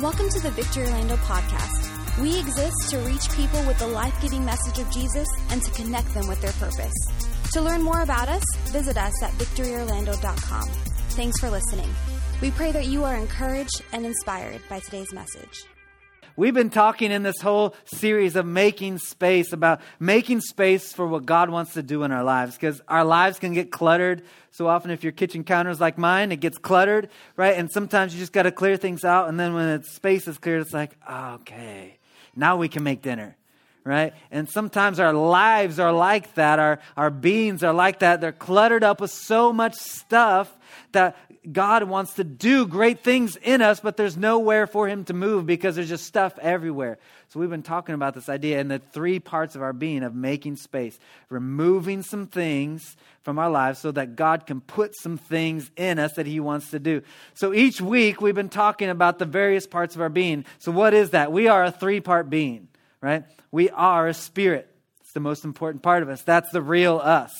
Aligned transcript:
Welcome 0.00 0.28
to 0.28 0.38
the 0.38 0.52
Victory 0.52 0.84
Orlando 0.84 1.16
podcast. 1.16 2.22
We 2.22 2.38
exist 2.38 2.90
to 2.90 2.98
reach 2.98 3.28
people 3.32 3.60
with 3.66 3.80
the 3.80 3.88
life 3.88 4.14
giving 4.22 4.44
message 4.44 4.78
of 4.78 4.88
Jesus 4.92 5.26
and 5.50 5.60
to 5.60 5.72
connect 5.72 6.14
them 6.14 6.28
with 6.28 6.40
their 6.40 6.52
purpose. 6.52 6.94
To 7.54 7.60
learn 7.60 7.82
more 7.82 8.02
about 8.02 8.28
us, 8.28 8.44
visit 8.66 8.96
us 8.96 9.20
at 9.24 9.32
victoryorlando.com. 9.32 10.68
Thanks 11.16 11.40
for 11.40 11.50
listening. 11.50 11.92
We 12.40 12.52
pray 12.52 12.70
that 12.70 12.86
you 12.86 13.02
are 13.02 13.16
encouraged 13.16 13.82
and 13.92 14.06
inspired 14.06 14.60
by 14.68 14.78
today's 14.78 15.12
message. 15.12 15.64
We've 16.38 16.54
been 16.54 16.70
talking 16.70 17.10
in 17.10 17.24
this 17.24 17.40
whole 17.40 17.74
series 17.84 18.36
of 18.36 18.46
making 18.46 18.98
space 18.98 19.52
about 19.52 19.80
making 19.98 20.40
space 20.40 20.92
for 20.92 21.04
what 21.04 21.26
God 21.26 21.50
wants 21.50 21.74
to 21.74 21.82
do 21.82 22.04
in 22.04 22.12
our 22.12 22.22
lives 22.22 22.54
because 22.54 22.80
our 22.86 23.04
lives 23.04 23.40
can 23.40 23.54
get 23.54 23.72
cluttered. 23.72 24.22
So 24.52 24.68
often, 24.68 24.92
if 24.92 25.02
your 25.02 25.10
kitchen 25.10 25.42
counter 25.42 25.72
is 25.72 25.80
like 25.80 25.98
mine, 25.98 26.30
it 26.30 26.38
gets 26.38 26.56
cluttered, 26.56 27.08
right? 27.36 27.56
And 27.56 27.68
sometimes 27.68 28.14
you 28.14 28.20
just 28.20 28.32
got 28.32 28.44
to 28.44 28.52
clear 28.52 28.76
things 28.76 29.04
out. 29.04 29.28
And 29.28 29.40
then 29.40 29.52
when 29.52 29.80
the 29.80 29.84
space 29.84 30.28
is 30.28 30.38
cleared, 30.38 30.60
it's 30.62 30.72
like, 30.72 30.96
okay, 31.10 31.98
now 32.36 32.56
we 32.56 32.68
can 32.68 32.84
make 32.84 33.02
dinner 33.02 33.34
right? 33.84 34.12
And 34.30 34.50
sometimes 34.50 35.00
our 35.00 35.14
lives 35.14 35.78
are 35.78 35.92
like 35.92 36.34
that. 36.34 36.58
Our, 36.58 36.78
our 36.94 37.08
beings 37.08 37.64
are 37.64 37.72
like 37.72 38.00
that. 38.00 38.20
They're 38.20 38.32
cluttered 38.32 38.84
up 38.84 39.00
with 39.00 39.10
so 39.10 39.50
much 39.50 39.76
stuff 39.76 40.54
that 40.92 41.16
God 41.50 41.84
wants 41.84 42.14
to 42.14 42.24
do 42.24 42.66
great 42.66 43.02
things 43.02 43.36
in 43.36 43.62
us, 43.62 43.80
but 43.80 43.96
there's 43.96 44.16
nowhere 44.16 44.66
for 44.66 44.88
Him 44.88 45.04
to 45.04 45.14
move 45.14 45.46
because 45.46 45.76
there's 45.76 45.88
just 45.88 46.06
stuff 46.06 46.38
everywhere. 46.40 46.98
So 47.28 47.40
we've 47.40 47.50
been 47.50 47.62
talking 47.62 47.94
about 47.94 48.14
this 48.14 48.28
idea 48.28 48.60
in 48.60 48.68
the 48.68 48.78
three 48.78 49.18
parts 49.18 49.54
of 49.54 49.62
our 49.62 49.72
being 49.72 50.02
of 50.02 50.14
making 50.14 50.56
space, 50.56 50.98
removing 51.28 52.02
some 52.02 52.26
things 52.26 52.96
from 53.22 53.38
our 53.38 53.50
lives 53.50 53.78
so 53.78 53.92
that 53.92 54.16
God 54.16 54.46
can 54.46 54.60
put 54.60 54.94
some 54.96 55.18
things 55.18 55.70
in 55.76 55.98
us 55.98 56.14
that 56.14 56.26
He 56.26 56.40
wants 56.40 56.70
to 56.70 56.78
do. 56.78 57.02
So 57.34 57.52
each 57.52 57.80
week 57.80 58.20
we've 58.20 58.34
been 58.34 58.48
talking 58.48 58.88
about 58.88 59.18
the 59.18 59.26
various 59.26 59.66
parts 59.66 59.94
of 59.94 60.00
our 60.00 60.08
being. 60.08 60.44
So 60.58 60.72
what 60.72 60.94
is 60.94 61.10
that? 61.10 61.32
We 61.32 61.48
are 61.48 61.64
a 61.64 61.70
three 61.72 62.00
part 62.00 62.30
being, 62.30 62.68
right? 63.00 63.24
We 63.50 63.70
are 63.70 64.08
a 64.08 64.14
spirit. 64.14 64.68
It's 65.00 65.12
the 65.12 65.20
most 65.20 65.44
important 65.44 65.82
part 65.82 66.02
of 66.02 66.08
us. 66.08 66.22
That's 66.22 66.50
the 66.50 66.62
real 66.62 66.98
us 66.98 67.32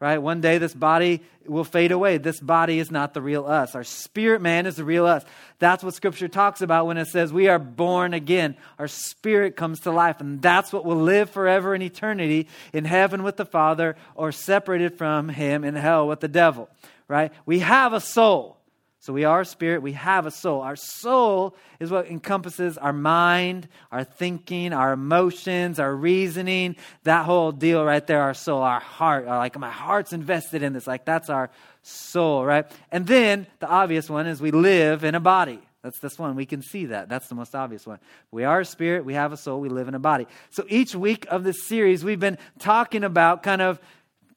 right? 0.00 0.18
One 0.18 0.40
day 0.40 0.58
this 0.58 0.74
body 0.74 1.22
will 1.46 1.64
fade 1.64 1.92
away. 1.92 2.18
This 2.18 2.40
body 2.40 2.78
is 2.78 2.90
not 2.90 3.14
the 3.14 3.22
real 3.22 3.46
us. 3.46 3.74
Our 3.74 3.84
spirit 3.84 4.42
man 4.42 4.66
is 4.66 4.76
the 4.76 4.84
real 4.84 5.06
us. 5.06 5.24
That's 5.58 5.82
what 5.82 5.94
scripture 5.94 6.28
talks 6.28 6.60
about 6.60 6.86
when 6.86 6.98
it 6.98 7.06
says 7.06 7.32
we 7.32 7.48
are 7.48 7.58
born 7.58 8.12
again. 8.12 8.56
Our 8.78 8.88
spirit 8.88 9.56
comes 9.56 9.80
to 9.80 9.90
life, 9.90 10.20
and 10.20 10.42
that's 10.42 10.72
what 10.72 10.84
will 10.84 10.96
live 10.96 11.30
forever 11.30 11.74
in 11.74 11.82
eternity 11.82 12.48
in 12.72 12.84
heaven 12.84 13.22
with 13.22 13.36
the 13.36 13.46
Father 13.46 13.96
or 14.14 14.32
separated 14.32 14.98
from 14.98 15.28
him 15.28 15.64
in 15.64 15.74
hell 15.74 16.08
with 16.08 16.20
the 16.20 16.28
devil, 16.28 16.68
right? 17.08 17.32
We 17.46 17.60
have 17.60 17.92
a 17.92 18.00
soul. 18.00 18.56
So 19.00 19.12
we 19.12 19.24
are 19.24 19.42
a 19.42 19.44
spirit, 19.44 19.82
we 19.82 19.92
have 19.92 20.26
a 20.26 20.30
soul. 20.30 20.62
Our 20.62 20.74
soul 20.74 21.54
is 21.78 21.90
what 21.90 22.08
encompasses 22.08 22.76
our 22.76 22.92
mind, 22.92 23.68
our 23.92 24.02
thinking, 24.02 24.72
our 24.72 24.92
emotions, 24.92 25.78
our 25.78 25.94
reasoning, 25.94 26.76
that 27.04 27.24
whole 27.24 27.52
deal 27.52 27.84
right 27.84 28.04
there, 28.04 28.22
our 28.22 28.34
soul, 28.34 28.62
our 28.62 28.80
heart. 28.80 29.28
Uh, 29.28 29.36
like 29.36 29.56
my 29.58 29.70
heart's 29.70 30.12
invested 30.12 30.62
in 30.62 30.72
this. 30.72 30.86
Like 30.86 31.04
that's 31.04 31.30
our 31.30 31.50
soul, 31.82 32.44
right? 32.44 32.70
And 32.90 33.06
then 33.06 33.46
the 33.60 33.68
obvious 33.68 34.10
one 34.10 34.26
is 34.26 34.40
we 34.40 34.50
live 34.50 35.04
in 35.04 35.14
a 35.14 35.20
body. 35.20 35.60
That's 35.86 36.00
this 36.00 36.18
one. 36.18 36.34
We 36.34 36.46
can 36.46 36.62
see 36.62 36.86
that. 36.86 37.08
That's 37.08 37.28
the 37.28 37.36
most 37.36 37.54
obvious 37.54 37.86
one. 37.86 38.00
We 38.32 38.42
are 38.42 38.58
a 38.58 38.64
spirit, 38.64 39.04
we 39.04 39.14
have 39.14 39.32
a 39.32 39.36
soul, 39.36 39.60
we 39.60 39.68
live 39.68 39.86
in 39.86 39.94
a 39.94 40.00
body. 40.00 40.26
So 40.50 40.64
each 40.68 40.96
week 40.96 41.26
of 41.30 41.44
this 41.44 41.64
series, 41.68 42.02
we've 42.04 42.18
been 42.18 42.38
talking 42.58 43.04
about 43.04 43.44
kind 43.44 43.62
of 43.62 43.78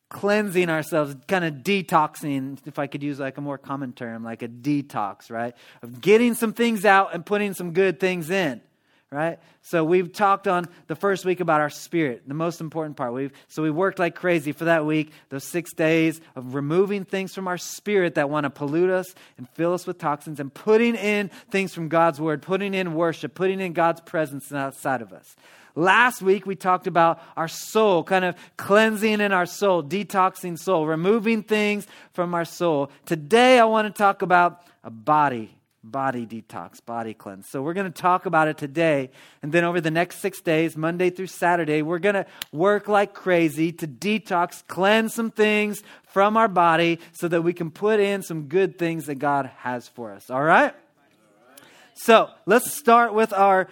cleansing 0.09 0.69
ourselves, 0.69 1.15
kind 1.27 1.45
of 1.45 1.55
detoxing, 1.55 2.57
if 2.65 2.79
I 2.79 2.87
could 2.87 3.03
use 3.03 3.19
like 3.19 3.37
a 3.37 3.41
more 3.41 3.59
common 3.59 3.93
term, 3.93 4.23
like 4.23 4.41
a 4.41 4.47
detox, 4.47 5.29
right? 5.29 5.55
Of 5.83 6.01
getting 6.01 6.33
some 6.33 6.53
things 6.53 6.83
out 6.83 7.13
and 7.13 7.25
putting 7.25 7.53
some 7.53 7.73
good 7.73 7.99
things 7.99 8.31
in, 8.31 8.59
right? 9.11 9.37
So 9.61 9.83
we've 9.83 10.11
talked 10.11 10.47
on 10.47 10.65
the 10.87 10.95
first 10.95 11.25
week 11.25 11.41
about 11.41 11.61
our 11.61 11.69
spirit, 11.69 12.23
the 12.27 12.33
most 12.33 12.59
important 12.59 12.97
part. 12.97 13.13
We've, 13.13 13.31
so 13.49 13.61
we 13.61 13.69
worked 13.69 13.99
like 13.99 14.15
crazy 14.15 14.51
for 14.51 14.65
that 14.65 14.83
week, 14.83 15.11
those 15.29 15.43
six 15.43 15.73
days 15.73 16.19
of 16.35 16.55
removing 16.55 17.05
things 17.05 17.35
from 17.35 17.47
our 17.47 17.59
spirit 17.59 18.15
that 18.15 18.31
want 18.31 18.45
to 18.45 18.49
pollute 18.49 18.89
us 18.89 19.13
and 19.37 19.47
fill 19.49 19.73
us 19.73 19.85
with 19.85 19.99
toxins 19.99 20.39
and 20.39 20.51
putting 20.51 20.95
in 20.95 21.29
things 21.51 21.71
from 21.71 21.87
God's 21.87 22.19
word, 22.19 22.41
putting 22.41 22.73
in 22.73 22.95
worship, 22.95 23.35
putting 23.35 23.59
in 23.59 23.73
God's 23.73 24.01
presence 24.01 24.51
outside 24.51 25.03
of 25.03 25.13
us. 25.13 25.35
Last 25.79 26.21
week, 26.21 26.45
we 26.45 26.57
talked 26.57 26.87
about 26.87 27.21
our 27.37 27.47
soul, 27.47 28.03
kind 28.03 28.25
of 28.25 28.35
cleansing 28.57 29.21
in 29.21 29.31
our 29.31 29.45
soul, 29.45 29.81
detoxing 29.81 30.59
soul, 30.59 30.85
removing 30.85 31.41
things 31.41 31.87
from 32.11 32.35
our 32.35 32.43
soul. 32.43 32.91
Today, 33.05 33.59
I 33.59 33.63
want 33.63 33.87
to 33.87 33.97
talk 33.97 34.21
about 34.21 34.61
a 34.83 34.89
body, 34.89 35.55
body 35.81 36.25
detox, 36.25 36.85
body 36.85 37.13
cleanse. 37.13 37.47
So, 37.47 37.61
we're 37.61 37.75
going 37.75 37.89
to 37.89 38.01
talk 38.01 38.25
about 38.25 38.49
it 38.49 38.57
today. 38.57 39.09
And 39.41 39.53
then, 39.53 39.63
over 39.63 39.79
the 39.79 39.89
next 39.89 40.17
six 40.17 40.41
days, 40.41 40.75
Monday 40.75 41.11
through 41.11 41.27
Saturday, 41.27 41.81
we're 41.81 41.99
going 41.99 42.15
to 42.15 42.25
work 42.51 42.89
like 42.89 43.13
crazy 43.13 43.71
to 43.71 43.87
detox, 43.87 44.67
cleanse 44.67 45.13
some 45.13 45.31
things 45.31 45.81
from 46.03 46.35
our 46.35 46.49
body 46.49 46.99
so 47.13 47.29
that 47.29 47.43
we 47.43 47.53
can 47.53 47.71
put 47.71 48.01
in 48.01 48.21
some 48.21 48.49
good 48.49 48.77
things 48.77 49.05
that 49.05 49.15
God 49.15 49.49
has 49.59 49.87
for 49.87 50.11
us. 50.11 50.29
All 50.29 50.43
right? 50.43 50.75
So, 51.95 52.29
let's 52.45 52.69
start 52.69 53.13
with 53.13 53.31
our 53.31 53.69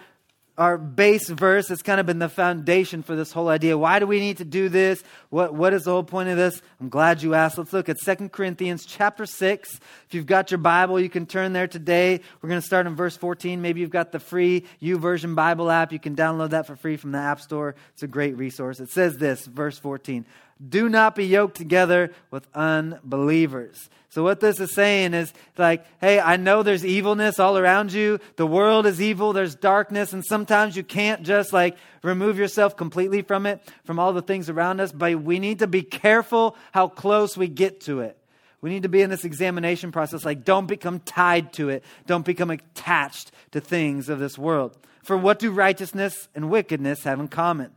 our 0.58 0.76
base 0.76 1.28
verse 1.28 1.68
has 1.68 1.82
kind 1.82 2.00
of 2.00 2.06
been 2.06 2.18
the 2.18 2.28
foundation 2.28 3.04
for 3.04 3.14
this 3.14 3.30
whole 3.30 3.48
idea. 3.48 3.78
Why 3.78 4.00
do 4.00 4.08
we 4.08 4.18
need 4.18 4.38
to 4.38 4.44
do 4.44 4.68
this? 4.68 5.02
What, 5.30 5.54
what 5.54 5.72
is 5.72 5.84
the 5.84 5.92
whole 5.92 6.02
point 6.02 6.28
of 6.30 6.36
this? 6.36 6.60
I'm 6.80 6.88
glad 6.88 7.22
you 7.22 7.34
asked. 7.34 7.58
Let's 7.58 7.72
look 7.72 7.88
at 7.88 7.96
2 8.04 8.28
Corinthians 8.30 8.84
chapter 8.84 9.24
6. 9.24 9.80
If 10.06 10.14
you've 10.14 10.26
got 10.26 10.50
your 10.50 10.58
Bible, 10.58 10.98
you 10.98 11.08
can 11.08 11.26
turn 11.26 11.52
there 11.52 11.68
today. 11.68 12.20
We're 12.42 12.48
going 12.48 12.60
to 12.60 12.66
start 12.66 12.88
in 12.88 12.96
verse 12.96 13.16
14. 13.16 13.62
Maybe 13.62 13.80
you've 13.80 13.90
got 13.90 14.10
the 14.10 14.18
free 14.18 14.64
YouVersion 14.82 15.36
Bible 15.36 15.70
app. 15.70 15.92
You 15.92 16.00
can 16.00 16.16
download 16.16 16.50
that 16.50 16.66
for 16.66 16.74
free 16.74 16.96
from 16.96 17.12
the 17.12 17.18
App 17.18 17.40
Store. 17.40 17.76
It's 17.92 18.02
a 18.02 18.08
great 18.08 18.36
resource. 18.36 18.80
It 18.80 18.90
says 18.90 19.16
this, 19.16 19.46
verse 19.46 19.78
14 19.78 20.26
Do 20.66 20.88
not 20.88 21.14
be 21.14 21.24
yoked 21.24 21.56
together 21.56 22.12
with 22.30 22.46
unbelievers. 22.54 23.88
So, 24.10 24.24
what 24.24 24.40
this 24.40 24.58
is 24.58 24.74
saying 24.74 25.14
is 25.14 25.32
like, 25.56 25.84
hey, 26.00 26.18
I 26.18 26.36
know 26.36 26.62
there's 26.62 26.84
evilness 26.84 27.38
all 27.38 27.58
around 27.58 27.92
you. 27.92 28.18
The 28.36 28.46
world 28.46 28.86
is 28.86 29.00
evil, 29.00 29.32
there's 29.32 29.54
darkness, 29.54 30.12
and 30.12 30.24
sometimes 30.24 30.76
you 30.76 30.82
can't 30.82 31.22
just 31.22 31.52
like 31.52 31.76
remove 32.02 32.38
yourself 32.38 32.76
completely 32.76 33.22
from 33.22 33.46
it, 33.46 33.60
from 33.84 33.98
all 33.98 34.12
the 34.12 34.22
things 34.22 34.48
around 34.48 34.80
us, 34.80 34.90
but 34.90 35.22
we 35.22 35.38
need 35.38 35.60
to 35.60 35.66
be 35.66 35.82
careful 35.82 36.56
how 36.72 36.88
close 36.88 37.36
we 37.36 37.48
get 37.48 37.82
to 37.82 38.00
it. 38.00 38.18
We 38.60 38.70
need 38.70 38.82
to 38.82 38.88
be 38.88 39.02
in 39.02 39.10
this 39.10 39.24
examination 39.24 39.92
process, 39.92 40.24
like, 40.24 40.44
don't 40.44 40.66
become 40.66 40.98
tied 41.00 41.52
to 41.54 41.68
it, 41.68 41.84
don't 42.06 42.24
become 42.24 42.50
attached 42.50 43.30
to 43.52 43.60
things 43.60 44.08
of 44.08 44.18
this 44.18 44.36
world. 44.36 44.76
For 45.04 45.16
what 45.16 45.38
do 45.38 45.52
righteousness 45.52 46.28
and 46.34 46.50
wickedness 46.50 47.04
have 47.04 47.20
in 47.20 47.28
common? 47.28 47.70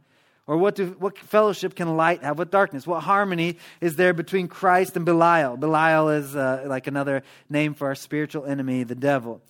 Or 0.47 0.57
what, 0.57 0.75
do, 0.75 0.95
what 0.99 1.17
fellowship 1.17 1.75
can 1.75 1.95
light 1.95 2.23
have 2.23 2.37
with 2.37 2.51
darkness? 2.51 2.87
What 2.87 3.03
harmony 3.03 3.57
is 3.79 3.95
there 3.95 4.13
between 4.13 4.47
Christ 4.47 4.95
and 4.95 5.05
Belial? 5.05 5.55
Belial 5.55 6.09
is 6.09 6.35
uh, 6.35 6.63
like 6.65 6.87
another 6.87 7.23
name 7.49 7.73
for 7.73 7.87
our 7.87 7.95
spiritual 7.95 8.45
enemy, 8.45 8.83
the 8.83 8.95
devil. 8.95 9.41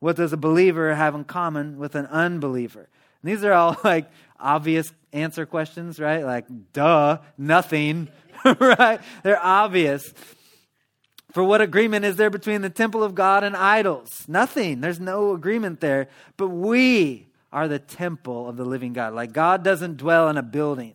What 0.00 0.16
does 0.16 0.32
a 0.32 0.36
believer 0.36 0.94
have 0.94 1.14
in 1.14 1.24
common 1.24 1.78
with 1.78 1.94
an 1.94 2.06
unbeliever? 2.06 2.88
And 3.22 3.30
these 3.30 3.44
are 3.44 3.52
all 3.52 3.76
like 3.84 4.10
obvious 4.38 4.92
answer 5.12 5.46
questions, 5.46 6.00
right? 6.00 6.24
Like, 6.24 6.46
duh, 6.72 7.18
nothing, 7.38 8.08
right? 8.44 9.00
They're 9.22 9.42
obvious. 9.42 10.12
For 11.32 11.44
what 11.44 11.60
agreement 11.60 12.04
is 12.04 12.16
there 12.16 12.30
between 12.30 12.62
the 12.62 12.70
temple 12.70 13.04
of 13.04 13.14
God 13.14 13.44
and 13.44 13.56
idols? 13.56 14.24
Nothing. 14.26 14.80
There's 14.80 14.98
no 14.98 15.32
agreement 15.32 15.80
there. 15.80 16.08
But 16.36 16.48
we, 16.48 17.28
are 17.52 17.68
the 17.68 17.78
temple 17.78 18.48
of 18.48 18.56
the 18.56 18.64
living 18.64 18.92
God. 18.92 19.14
Like 19.14 19.32
God 19.32 19.64
doesn't 19.64 19.96
dwell 19.96 20.28
in 20.28 20.36
a 20.36 20.42
building. 20.42 20.94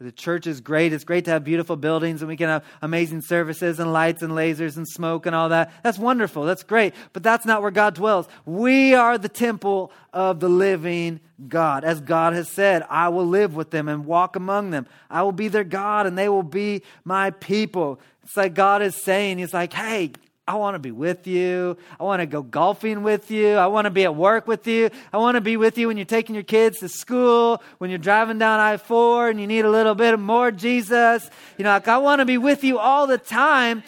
The 0.00 0.12
church 0.12 0.46
is 0.46 0.60
great. 0.60 0.92
It's 0.92 1.02
great 1.02 1.24
to 1.24 1.32
have 1.32 1.42
beautiful 1.42 1.74
buildings 1.74 2.22
and 2.22 2.28
we 2.28 2.36
can 2.36 2.48
have 2.48 2.64
amazing 2.82 3.20
services 3.20 3.80
and 3.80 3.92
lights 3.92 4.22
and 4.22 4.32
lasers 4.32 4.76
and 4.76 4.86
smoke 4.86 5.26
and 5.26 5.34
all 5.34 5.48
that. 5.48 5.72
That's 5.82 5.98
wonderful. 5.98 6.44
That's 6.44 6.62
great. 6.62 6.94
But 7.12 7.24
that's 7.24 7.44
not 7.44 7.62
where 7.62 7.72
God 7.72 7.96
dwells. 7.96 8.28
We 8.46 8.94
are 8.94 9.18
the 9.18 9.28
temple 9.28 9.90
of 10.12 10.38
the 10.38 10.48
living 10.48 11.18
God. 11.48 11.82
As 11.82 12.00
God 12.00 12.32
has 12.34 12.48
said, 12.48 12.84
I 12.88 13.08
will 13.08 13.26
live 13.26 13.56
with 13.56 13.70
them 13.70 13.88
and 13.88 14.06
walk 14.06 14.36
among 14.36 14.70
them. 14.70 14.86
I 15.10 15.22
will 15.24 15.32
be 15.32 15.48
their 15.48 15.64
God 15.64 16.06
and 16.06 16.16
they 16.16 16.28
will 16.28 16.44
be 16.44 16.82
my 17.04 17.30
people. 17.30 17.98
It's 18.22 18.36
like 18.36 18.54
God 18.54 18.82
is 18.82 18.94
saying, 19.02 19.38
He's 19.38 19.54
like, 19.54 19.72
hey, 19.72 20.12
I 20.48 20.54
want 20.54 20.76
to 20.76 20.78
be 20.78 20.92
with 20.92 21.26
you. 21.26 21.76
I 22.00 22.04
want 22.04 22.20
to 22.20 22.26
go 22.26 22.40
golfing 22.42 23.02
with 23.02 23.30
you. 23.30 23.56
I 23.56 23.66
want 23.66 23.84
to 23.84 23.90
be 23.90 24.04
at 24.04 24.16
work 24.16 24.46
with 24.46 24.66
you. 24.66 24.88
I 25.12 25.18
want 25.18 25.34
to 25.34 25.42
be 25.42 25.58
with 25.58 25.76
you 25.76 25.88
when 25.88 25.98
you're 25.98 26.06
taking 26.06 26.34
your 26.34 26.42
kids 26.42 26.78
to 26.78 26.88
school, 26.88 27.62
when 27.76 27.90
you're 27.90 27.98
driving 27.98 28.38
down 28.38 28.58
I 28.58 28.78
4 28.78 29.28
and 29.28 29.38
you 29.38 29.46
need 29.46 29.66
a 29.66 29.70
little 29.70 29.94
bit 29.94 30.18
more 30.18 30.50
Jesus. 30.50 31.28
You 31.58 31.64
know, 31.64 31.70
like 31.70 31.86
I 31.86 31.98
want 31.98 32.20
to 32.20 32.24
be 32.24 32.38
with 32.38 32.64
you 32.64 32.78
all 32.78 33.06
the 33.06 33.18
time. 33.18 33.82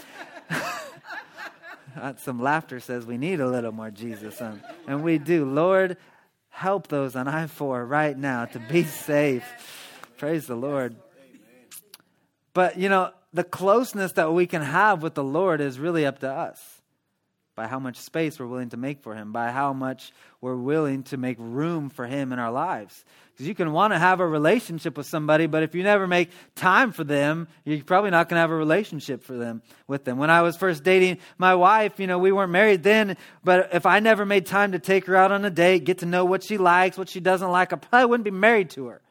Some 2.19 2.43
laughter 2.43 2.79
says 2.79 3.07
we 3.07 3.17
need 3.17 3.41
a 3.41 3.49
little 3.49 3.73
more 3.73 3.91
Jesus. 3.91 4.39
And, 4.43 4.61
and 4.87 5.03
we 5.03 5.17
do. 5.17 5.47
Lord, 5.47 5.97
help 6.51 6.89
those 6.89 7.17
on 7.17 7.27
I 7.27 7.47
4 7.47 7.87
right 7.87 8.17
now 8.17 8.45
to 8.45 8.59
be 8.59 8.85
safe. 8.85 9.45
Praise 10.19 10.47
the 10.47 10.57
Lord. 10.57 10.95
But, 12.53 12.77
you 12.77 12.91
know, 12.91 13.13
the 13.33 13.45
closeness 13.45 14.13
that 14.13 14.33
we 14.33 14.47
can 14.47 14.63
have 14.63 15.03
with 15.03 15.15
the 15.15 15.25
Lord 15.25 15.61
is 15.61 15.79
really 15.79 16.05
up 16.05 16.19
to 16.21 16.31
us. 16.31 16.81
by 17.61 17.67
how 17.67 17.79
much 17.79 17.99
space 17.99 18.39
we're 18.39 18.47
willing 18.47 18.71
to 18.71 18.79
make 18.79 19.03
for 19.03 19.15
Him, 19.15 19.33
by 19.33 19.51
how 19.51 19.75
much 19.75 20.13
we're 20.41 20.57
willing 20.57 21.03
to 21.03 21.19
make 21.19 21.37
room 21.39 21.91
for 21.91 22.07
Him 22.07 22.33
in 22.33 22.39
our 22.39 22.51
lives. 22.51 23.05
Because 23.33 23.47
you 23.47 23.55
can 23.55 23.73
want 23.73 23.93
to 23.93 23.99
have 23.99 24.21
a 24.21 24.27
relationship 24.27 24.97
with 24.97 25.07
somebody, 25.07 25.47
but 25.47 25.63
if 25.63 25.75
you 25.75 25.83
never 25.83 26.07
make 26.07 26.31
time 26.55 26.91
for 26.91 27.05
them, 27.05 27.49
you're 27.65 27.85
probably 27.85 28.11
not 28.11 28.31
going 28.31 28.37
to 28.37 28.41
have 28.41 28.51
a 28.51 28.57
relationship 28.57 29.23
for 29.23 29.35
them 29.35 29.61
with 29.87 30.05
them. 30.05 30.17
When 30.17 30.31
I 30.31 30.41
was 30.41 30.57
first 30.57 30.85
dating 30.85 31.19
my 31.37 31.55
wife, 31.55 32.01
you 32.01 32.07
know, 32.07 32.19
we 32.19 32.33
weren't 32.33 32.51
married 32.51 32.83
then, 32.83 33.19
but 33.45 33.69
if 33.75 33.85
I 33.85 34.01
never 34.01 34.25
made 34.25 34.47
time 34.47 34.73
to 34.73 34.79
take 34.79 35.05
her 35.05 35.15
out 35.15 35.31
on 35.31 35.45
a 35.45 35.51
date, 35.51 35.85
get 35.85 35.99
to 35.99 36.07
know 36.07 36.25
what 36.25 36.43
she 36.43 36.57
likes, 36.57 36.97
what 36.97 37.11
she 37.11 37.21
doesn't 37.21 37.51
like, 37.51 37.75
I 37.75 37.77
probably 37.77 38.07
wouldn't 38.07 38.25
be 38.25 38.31
married 38.31 38.71
to 38.71 38.87
her. 38.87 39.03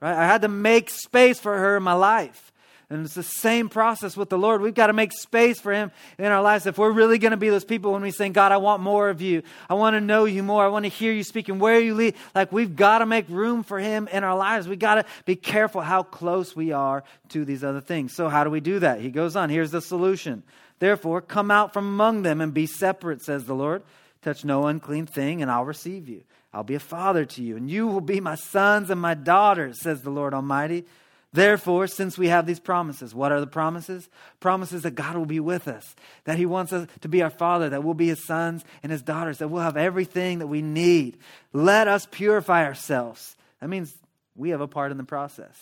Right? 0.00 0.16
I 0.16 0.26
had 0.26 0.42
to 0.42 0.48
make 0.48 0.90
space 0.90 1.38
for 1.38 1.56
her 1.56 1.76
in 1.76 1.84
my 1.84 1.92
life. 1.92 2.51
And 2.92 3.06
it's 3.06 3.14
the 3.14 3.22
same 3.22 3.70
process 3.70 4.18
with 4.18 4.28
the 4.28 4.36
Lord. 4.36 4.60
We've 4.60 4.74
got 4.74 4.88
to 4.88 4.92
make 4.92 5.12
space 5.14 5.58
for 5.58 5.72
Him 5.72 5.90
in 6.18 6.26
our 6.26 6.42
lives. 6.42 6.66
If 6.66 6.76
we're 6.76 6.90
really 6.90 7.16
going 7.16 7.30
to 7.30 7.38
be 7.38 7.48
those 7.48 7.64
people 7.64 7.92
when 7.92 8.02
we 8.02 8.10
say, 8.10 8.28
God, 8.28 8.52
I 8.52 8.58
want 8.58 8.82
more 8.82 9.08
of 9.08 9.22
you. 9.22 9.42
I 9.70 9.74
want 9.74 9.94
to 9.94 10.00
know 10.00 10.26
you 10.26 10.42
more. 10.42 10.62
I 10.62 10.68
want 10.68 10.84
to 10.84 10.90
hear 10.90 11.10
you 11.10 11.24
speaking 11.24 11.58
where 11.58 11.80
you 11.80 11.94
lead. 11.94 12.16
Like 12.34 12.52
we've 12.52 12.76
got 12.76 12.98
to 12.98 13.06
make 13.06 13.26
room 13.30 13.62
for 13.62 13.78
Him 13.78 14.08
in 14.12 14.24
our 14.24 14.36
lives. 14.36 14.68
We've 14.68 14.78
got 14.78 14.96
to 14.96 15.04
be 15.24 15.36
careful 15.36 15.80
how 15.80 16.02
close 16.02 16.54
we 16.54 16.72
are 16.72 17.02
to 17.30 17.46
these 17.46 17.64
other 17.64 17.80
things. 17.80 18.14
So, 18.14 18.28
how 18.28 18.44
do 18.44 18.50
we 18.50 18.60
do 18.60 18.78
that? 18.80 19.00
He 19.00 19.08
goes 19.08 19.36
on. 19.36 19.48
Here's 19.48 19.70
the 19.70 19.80
solution. 19.80 20.42
Therefore, 20.78 21.22
come 21.22 21.50
out 21.50 21.72
from 21.72 21.86
among 21.86 22.22
them 22.22 22.42
and 22.42 22.52
be 22.52 22.66
separate, 22.66 23.22
says 23.22 23.46
the 23.46 23.54
Lord. 23.54 23.82
Touch 24.20 24.44
no 24.44 24.66
unclean 24.66 25.06
thing, 25.06 25.40
and 25.40 25.50
I'll 25.50 25.64
receive 25.64 26.10
you. 26.10 26.24
I'll 26.52 26.62
be 26.62 26.74
a 26.74 26.80
father 26.80 27.24
to 27.24 27.42
you, 27.42 27.56
and 27.56 27.70
you 27.70 27.86
will 27.86 28.02
be 28.02 28.20
my 28.20 28.34
sons 28.34 28.90
and 28.90 29.00
my 29.00 29.14
daughters, 29.14 29.80
says 29.80 30.02
the 30.02 30.10
Lord 30.10 30.34
Almighty. 30.34 30.84
Therefore, 31.32 31.86
since 31.86 32.18
we 32.18 32.28
have 32.28 32.46
these 32.46 32.60
promises, 32.60 33.14
what 33.14 33.32
are 33.32 33.40
the 33.40 33.46
promises? 33.46 34.08
Promises 34.38 34.82
that 34.82 34.94
God 34.94 35.16
will 35.16 35.26
be 35.26 35.40
with 35.40 35.66
us, 35.66 35.96
that 36.24 36.36
He 36.36 36.44
wants 36.44 36.72
us 36.72 36.86
to 37.00 37.08
be 37.08 37.22
our 37.22 37.30
Father, 37.30 37.70
that 37.70 37.82
we'll 37.82 37.94
be 37.94 38.08
His 38.08 38.24
sons 38.26 38.64
and 38.82 38.92
His 38.92 39.00
daughters, 39.00 39.38
that 39.38 39.48
we'll 39.48 39.62
have 39.62 39.78
everything 39.78 40.40
that 40.40 40.46
we 40.46 40.60
need. 40.60 41.16
Let 41.54 41.88
us 41.88 42.06
purify 42.10 42.64
ourselves. 42.64 43.34
That 43.60 43.70
means 43.70 43.94
we 44.36 44.50
have 44.50 44.60
a 44.60 44.68
part 44.68 44.92
in 44.92 44.98
the 44.98 45.04
process. 45.04 45.56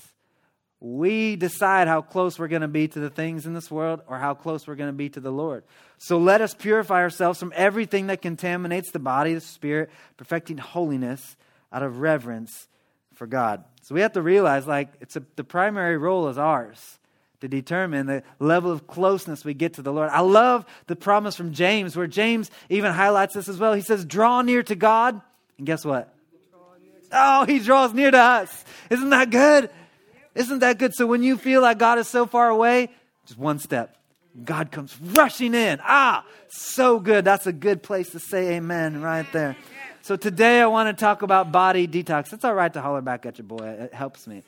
We 0.81 1.37
decide 1.37 1.89
how 1.89 2.01
close 2.01 2.39
we're 2.39 2.49
going 2.49 2.63
to 2.63 2.69
be 2.69 2.89
to 2.89 2.99
the 3.01 3.11
things 3.11 3.47
in 3.47 3.53
this 3.53 3.71
world 3.71 4.01
or 4.09 4.19
how 4.19 4.35
close 4.35 4.67
we're 4.67 4.77
going 4.77 4.89
to 4.89 4.97
be 4.97 5.11
to 5.11 5.21
the 5.21 5.31
Lord. 5.31 5.63
So 5.99 6.19
let 6.19 6.41
us 6.41 6.55
purify 6.55 7.03
ourselves 7.03 7.39
from 7.39 7.53
everything 7.55 8.07
that 8.07 8.23
contaminates 8.23 8.91
the 8.91 8.99
body, 8.99 9.35
the 9.35 9.41
spirit, 9.43 9.91
perfecting 10.17 10.57
holiness 10.57 11.37
out 11.71 11.83
of 11.83 11.99
reverence 11.99 12.67
for 13.13 13.27
God. 13.27 13.63
So 13.83 13.95
we 13.95 14.03
have 14.03 14.13
to 14.13 14.23
realize 14.23 14.67
like 14.67 14.89
it's 15.01 15.17
a, 15.17 15.23
the 15.37 15.45
primary 15.45 15.97
role 15.97 16.29
is 16.29 16.39
ours 16.39 16.99
to 17.41 17.49
determine 17.49 18.07
the 18.07 18.23
level 18.39 18.71
of 18.71 18.87
closeness 18.87 19.45
we 19.45 19.55
get 19.55 19.75
to 19.75 19.83
the 19.83 19.93
Lord. 19.93 20.11
I 20.11 20.21
love 20.21 20.67
the 20.87 20.97
promise 20.97 21.37
from 21.37 21.53
James 21.53 21.97
where 21.97 22.07
James 22.07 22.51
even 22.69 22.93
highlights 22.93 23.35
this 23.35 23.49
as 23.49 23.59
well. 23.59 23.73
He 23.73 23.81
says, 23.81 24.05
"Draw 24.05 24.43
near 24.43 24.63
to 24.65 24.75
God." 24.75 25.21
And 25.59 25.67
guess 25.67 25.85
what? 25.85 26.15
Oh, 27.13 27.45
he 27.45 27.59
draws 27.59 27.93
near 27.93 28.11
to 28.11 28.19
us. 28.19 28.65
Isn't 28.89 29.11
that 29.11 29.31
good? 29.31 29.71
Isn't 30.35 30.61
that 30.61 30.79
good? 30.79 30.95
So 30.95 31.07
when 31.07 31.23
you 31.23 31.37
feel 31.37 31.61
like 31.61 31.79
God 31.79 31.99
is 31.99 32.07
so 32.09 32.27
far 32.27 32.49
away, 32.49 32.89
just 33.27 33.39
one 33.39 33.59
step. 33.59 33.97
God 34.45 34.71
comes 34.71 34.97
rushing 35.01 35.55
in. 35.55 35.81
Ah, 35.83 36.25
so 36.49 37.01
good. 37.01 37.25
That's 37.25 37.47
a 37.47 37.53
good 37.53 37.83
place 37.83 38.11
to 38.11 38.21
say 38.21 38.57
amen 38.57 39.03
right 39.03 39.27
there. 39.33 39.57
So 40.03 40.17
today 40.17 40.63
I 40.63 40.67
want 40.67 40.97
to 40.97 40.99
talk 40.99 41.21
about 41.21 41.53
body 41.53 41.87
detox. 41.87 42.33
It's 42.33 42.43
all 42.43 42.55
right 42.55 42.73
to 42.73 42.81
holler 42.81 43.03
back 43.03 43.27
at 43.27 43.37
your 43.37 43.47
boy, 43.47 43.67
it 43.67 43.93
helps 43.93 44.27
me. 44.27 44.43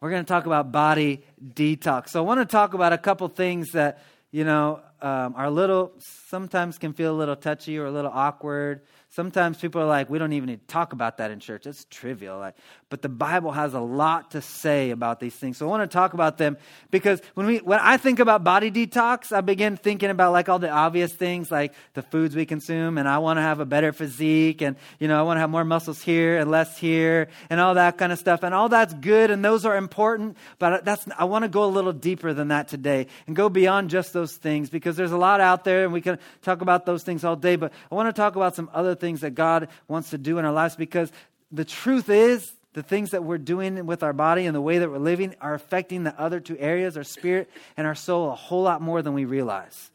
We're 0.00 0.10
going 0.10 0.24
to 0.24 0.28
talk 0.28 0.46
about 0.46 0.72
body 0.72 1.22
detox. 1.54 2.08
So 2.08 2.18
I 2.18 2.26
want 2.26 2.40
to 2.40 2.44
talk 2.44 2.74
about 2.74 2.92
a 2.92 2.98
couple 2.98 3.28
things 3.28 3.70
that, 3.72 4.02
you 4.32 4.42
know, 4.42 4.80
um, 5.00 5.34
are 5.36 5.44
a 5.44 5.50
little, 5.50 5.92
sometimes 6.00 6.78
can 6.78 6.94
feel 6.94 7.14
a 7.14 7.16
little 7.16 7.36
touchy 7.36 7.78
or 7.78 7.86
a 7.86 7.92
little 7.92 8.10
awkward. 8.12 8.80
Sometimes 9.14 9.58
people 9.58 9.82
are 9.82 9.86
like, 9.86 10.08
we 10.08 10.18
don't 10.18 10.32
even 10.32 10.48
need 10.48 10.66
to 10.66 10.72
talk 10.72 10.94
about 10.94 11.18
that 11.18 11.30
in 11.30 11.38
church. 11.38 11.66
It's 11.66 11.84
trivial. 11.90 12.38
Like, 12.38 12.54
but 12.88 13.02
the 13.02 13.10
Bible 13.10 13.52
has 13.52 13.74
a 13.74 13.80
lot 13.80 14.30
to 14.30 14.40
say 14.40 14.90
about 14.90 15.20
these 15.20 15.34
things. 15.34 15.58
So 15.58 15.66
I 15.66 15.68
want 15.68 15.82
to 15.82 15.94
talk 15.94 16.14
about 16.14 16.38
them 16.38 16.56
because 16.90 17.20
when 17.34 17.46
we 17.46 17.58
when 17.58 17.78
I 17.78 17.98
think 17.98 18.20
about 18.20 18.42
body 18.42 18.70
detox, 18.70 19.30
I 19.30 19.42
begin 19.42 19.76
thinking 19.76 20.08
about 20.08 20.32
like 20.32 20.48
all 20.48 20.58
the 20.58 20.70
obvious 20.70 21.12
things 21.12 21.50
like 21.50 21.74
the 21.92 22.00
foods 22.00 22.34
we 22.34 22.46
consume 22.46 22.96
and 22.96 23.06
I 23.06 23.18
want 23.18 23.36
to 23.36 23.42
have 23.42 23.60
a 23.60 23.66
better 23.66 23.92
physique 23.92 24.62
and 24.62 24.76
you 24.98 25.08
know, 25.08 25.18
I 25.18 25.22
want 25.24 25.36
to 25.36 25.40
have 25.42 25.50
more 25.50 25.64
muscles 25.64 26.00
here 26.00 26.38
and 26.38 26.50
less 26.50 26.78
here 26.78 27.28
and 27.50 27.60
all 27.60 27.74
that 27.74 27.98
kind 27.98 28.12
of 28.12 28.18
stuff. 28.18 28.42
And 28.42 28.54
all 28.54 28.70
that's 28.70 28.94
good 28.94 29.30
and 29.30 29.44
those 29.44 29.66
are 29.66 29.76
important, 29.76 30.38
but 30.58 30.86
that's 30.86 31.06
I 31.18 31.24
want 31.24 31.42
to 31.42 31.50
go 31.50 31.64
a 31.64 31.66
little 31.66 31.92
deeper 31.92 32.32
than 32.32 32.48
that 32.48 32.68
today 32.68 33.08
and 33.26 33.36
go 33.36 33.50
beyond 33.50 33.90
just 33.90 34.14
those 34.14 34.34
things 34.34 34.70
because 34.70 34.96
there's 34.96 35.12
a 35.12 35.18
lot 35.18 35.42
out 35.42 35.64
there 35.64 35.84
and 35.84 35.92
we 35.92 36.00
can 36.00 36.18
talk 36.40 36.62
about 36.62 36.86
those 36.86 37.02
things 37.02 37.24
all 37.24 37.36
day, 37.36 37.56
but 37.56 37.74
I 37.90 37.94
want 37.94 38.08
to 38.08 38.18
talk 38.18 38.36
about 38.36 38.56
some 38.56 38.70
other 38.72 39.01
things 39.02 39.22
that 39.22 39.34
God 39.34 39.68
wants 39.88 40.10
to 40.10 40.18
do 40.18 40.38
in 40.38 40.44
our 40.44 40.52
lives 40.52 40.76
because 40.76 41.10
the 41.50 41.64
truth 41.64 42.08
is, 42.08 42.52
the 42.72 42.84
things 42.84 43.10
that 43.10 43.24
we're 43.24 43.36
doing 43.36 43.84
with 43.84 44.04
our 44.04 44.12
body 44.12 44.46
and 44.46 44.54
the 44.54 44.60
way 44.60 44.78
that 44.78 44.88
we're 44.88 44.98
living 44.98 45.34
are 45.40 45.54
affecting 45.54 46.04
the 46.04 46.18
other 46.18 46.38
two 46.38 46.56
areas, 46.56 46.96
our 46.96 47.02
spirit 47.02 47.50
and 47.76 47.84
our 47.84 47.96
soul, 47.96 48.30
a 48.30 48.34
whole 48.34 48.62
lot 48.62 48.80
more 48.80 49.02
than 49.02 49.12
we 49.12 49.24
realize. 49.24 49.90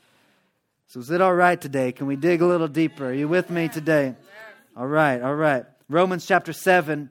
So, 0.88 1.00
is 1.00 1.10
it 1.10 1.22
all 1.22 1.34
right 1.34 1.60
today? 1.60 1.94
Can 1.94 2.06
we 2.06 2.18
dig 2.18 2.42
a 2.42 2.46
little 2.46 2.68
deeper? 2.68 3.08
Are 3.08 3.14
you 3.14 3.30
with 3.30 3.50
me 3.50 3.70
today? 3.70 4.14
All 4.76 4.86
right, 4.88 5.22
all 5.22 5.36
right. 5.36 5.66
Romans 5.90 6.26
chapter 6.26 6.52
7, 6.52 7.10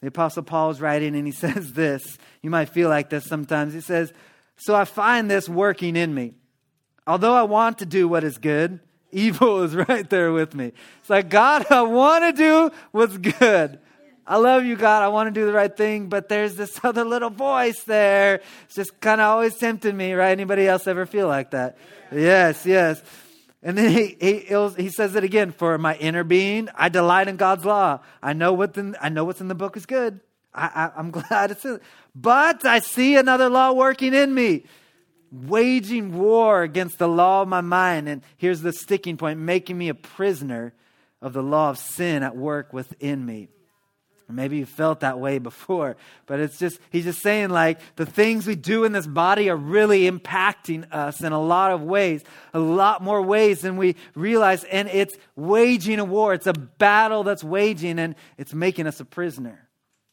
the 0.00 0.08
Apostle 0.08 0.42
Paul 0.42 0.70
is 0.70 0.80
writing 0.80 1.14
and 1.14 1.26
he 1.26 1.32
says 1.44 1.74
this. 1.74 2.18
You 2.40 2.48
might 2.48 2.70
feel 2.70 2.88
like 2.88 3.10
this 3.10 3.26
sometimes. 3.26 3.74
He 3.74 3.82
says, 3.82 4.12
So 4.56 4.74
I 4.74 4.86
find 4.86 5.30
this 5.30 5.46
working 5.46 5.94
in 5.94 6.12
me. 6.12 6.32
Although 7.06 7.34
I 7.34 7.42
want 7.42 7.78
to 7.78 7.86
do 7.86 8.08
what 8.08 8.24
is 8.24 8.38
good, 8.38 8.80
evil 9.14 9.62
is 9.62 9.74
right 9.88 10.08
there 10.08 10.32
with 10.32 10.54
me. 10.54 10.72
It's 11.00 11.10
like, 11.10 11.28
God, 11.28 11.66
I 11.70 11.82
want 11.82 12.24
to 12.24 12.32
do 12.32 12.70
what's 12.90 13.16
good. 13.16 13.78
I 14.26 14.38
love 14.38 14.64
you, 14.64 14.76
God. 14.76 15.02
I 15.02 15.08
want 15.08 15.26
to 15.26 15.38
do 15.38 15.46
the 15.46 15.52
right 15.52 15.74
thing, 15.74 16.08
but 16.08 16.28
there's 16.28 16.54
this 16.56 16.78
other 16.84 17.04
little 17.04 17.30
voice 17.30 17.82
there. 17.84 18.40
It's 18.64 18.74
just 18.74 19.00
kind 19.00 19.20
of 19.20 19.26
always 19.26 19.56
tempting 19.56 19.96
me, 19.96 20.14
right? 20.14 20.30
Anybody 20.30 20.66
else 20.66 20.86
ever 20.86 21.06
feel 21.06 21.28
like 21.28 21.50
that? 21.50 21.76
Yes, 22.10 22.64
yes. 22.64 23.02
And 23.62 23.78
then 23.78 23.90
he, 23.90 24.16
he, 24.20 24.82
he 24.82 24.90
says 24.90 25.14
it 25.14 25.24
again 25.24 25.50
for 25.50 25.78
my 25.78 25.96
inner 25.96 26.22
being, 26.22 26.68
I 26.74 26.90
delight 26.90 27.28
in 27.28 27.36
God's 27.36 27.64
law. 27.64 28.00
I 28.22 28.34
know, 28.34 28.52
what 28.52 28.74
the, 28.74 28.94
I 29.00 29.08
know 29.08 29.24
what's 29.24 29.40
in 29.40 29.48
the 29.48 29.54
book 29.54 29.76
is 29.76 29.86
good. 29.86 30.20
I, 30.54 30.66
I, 30.94 30.98
I'm 30.98 31.10
glad 31.12 31.50
it's 31.50 31.64
in 31.64 31.80
But 32.14 32.64
I 32.66 32.80
see 32.80 33.16
another 33.16 33.48
law 33.48 33.72
working 33.72 34.12
in 34.14 34.34
me 34.34 34.64
waging 35.42 36.16
war 36.16 36.62
against 36.62 36.98
the 36.98 37.08
law 37.08 37.42
of 37.42 37.48
my 37.48 37.60
mind. 37.60 38.08
And 38.08 38.22
here's 38.36 38.62
the 38.62 38.72
sticking 38.72 39.16
point 39.16 39.38
making 39.38 39.76
me 39.76 39.88
a 39.88 39.94
prisoner 39.94 40.74
of 41.20 41.32
the 41.32 41.42
law 41.42 41.70
of 41.70 41.78
sin 41.78 42.22
at 42.22 42.36
work 42.36 42.72
within 42.72 43.24
me. 43.24 43.48
Maybe 44.28 44.56
you 44.56 44.66
felt 44.66 45.00
that 45.00 45.20
way 45.20 45.38
before, 45.38 45.96
but 46.26 46.40
it's 46.40 46.58
just, 46.58 46.78
he's 46.90 47.04
just 47.04 47.20
saying 47.20 47.50
like 47.50 47.78
the 47.96 48.06
things 48.06 48.46
we 48.46 48.54
do 48.54 48.84
in 48.84 48.92
this 48.92 49.06
body 49.06 49.50
are 49.50 49.56
really 49.56 50.10
impacting 50.10 50.90
us 50.92 51.22
in 51.22 51.32
a 51.32 51.40
lot 51.40 51.72
of 51.72 51.82
ways, 51.82 52.24
a 52.54 52.58
lot 52.58 53.02
more 53.02 53.20
ways 53.20 53.60
than 53.60 53.76
we 53.76 53.96
realize. 54.14 54.64
And 54.64 54.88
it's 54.88 55.14
waging 55.36 55.98
a 55.98 56.04
war. 56.04 56.32
It's 56.32 56.46
a 56.46 56.54
battle 56.54 57.22
that's 57.22 57.44
waging 57.44 57.98
and 57.98 58.14
it's 58.38 58.54
making 58.54 58.86
us 58.86 58.98
a 58.98 59.04
prisoner. 59.04 59.68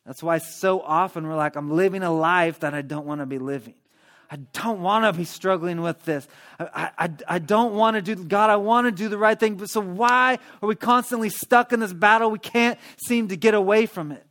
That's 0.05 0.21
why 0.21 0.39
so 0.39 0.81
often 0.81 1.25
we're 1.25 1.35
like, 1.35 1.55
I'm 1.55 1.71
living 1.71 2.03
a 2.03 2.11
life 2.11 2.59
that 2.59 2.73
I 2.73 2.81
don't 2.81 3.05
want 3.05 3.21
to 3.21 3.25
be 3.25 3.39
living. 3.39 3.75
I 4.31 4.37
don't 4.53 4.81
want 4.81 5.03
to 5.03 5.11
be 5.11 5.25
struggling 5.25 5.81
with 5.81 6.05
this. 6.05 6.25
I, 6.57 6.89
I, 6.97 7.09
I 7.27 7.39
don't 7.39 7.73
want 7.73 7.95
to 7.95 8.01
do, 8.01 8.15
God, 8.15 8.49
I 8.49 8.55
want 8.55 8.87
to 8.87 8.91
do 8.91 9.09
the 9.09 9.17
right 9.17 9.37
thing. 9.37 9.55
But 9.55 9.69
so 9.69 9.81
why 9.81 10.39
are 10.61 10.67
we 10.69 10.75
constantly 10.75 11.29
stuck 11.29 11.73
in 11.73 11.81
this 11.81 11.91
battle? 11.91 12.31
We 12.31 12.39
can't 12.39 12.79
seem 13.05 13.27
to 13.27 13.35
get 13.35 13.53
away 13.53 13.87
from 13.87 14.13
it. 14.13 14.25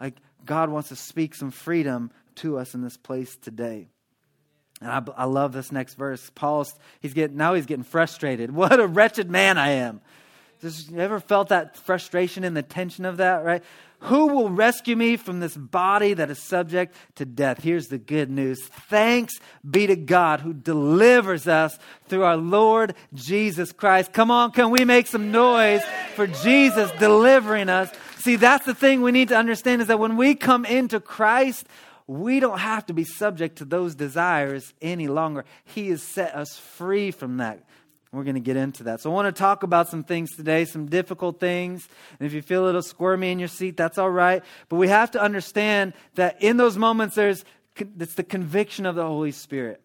Like 0.00 0.16
God 0.44 0.70
wants 0.70 0.88
to 0.88 0.96
speak 0.96 1.36
some 1.36 1.52
freedom 1.52 2.10
to 2.36 2.58
us 2.58 2.74
in 2.74 2.82
this 2.82 2.96
place 2.96 3.36
today. 3.36 3.86
And 4.80 4.90
I, 4.90 5.02
I 5.16 5.24
love 5.26 5.52
this 5.52 5.70
next 5.70 5.94
verse. 5.94 6.32
Paul's, 6.34 6.74
he's 7.00 7.14
getting, 7.14 7.36
now 7.36 7.54
he's 7.54 7.66
getting 7.66 7.84
frustrated. 7.84 8.50
What 8.54 8.80
a 8.80 8.88
wretched 8.88 9.30
man 9.30 9.56
I 9.56 9.70
am. 9.70 10.00
Just, 10.62 10.90
you 10.90 10.98
ever 10.98 11.20
felt 11.20 11.50
that 11.50 11.76
frustration 11.76 12.42
and 12.42 12.56
the 12.56 12.62
tension 12.62 13.04
of 13.04 13.18
that, 13.18 13.44
right? 13.44 13.62
Who 14.04 14.26
will 14.28 14.50
rescue 14.50 14.96
me 14.96 15.16
from 15.16 15.40
this 15.40 15.56
body 15.56 16.12
that 16.12 16.30
is 16.30 16.38
subject 16.38 16.94
to 17.14 17.24
death? 17.24 17.62
Here's 17.62 17.88
the 17.88 17.96
good 17.96 18.30
news. 18.30 18.62
Thanks 18.90 19.40
be 19.68 19.86
to 19.86 19.96
God 19.96 20.40
who 20.40 20.52
delivers 20.52 21.48
us 21.48 21.78
through 22.08 22.24
our 22.24 22.36
Lord 22.36 22.94
Jesus 23.14 23.72
Christ. 23.72 24.12
Come 24.12 24.30
on, 24.30 24.50
can 24.52 24.70
we 24.70 24.84
make 24.84 25.06
some 25.06 25.32
noise 25.32 25.82
for 26.16 26.26
Jesus 26.26 26.90
delivering 26.98 27.70
us? 27.70 27.90
See, 28.18 28.36
that's 28.36 28.66
the 28.66 28.74
thing 28.74 29.00
we 29.00 29.10
need 29.10 29.28
to 29.28 29.36
understand 29.36 29.80
is 29.80 29.88
that 29.88 29.98
when 29.98 30.18
we 30.18 30.34
come 30.34 30.66
into 30.66 31.00
Christ, 31.00 31.66
we 32.06 32.40
don't 32.40 32.58
have 32.58 32.84
to 32.86 32.92
be 32.92 33.04
subject 33.04 33.56
to 33.58 33.64
those 33.64 33.94
desires 33.94 34.74
any 34.82 35.08
longer. 35.08 35.46
He 35.64 35.88
has 35.88 36.02
set 36.02 36.34
us 36.34 36.58
free 36.58 37.10
from 37.10 37.38
that. 37.38 37.64
We're 38.14 38.24
going 38.24 38.34
to 38.34 38.40
get 38.40 38.56
into 38.56 38.84
that. 38.84 39.00
So, 39.00 39.10
I 39.10 39.14
want 39.14 39.34
to 39.34 39.38
talk 39.38 39.62
about 39.62 39.88
some 39.88 40.04
things 40.04 40.36
today, 40.36 40.64
some 40.64 40.86
difficult 40.86 41.40
things. 41.40 41.88
And 42.18 42.26
if 42.26 42.32
you 42.32 42.42
feel 42.42 42.64
a 42.64 42.66
little 42.66 42.82
squirmy 42.82 43.32
in 43.32 43.38
your 43.38 43.48
seat, 43.48 43.76
that's 43.76 43.98
all 43.98 44.10
right. 44.10 44.42
But 44.68 44.76
we 44.76 44.88
have 44.88 45.10
to 45.12 45.20
understand 45.20 45.94
that 46.14 46.40
in 46.42 46.56
those 46.56 46.78
moments, 46.78 47.16
there's 47.16 47.44
it's 47.76 48.14
the 48.14 48.22
conviction 48.22 48.86
of 48.86 48.94
the 48.94 49.04
Holy 49.04 49.32
Spirit. 49.32 49.80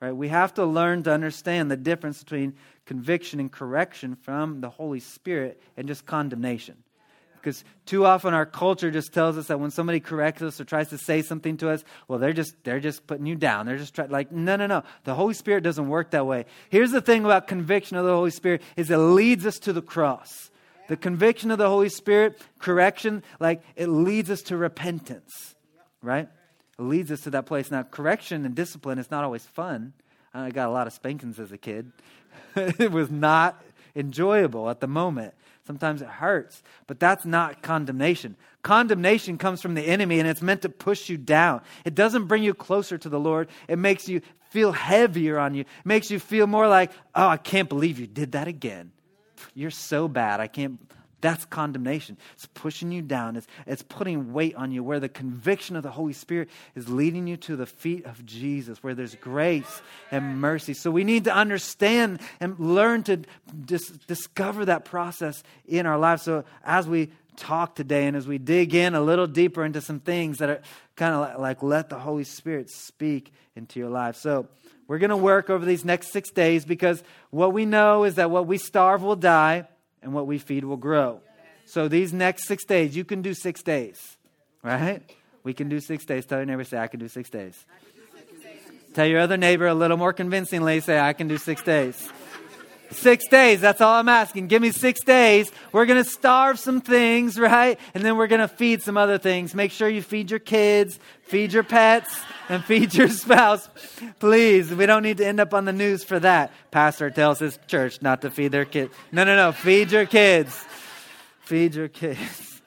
Right? 0.00 0.12
We 0.12 0.28
have 0.28 0.54
to 0.54 0.64
learn 0.64 1.02
to 1.04 1.12
understand 1.12 1.70
the 1.70 1.76
difference 1.76 2.22
between 2.22 2.54
conviction 2.84 3.40
and 3.40 3.50
correction 3.50 4.14
from 4.14 4.60
the 4.60 4.70
Holy 4.70 5.00
Spirit 5.00 5.60
and 5.76 5.88
just 5.88 6.06
condemnation. 6.06 6.76
Because 7.40 7.64
too 7.86 8.04
often 8.04 8.34
our 8.34 8.46
culture 8.46 8.90
just 8.90 9.12
tells 9.12 9.38
us 9.38 9.46
that 9.46 9.60
when 9.60 9.70
somebody 9.70 10.00
corrects 10.00 10.42
us 10.42 10.60
or 10.60 10.64
tries 10.64 10.88
to 10.90 10.98
say 10.98 11.22
something 11.22 11.56
to 11.58 11.70
us, 11.70 11.84
well, 12.06 12.18
they're 12.18 12.32
just 12.32 12.54
they're 12.64 12.80
just 12.80 13.06
putting 13.06 13.26
you 13.26 13.34
down. 13.36 13.66
They're 13.66 13.78
just 13.78 13.94
trying 13.94 14.10
like 14.10 14.32
no, 14.32 14.56
no, 14.56 14.66
no. 14.66 14.82
The 15.04 15.14
Holy 15.14 15.34
Spirit 15.34 15.62
doesn't 15.62 15.88
work 15.88 16.10
that 16.12 16.26
way. 16.26 16.46
Here's 16.70 16.90
the 16.90 17.00
thing 17.00 17.24
about 17.24 17.48
conviction 17.48 17.96
of 17.96 18.04
the 18.04 18.12
Holy 18.12 18.30
Spirit 18.30 18.62
is 18.76 18.90
it 18.90 18.96
leads 18.96 19.46
us 19.46 19.58
to 19.60 19.72
the 19.72 19.82
cross. 19.82 20.50
The 20.88 20.96
conviction 20.96 21.50
of 21.50 21.58
the 21.58 21.68
Holy 21.68 21.90
Spirit, 21.90 22.40
correction, 22.58 23.22
like 23.40 23.62
it 23.76 23.88
leads 23.88 24.30
us 24.30 24.42
to 24.42 24.56
repentance, 24.56 25.54
right? 26.02 26.28
It 26.78 26.82
leads 26.82 27.12
us 27.12 27.20
to 27.22 27.30
that 27.30 27.44
place. 27.44 27.70
Now, 27.70 27.82
correction 27.82 28.46
and 28.46 28.54
discipline 28.54 28.98
is 28.98 29.10
not 29.10 29.22
always 29.22 29.44
fun. 29.44 29.92
I 30.32 30.50
got 30.50 30.68
a 30.68 30.72
lot 30.72 30.86
of 30.86 30.92
spankings 30.92 31.38
as 31.38 31.52
a 31.52 31.58
kid. 31.58 31.92
it 32.56 32.92
was 32.92 33.10
not 33.10 33.62
enjoyable 33.96 34.70
at 34.70 34.80
the 34.80 34.86
moment. 34.86 35.34
Sometimes 35.68 36.00
it 36.00 36.08
hurts, 36.08 36.62
but 36.86 36.98
that's 36.98 37.26
not 37.26 37.60
condemnation. 37.60 38.36
Condemnation 38.62 39.36
comes 39.36 39.60
from 39.60 39.74
the 39.74 39.82
enemy 39.82 40.18
and 40.18 40.26
it's 40.26 40.40
meant 40.40 40.62
to 40.62 40.70
push 40.70 41.10
you 41.10 41.18
down. 41.18 41.60
It 41.84 41.94
doesn't 41.94 42.24
bring 42.24 42.42
you 42.42 42.54
closer 42.54 42.96
to 42.96 43.08
the 43.10 43.20
Lord. 43.20 43.48
It 43.68 43.78
makes 43.78 44.08
you 44.08 44.22
feel 44.48 44.72
heavier 44.72 45.38
on 45.38 45.52
you. 45.52 45.60
It 45.60 45.66
makes 45.84 46.10
you 46.10 46.20
feel 46.20 46.46
more 46.46 46.68
like, 46.68 46.90
oh, 47.14 47.28
I 47.28 47.36
can't 47.36 47.68
believe 47.68 47.98
you 47.98 48.06
did 48.06 48.32
that 48.32 48.48
again. 48.48 48.92
You're 49.52 49.70
so 49.70 50.08
bad. 50.08 50.40
I 50.40 50.46
can't. 50.46 50.80
That's 51.20 51.44
condemnation. 51.44 52.16
It's 52.34 52.46
pushing 52.46 52.92
you 52.92 53.02
down. 53.02 53.36
It's, 53.36 53.46
it's 53.66 53.82
putting 53.82 54.32
weight 54.32 54.54
on 54.54 54.70
you, 54.70 54.84
where 54.84 55.00
the 55.00 55.08
conviction 55.08 55.74
of 55.74 55.82
the 55.82 55.90
Holy 55.90 56.12
Spirit 56.12 56.48
is 56.76 56.88
leading 56.88 57.26
you 57.26 57.36
to 57.38 57.56
the 57.56 57.66
feet 57.66 58.06
of 58.06 58.24
Jesus, 58.24 58.82
where 58.82 58.94
there's 58.94 59.16
grace 59.16 59.82
and 60.12 60.40
mercy. 60.40 60.74
So 60.74 60.90
we 60.90 61.02
need 61.02 61.24
to 61.24 61.34
understand 61.34 62.20
and 62.38 62.58
learn 62.58 63.02
to 63.04 63.22
dis- 63.64 63.90
discover 64.06 64.64
that 64.66 64.84
process 64.84 65.42
in 65.66 65.86
our 65.86 65.98
lives. 65.98 66.22
So 66.22 66.44
as 66.64 66.86
we 66.86 67.10
talk 67.36 67.74
today 67.74 68.06
and 68.06 68.16
as 68.16 68.26
we 68.28 68.38
dig 68.38 68.74
in 68.74 68.94
a 68.94 69.00
little 69.00 69.26
deeper 69.26 69.64
into 69.64 69.80
some 69.80 70.00
things 70.00 70.38
that 70.38 70.50
are 70.50 70.60
kind 70.96 71.14
of 71.14 71.20
like, 71.20 71.38
like 71.38 71.62
let 71.62 71.88
the 71.88 71.98
Holy 71.98 72.24
Spirit 72.24 72.70
speak 72.70 73.32
into 73.56 73.80
your 73.80 73.90
life. 73.90 74.16
So 74.16 74.46
we're 74.86 74.98
going 74.98 75.10
to 75.10 75.16
work 75.16 75.50
over 75.50 75.64
these 75.64 75.84
next 75.84 76.12
six 76.12 76.30
days 76.30 76.64
because 76.64 77.02
what 77.30 77.52
we 77.52 77.64
know 77.66 78.04
is 78.04 78.16
that 78.16 78.30
what 78.30 78.46
we 78.46 78.58
starve 78.58 79.02
will 79.02 79.16
die 79.16 79.66
and 80.02 80.12
what 80.12 80.26
we 80.26 80.38
feed 80.38 80.64
will 80.64 80.76
grow. 80.76 81.20
So 81.64 81.88
these 81.88 82.12
next 82.12 82.46
six 82.46 82.64
days, 82.64 82.96
you 82.96 83.04
can 83.04 83.22
do 83.22 83.34
six 83.34 83.62
days, 83.62 84.16
right? 84.62 85.02
We 85.42 85.54
can 85.54 85.68
do 85.68 85.80
six 85.80 86.04
days. 86.04 86.26
Tell 86.26 86.38
your 86.38 86.46
neighbor, 86.46 86.64
say, 86.64 86.78
I 86.78 86.86
can 86.86 87.00
do 87.00 87.08
six 87.08 87.28
days. 87.30 87.64
Tell 88.94 89.06
your 89.06 89.20
other 89.20 89.36
neighbor 89.36 89.66
a 89.66 89.74
little 89.74 89.96
more 89.96 90.12
convincingly, 90.12 90.80
say, 90.80 90.98
I 90.98 91.12
can 91.12 91.28
do 91.28 91.38
six 91.38 91.62
days. 91.62 92.10
Six 92.90 93.28
days, 93.28 93.60
that's 93.60 93.82
all 93.82 93.94
I'm 93.94 94.08
asking. 94.08 94.46
Give 94.46 94.62
me 94.62 94.70
six 94.70 95.02
days. 95.02 95.52
We're 95.72 95.84
going 95.84 96.02
to 96.02 96.08
starve 96.08 96.58
some 96.58 96.80
things, 96.80 97.38
right? 97.40 97.78
And 97.94 98.02
then 98.02 98.16
we're 98.16 98.28
going 98.28 98.40
to 98.40 98.48
feed 98.48 98.82
some 98.82 98.96
other 98.96 99.18
things. 99.18 99.54
Make 99.54 99.72
sure 99.72 99.88
you 99.88 100.02
feed 100.02 100.30
your 100.30 100.40
kids, 100.40 100.98
feed 101.22 101.52
your 101.52 101.64
pets, 101.64 102.18
and 102.48 102.64
feed 102.64 102.94
your 102.94 103.08
spouse. 103.08 103.68
Please, 104.18 104.72
we 104.72 104.86
don't 104.86 105.02
need 105.02 105.18
to 105.18 105.26
end 105.26 105.38
up 105.38 105.52
on 105.52 105.66
the 105.66 105.72
news 105.72 106.02
for 106.02 106.18
that. 106.20 106.50
Pastor 106.70 107.10
tells 107.10 107.38
his 107.38 107.58
church 107.66 108.00
not 108.00 108.22
to 108.22 108.30
feed 108.30 108.52
their 108.52 108.64
kids. 108.64 108.94
No, 109.12 109.24
no, 109.24 109.36
no. 109.36 109.52
Feed 109.52 109.92
your 109.92 110.06
kids. 110.06 110.64
Feed 111.40 111.74
your 111.74 111.88
kids. 111.88 112.62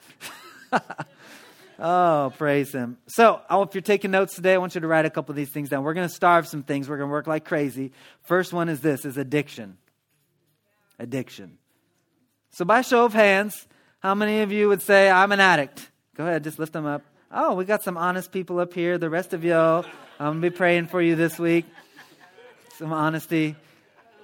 oh, 1.79 2.31
praise 2.37 2.71
him. 2.71 2.97
So, 3.07 3.41
if 3.49 3.73
you're 3.73 3.81
taking 3.81 4.11
notes 4.11 4.35
today, 4.35 4.53
I 4.53 4.57
want 4.57 4.75
you 4.75 4.81
to 4.81 4.87
write 4.87 5.05
a 5.05 5.09
couple 5.09 5.31
of 5.31 5.35
these 5.35 5.51
things 5.51 5.69
down. 5.69 5.83
We're 5.83 5.95
going 5.95 6.07
to 6.07 6.13
starve 6.13 6.47
some 6.47 6.61
things. 6.61 6.87
We're 6.87 6.97
going 6.97 7.09
to 7.09 7.11
work 7.11 7.27
like 7.27 7.43
crazy. 7.45 7.91
First 8.21 8.53
one 8.53 8.69
is 8.69 8.81
this, 8.81 9.03
is 9.03 9.17
addiction 9.17 9.77
addiction. 11.01 11.57
So, 12.51 12.63
by 12.63 12.81
show 12.81 13.05
of 13.05 13.13
hands, 13.13 13.67
how 13.99 14.15
many 14.15 14.41
of 14.41 14.51
you 14.51 14.69
would 14.69 14.81
say, 14.81 15.09
I'm 15.09 15.31
an 15.31 15.39
addict? 15.39 15.89
Go 16.15 16.25
ahead, 16.25 16.43
just 16.43 16.59
lift 16.59 16.73
them 16.73 16.85
up. 16.85 17.01
Oh, 17.31 17.55
we 17.55 17.65
got 17.65 17.83
some 17.83 17.97
honest 17.97 18.31
people 18.31 18.59
up 18.59 18.73
here. 18.73 18.97
The 18.97 19.09
rest 19.09 19.33
of 19.33 19.43
y'all, 19.43 19.85
I'm 20.19 20.25
going 20.25 20.41
to 20.41 20.49
be 20.49 20.55
praying 20.55 20.87
for 20.87 21.01
you 21.01 21.15
this 21.15 21.39
week. 21.39 21.65
Some 22.77 22.93
honesty. 22.93 23.55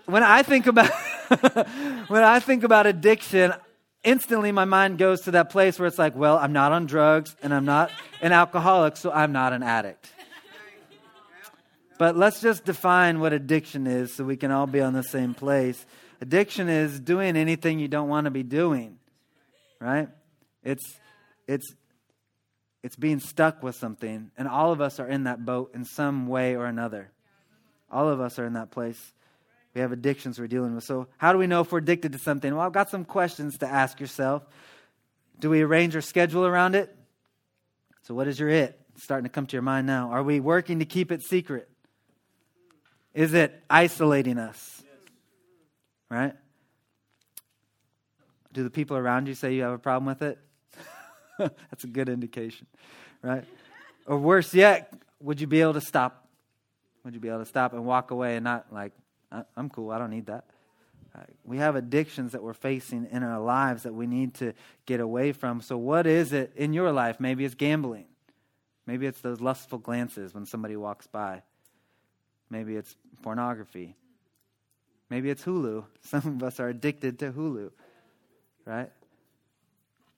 When 0.05 0.23
I 0.23 0.43
think 0.43 0.67
about 0.67 0.91
when 2.07 2.23
I 2.23 2.39
think 2.39 2.63
about 2.63 2.85
addiction, 2.85 3.53
instantly 4.03 4.51
my 4.51 4.65
mind 4.65 4.97
goes 4.97 5.21
to 5.21 5.31
that 5.31 5.49
place 5.49 5.79
where 5.79 5.87
it's 5.87 5.97
like, 5.97 6.15
well, 6.15 6.37
I'm 6.37 6.53
not 6.53 6.71
on 6.71 6.85
drugs 6.85 7.35
and 7.41 7.53
I'm 7.53 7.65
not 7.65 7.91
an 8.21 8.31
alcoholic, 8.31 8.97
so 8.97 9.11
I'm 9.11 9.31
not 9.31 9.53
an 9.53 9.63
addict. 9.63 10.09
But 11.97 12.15
let's 12.15 12.41
just 12.41 12.63
define 12.63 13.19
what 13.19 13.33
addiction 13.33 13.87
is 13.87 14.13
so 14.13 14.23
we 14.23 14.37
can 14.37 14.51
all 14.51 14.67
be 14.67 14.81
on 14.81 14.93
the 14.93 15.03
same 15.03 15.33
place. 15.33 15.83
Addiction 16.21 16.69
is 16.69 16.99
doing 16.99 17.35
anything 17.35 17.79
you 17.79 17.87
don't 17.87 18.09
want 18.09 18.25
to 18.25 18.31
be 18.31 18.43
doing, 18.43 18.97
right? 19.79 20.09
It's, 20.63 20.99
it's, 21.47 21.65
it's 22.83 22.95
being 22.95 23.19
stuck 23.19 23.63
with 23.63 23.75
something. 23.75 24.31
And 24.37 24.47
all 24.47 24.71
of 24.71 24.81
us 24.81 24.99
are 24.99 25.07
in 25.07 25.23
that 25.23 25.45
boat 25.45 25.71
in 25.73 25.85
some 25.85 26.27
way 26.27 26.55
or 26.55 26.65
another. 26.65 27.11
All 27.91 28.09
of 28.09 28.19
us 28.19 28.37
are 28.37 28.45
in 28.45 28.53
that 28.53 28.71
place. 28.71 29.13
We 29.73 29.81
have 29.81 29.91
addictions 29.91 30.39
we're 30.39 30.47
dealing 30.47 30.75
with. 30.75 30.83
So, 30.83 31.07
how 31.17 31.33
do 31.33 31.39
we 31.39 31.47
know 31.47 31.61
if 31.61 31.71
we're 31.71 31.77
addicted 31.77 32.13
to 32.13 32.19
something? 32.19 32.53
Well, 32.53 32.65
I've 32.65 32.73
got 32.73 32.89
some 32.89 33.05
questions 33.05 33.59
to 33.59 33.67
ask 33.67 33.99
yourself. 33.99 34.43
Do 35.39 35.51
we 35.51 35.61
arrange 35.61 35.95
our 35.95 36.01
schedule 36.01 36.45
around 36.45 36.73
it? 36.73 36.95
So, 38.01 38.15
what 38.15 38.27
is 38.27 38.39
your 38.39 38.49
it? 38.49 38.79
It's 38.95 39.03
starting 39.03 39.25
to 39.25 39.29
come 39.29 39.45
to 39.45 39.53
your 39.55 39.61
mind 39.61 39.85
now. 39.85 40.09
Are 40.11 40.23
we 40.23 40.39
working 40.39 40.79
to 40.79 40.85
keep 40.85 41.11
it 41.11 41.21
secret? 41.21 41.69
Is 43.17 43.33
it 43.33 43.63
isolating 43.67 44.37
us? 44.37 44.83
right? 46.07 46.35
Do 48.53 48.63
the 48.63 48.69
people 48.69 48.95
around 48.95 49.27
you 49.27 49.33
say 49.33 49.55
you 49.55 49.63
have 49.63 49.73
a 49.73 49.79
problem 49.79 50.05
with 50.05 50.21
it? 50.21 50.37
That's 51.39 51.83
a 51.83 51.87
good 51.87 52.09
indication, 52.09 52.67
right? 53.23 53.43
Or 54.05 54.19
worse 54.19 54.53
yet, 54.53 54.93
would 55.19 55.41
you 55.41 55.47
be 55.47 55.61
able 55.61 55.73
to 55.73 55.81
stop? 55.81 56.27
Would 57.03 57.15
you 57.15 57.19
be 57.19 57.27
able 57.27 57.39
to 57.39 57.45
stop 57.45 57.73
and 57.73 57.85
walk 57.87 58.11
away 58.11 58.35
and 58.35 58.43
not 58.43 58.67
like, 58.71 58.93
uh, 59.31 59.41
I'm 59.55 59.71
cool, 59.71 59.89
I 59.89 59.97
don't 59.97 60.11
need 60.11 60.27
that? 60.27 60.45
Uh, 61.15 61.21
we 61.43 61.57
have 61.57 61.75
addictions 61.75 62.33
that 62.33 62.43
we're 62.43 62.53
facing 62.53 63.07
in 63.11 63.23
our 63.23 63.39
lives 63.39 63.81
that 63.81 63.95
we 63.95 64.05
need 64.05 64.35
to 64.35 64.53
get 64.85 64.99
away 64.99 65.31
from. 65.31 65.61
So, 65.61 65.75
what 65.75 66.05
is 66.05 66.33
it 66.33 66.53
in 66.55 66.71
your 66.71 66.91
life? 66.91 67.19
Maybe 67.19 67.45
it's 67.45 67.55
gambling. 67.55 68.05
Maybe 68.85 69.07
it's 69.07 69.21
those 69.21 69.41
lustful 69.41 69.79
glances 69.79 70.35
when 70.35 70.45
somebody 70.45 70.75
walks 70.75 71.07
by. 71.07 71.41
Maybe 72.49 72.75
it's 72.75 72.95
pornography. 73.21 73.95
Maybe 75.09 75.29
it's 75.29 75.43
Hulu. 75.43 75.85
Some 76.01 76.27
of 76.27 76.43
us 76.43 76.59
are 76.59 76.69
addicted 76.69 77.19
to 77.19 77.31
Hulu, 77.31 77.71
right? 78.65 78.89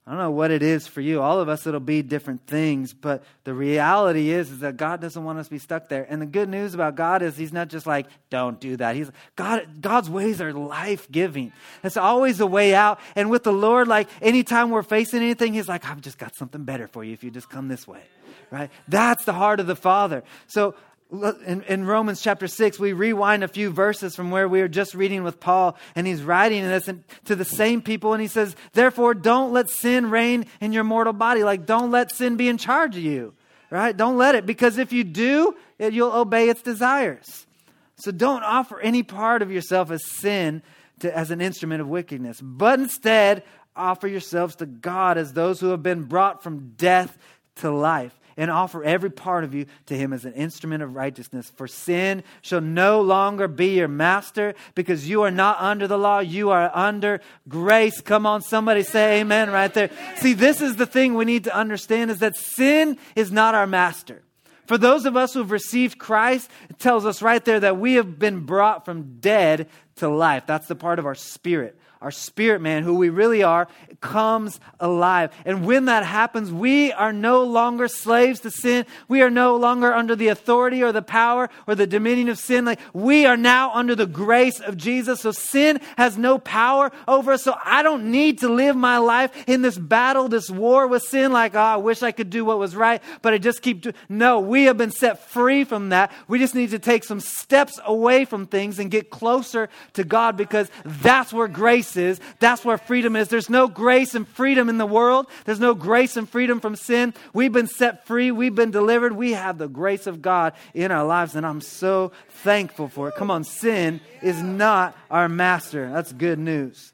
I 0.09 0.13
don't 0.13 0.21
know 0.21 0.31
what 0.31 0.49
it 0.49 0.63
is 0.63 0.87
for 0.87 1.01
you. 1.01 1.21
All 1.21 1.39
of 1.39 1.49
us, 1.49 1.67
it'll 1.67 1.79
be 1.79 2.01
different 2.01 2.47
things. 2.47 2.95
But 2.95 3.23
the 3.43 3.53
reality 3.53 4.31
is, 4.31 4.49
is 4.49 4.59
that 4.61 4.75
God 4.75 5.01
doesn't 5.01 5.23
want 5.23 5.37
us 5.37 5.45
to 5.45 5.51
be 5.51 5.59
stuck 5.59 5.87
there. 5.87 6.03
And 6.09 6.19
the 6.19 6.25
good 6.25 6.49
news 6.49 6.73
about 6.73 6.95
God 6.95 7.21
is 7.21 7.37
He's 7.37 7.53
not 7.53 7.67
just 7.67 7.85
like, 7.85 8.07
don't 8.31 8.59
do 8.59 8.75
that. 8.77 8.95
He's 8.95 9.11
God, 9.35 9.81
God's 9.81 10.09
ways 10.09 10.41
are 10.41 10.51
life 10.51 11.11
giving. 11.11 11.53
It's 11.83 11.95
always 11.95 12.39
a 12.39 12.47
way 12.47 12.73
out. 12.73 12.99
And 13.15 13.29
with 13.29 13.43
the 13.43 13.53
Lord, 13.53 13.87
like 13.87 14.09
anytime 14.19 14.71
we're 14.71 14.81
facing 14.81 15.21
anything, 15.21 15.53
He's 15.53 15.67
like, 15.67 15.85
I've 15.85 16.01
just 16.01 16.17
got 16.17 16.35
something 16.35 16.63
better 16.63 16.87
for 16.87 17.03
you 17.03 17.13
if 17.13 17.23
you 17.23 17.29
just 17.29 17.51
come 17.51 17.67
this 17.67 17.87
way. 17.87 18.01
Right? 18.49 18.71
That's 18.87 19.25
the 19.25 19.33
heart 19.33 19.59
of 19.59 19.67
the 19.67 19.75
Father. 19.75 20.23
So 20.47 20.73
in, 21.11 21.63
in, 21.63 21.85
Romans 21.85 22.21
chapter 22.21 22.47
6, 22.47 22.77
we 22.77 22.93
rewind 22.93 23.43
a 23.43 23.47
few 23.47 23.71
verses 23.71 24.15
from 24.15 24.29
where 24.29 24.47
we 24.47 24.61
were 24.61 24.67
just 24.67 24.93
reading 24.93 25.23
with 25.23 25.39
Paul, 25.39 25.75
and 25.95 26.05
he's 26.05 26.21
writing 26.21 26.63
this 26.63 26.89
to 27.25 27.35
the 27.35 27.45
same 27.45 27.81
people, 27.81 28.13
and 28.13 28.21
he 28.21 28.27
says, 28.27 28.55
Therefore, 28.73 29.15
don't 29.15 29.51
let 29.51 29.71
sin 29.71 30.11
reign 30.11 30.45
in 30.61 30.71
your 30.71 30.83
mortal 30.83 31.13
body. 31.13 31.43
Like, 31.43 31.65
don't 31.65 31.89
let 31.89 32.13
sin 32.13 32.37
be 32.37 32.47
in 32.47 32.59
charge 32.59 32.95
of 32.95 33.01
you, 33.01 33.33
right? 33.71 33.95
Don't 33.95 34.17
let 34.17 34.35
it, 34.35 34.45
because 34.45 34.77
if 34.77 34.93
you 34.93 35.03
do, 35.03 35.55
it, 35.79 35.93
you'll 35.93 36.11
obey 36.11 36.47
its 36.47 36.61
desires. 36.61 37.47
So 37.95 38.11
don't 38.11 38.43
offer 38.43 38.79
any 38.79 39.01
part 39.01 39.41
of 39.41 39.51
yourself 39.51 39.89
as 39.89 40.05
sin 40.05 40.61
to, 40.99 41.15
as 41.15 41.31
an 41.31 41.41
instrument 41.41 41.81
of 41.81 41.87
wickedness, 41.87 42.39
but 42.39 42.79
instead 42.79 43.43
offer 43.75 44.07
yourselves 44.07 44.57
to 44.57 44.67
God 44.67 45.17
as 45.17 45.33
those 45.33 45.59
who 45.59 45.69
have 45.69 45.81
been 45.81 46.03
brought 46.03 46.43
from 46.43 46.73
death 46.77 47.17
to 47.55 47.71
life 47.71 48.17
and 48.39 48.49
offer 48.49 48.81
every 48.81 49.11
part 49.11 49.43
of 49.43 49.53
you 49.53 49.65
to 49.85 49.97
him 49.97 50.13
as 50.13 50.23
an 50.23 50.31
instrument 50.31 50.81
of 50.81 50.95
righteousness. 50.95 51.51
For 51.57 51.67
sin 51.67 52.23
shall 52.41 52.61
no 52.61 53.01
longer 53.01 53.49
be 53.49 53.75
your 53.75 53.89
master 53.89 54.55
because 54.75 55.09
you 55.09 55.23
are 55.23 55.31
not 55.31 55.59
under 55.59 55.87
the 55.87 55.97
law, 55.97 56.19
you 56.19 56.49
are 56.49 56.71
under 56.73 57.19
grace. 57.49 57.99
Come 57.99 58.25
on, 58.25 58.41
somebody 58.41 58.83
say 58.83 59.19
amen 59.19 59.51
right 59.51 59.73
there. 59.73 59.91
See, 60.15 60.31
this 60.31 60.61
is 60.61 60.77
the 60.77 60.85
thing 60.85 61.15
we 61.15 61.25
need 61.25 61.43
to 61.43 61.55
understand 61.55 62.11
is 62.11 62.19
that 62.19 62.37
sin 62.37 62.97
is 63.13 63.29
not 63.29 63.55
our 63.55 63.67
master. 63.67 64.21
For 64.67 64.77
those 64.77 65.05
of 65.05 65.17
us 65.17 65.33
who've 65.33 65.51
received 65.51 65.97
Christ, 65.97 66.49
it 66.69 66.79
tells 66.79 67.05
us 67.05 67.21
right 67.21 67.43
there 67.43 67.59
that 67.59 67.77
we 67.77 67.95
have 67.95 68.19
been 68.19 68.45
brought 68.45 68.85
from 68.85 69.19
dead 69.19 69.67
to 69.99 70.09
life. 70.09 70.43
That's 70.45 70.67
the 70.67 70.75
part 70.75 70.99
of 70.99 71.05
our 71.05 71.15
spirit. 71.15 71.77
Our 72.01 72.11
spirit 72.11 72.61
man, 72.61 72.83
who 72.83 72.95
we 72.95 73.09
really 73.09 73.43
are, 73.43 73.67
comes 73.99 74.61
alive. 74.79 75.33
And 75.43 75.65
when 75.65 75.85
that 75.85 76.05
happens, 76.05 76.49
we 76.49 76.93
are 76.93 77.11
no 77.11 77.43
longer 77.43 77.89
slaves 77.89 78.39
to 78.41 78.51
sin. 78.51 78.85
We 79.09 79.21
are 79.21 79.29
no 79.29 79.57
longer 79.57 79.93
under 79.93 80.15
the 80.15 80.29
authority 80.29 80.81
or 80.81 80.93
the 80.93 81.01
power 81.01 81.49
or 81.67 81.75
the 81.75 81.85
dominion 81.85 82.29
of 82.29 82.37
sin. 82.37 82.63
Like 82.63 82.79
we 82.93 83.25
are 83.25 83.35
now 83.35 83.73
under 83.73 83.95
the 83.95 84.05
grace 84.05 84.61
of 84.61 84.77
Jesus. 84.77 85.19
So 85.19 85.33
sin 85.33 85.81
has 85.97 86.17
no 86.17 86.37
power 86.37 86.93
over 87.05 87.33
us. 87.33 87.43
So 87.43 87.53
I 87.65 87.83
don't 87.83 88.11
need 88.11 88.39
to 88.39 88.47
live 88.47 88.77
my 88.77 88.99
life 88.99 89.33
in 89.45 89.61
this 89.61 89.77
battle, 89.77 90.29
this 90.29 90.49
war 90.49 90.87
with 90.87 91.03
sin, 91.03 91.33
like, 91.33 91.53
oh, 91.53 91.59
I 91.59 91.75
wish 91.75 92.01
I 92.01 92.13
could 92.13 92.29
do 92.29 92.45
what 92.45 92.59
was 92.59 92.77
right, 92.77 93.03
but 93.21 93.33
I 93.33 93.39
just 93.39 93.61
keep 93.61 93.81
doing. 93.81 93.95
No, 94.07 94.39
we 94.39 94.63
have 94.65 94.77
been 94.77 94.91
set 94.91 95.27
free 95.27 95.65
from 95.65 95.89
that. 95.89 96.13
We 96.29 96.39
just 96.39 96.55
need 96.55 96.69
to 96.69 96.79
take 96.79 97.03
some 97.03 97.19
steps 97.19 97.77
away 97.83 98.23
from 98.23 98.47
things 98.47 98.79
and 98.79 98.89
get 98.89 99.09
closer 99.09 99.67
to 99.93 100.03
God 100.03 100.37
because 100.37 100.69
that's 100.85 101.33
where 101.33 101.47
grace 101.47 101.97
is. 101.97 102.19
That's 102.39 102.63
where 102.63 102.77
freedom 102.77 103.15
is. 103.15 103.27
There's 103.27 103.49
no 103.49 103.67
grace 103.67 104.15
and 104.15 104.27
freedom 104.27 104.69
in 104.69 104.77
the 104.77 104.85
world. 104.85 105.27
There's 105.45 105.59
no 105.59 105.73
grace 105.73 106.17
and 106.17 106.27
freedom 106.27 106.59
from 106.59 106.75
sin. 106.75 107.13
We've 107.33 107.51
been 107.51 107.67
set 107.67 108.05
free. 108.05 108.31
We've 108.31 108.55
been 108.55 108.71
delivered. 108.71 109.13
We 109.13 109.31
have 109.31 109.57
the 109.57 109.67
grace 109.67 110.07
of 110.07 110.21
God 110.21 110.53
in 110.73 110.91
our 110.91 111.05
lives, 111.05 111.35
and 111.35 111.45
I'm 111.45 111.61
so 111.61 112.11
thankful 112.29 112.87
for 112.87 113.09
it. 113.09 113.15
Come 113.15 113.31
on, 113.31 113.43
sin 113.43 114.01
is 114.21 114.41
not 114.41 114.95
our 115.09 115.29
master. 115.29 115.91
That's 115.91 116.11
good 116.13 116.39
news. 116.39 116.93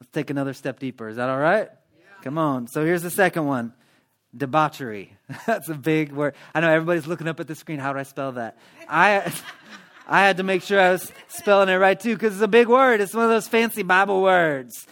Let's 0.00 0.10
take 0.12 0.30
another 0.30 0.54
step 0.54 0.78
deeper. 0.78 1.08
Is 1.08 1.16
that 1.16 1.28
all 1.28 1.38
right? 1.38 1.68
Come 2.22 2.38
on. 2.38 2.66
So 2.66 2.84
here's 2.84 3.02
the 3.02 3.10
second 3.10 3.46
one 3.46 3.72
debauchery. 4.36 5.16
That's 5.46 5.68
a 5.68 5.74
big 5.74 6.12
word. 6.12 6.34
I 6.54 6.60
know 6.60 6.70
everybody's 6.70 7.06
looking 7.06 7.28
up 7.28 7.40
at 7.40 7.46
the 7.46 7.54
screen. 7.54 7.78
How 7.78 7.92
do 7.92 7.98
I 7.98 8.04
spell 8.04 8.32
that? 8.32 8.58
I. 8.88 9.32
I 10.08 10.20
had 10.22 10.38
to 10.38 10.42
make 10.42 10.62
sure 10.62 10.80
I 10.80 10.92
was 10.92 11.12
spelling 11.28 11.68
it 11.68 11.74
right 11.74 11.98
too 11.98 12.14
because 12.14 12.32
it's 12.32 12.42
a 12.42 12.48
big 12.48 12.66
word. 12.66 13.02
It's 13.02 13.12
one 13.12 13.24
of 13.24 13.30
those 13.30 13.46
fancy 13.46 13.82
Bible 13.82 14.22
words. 14.22 14.86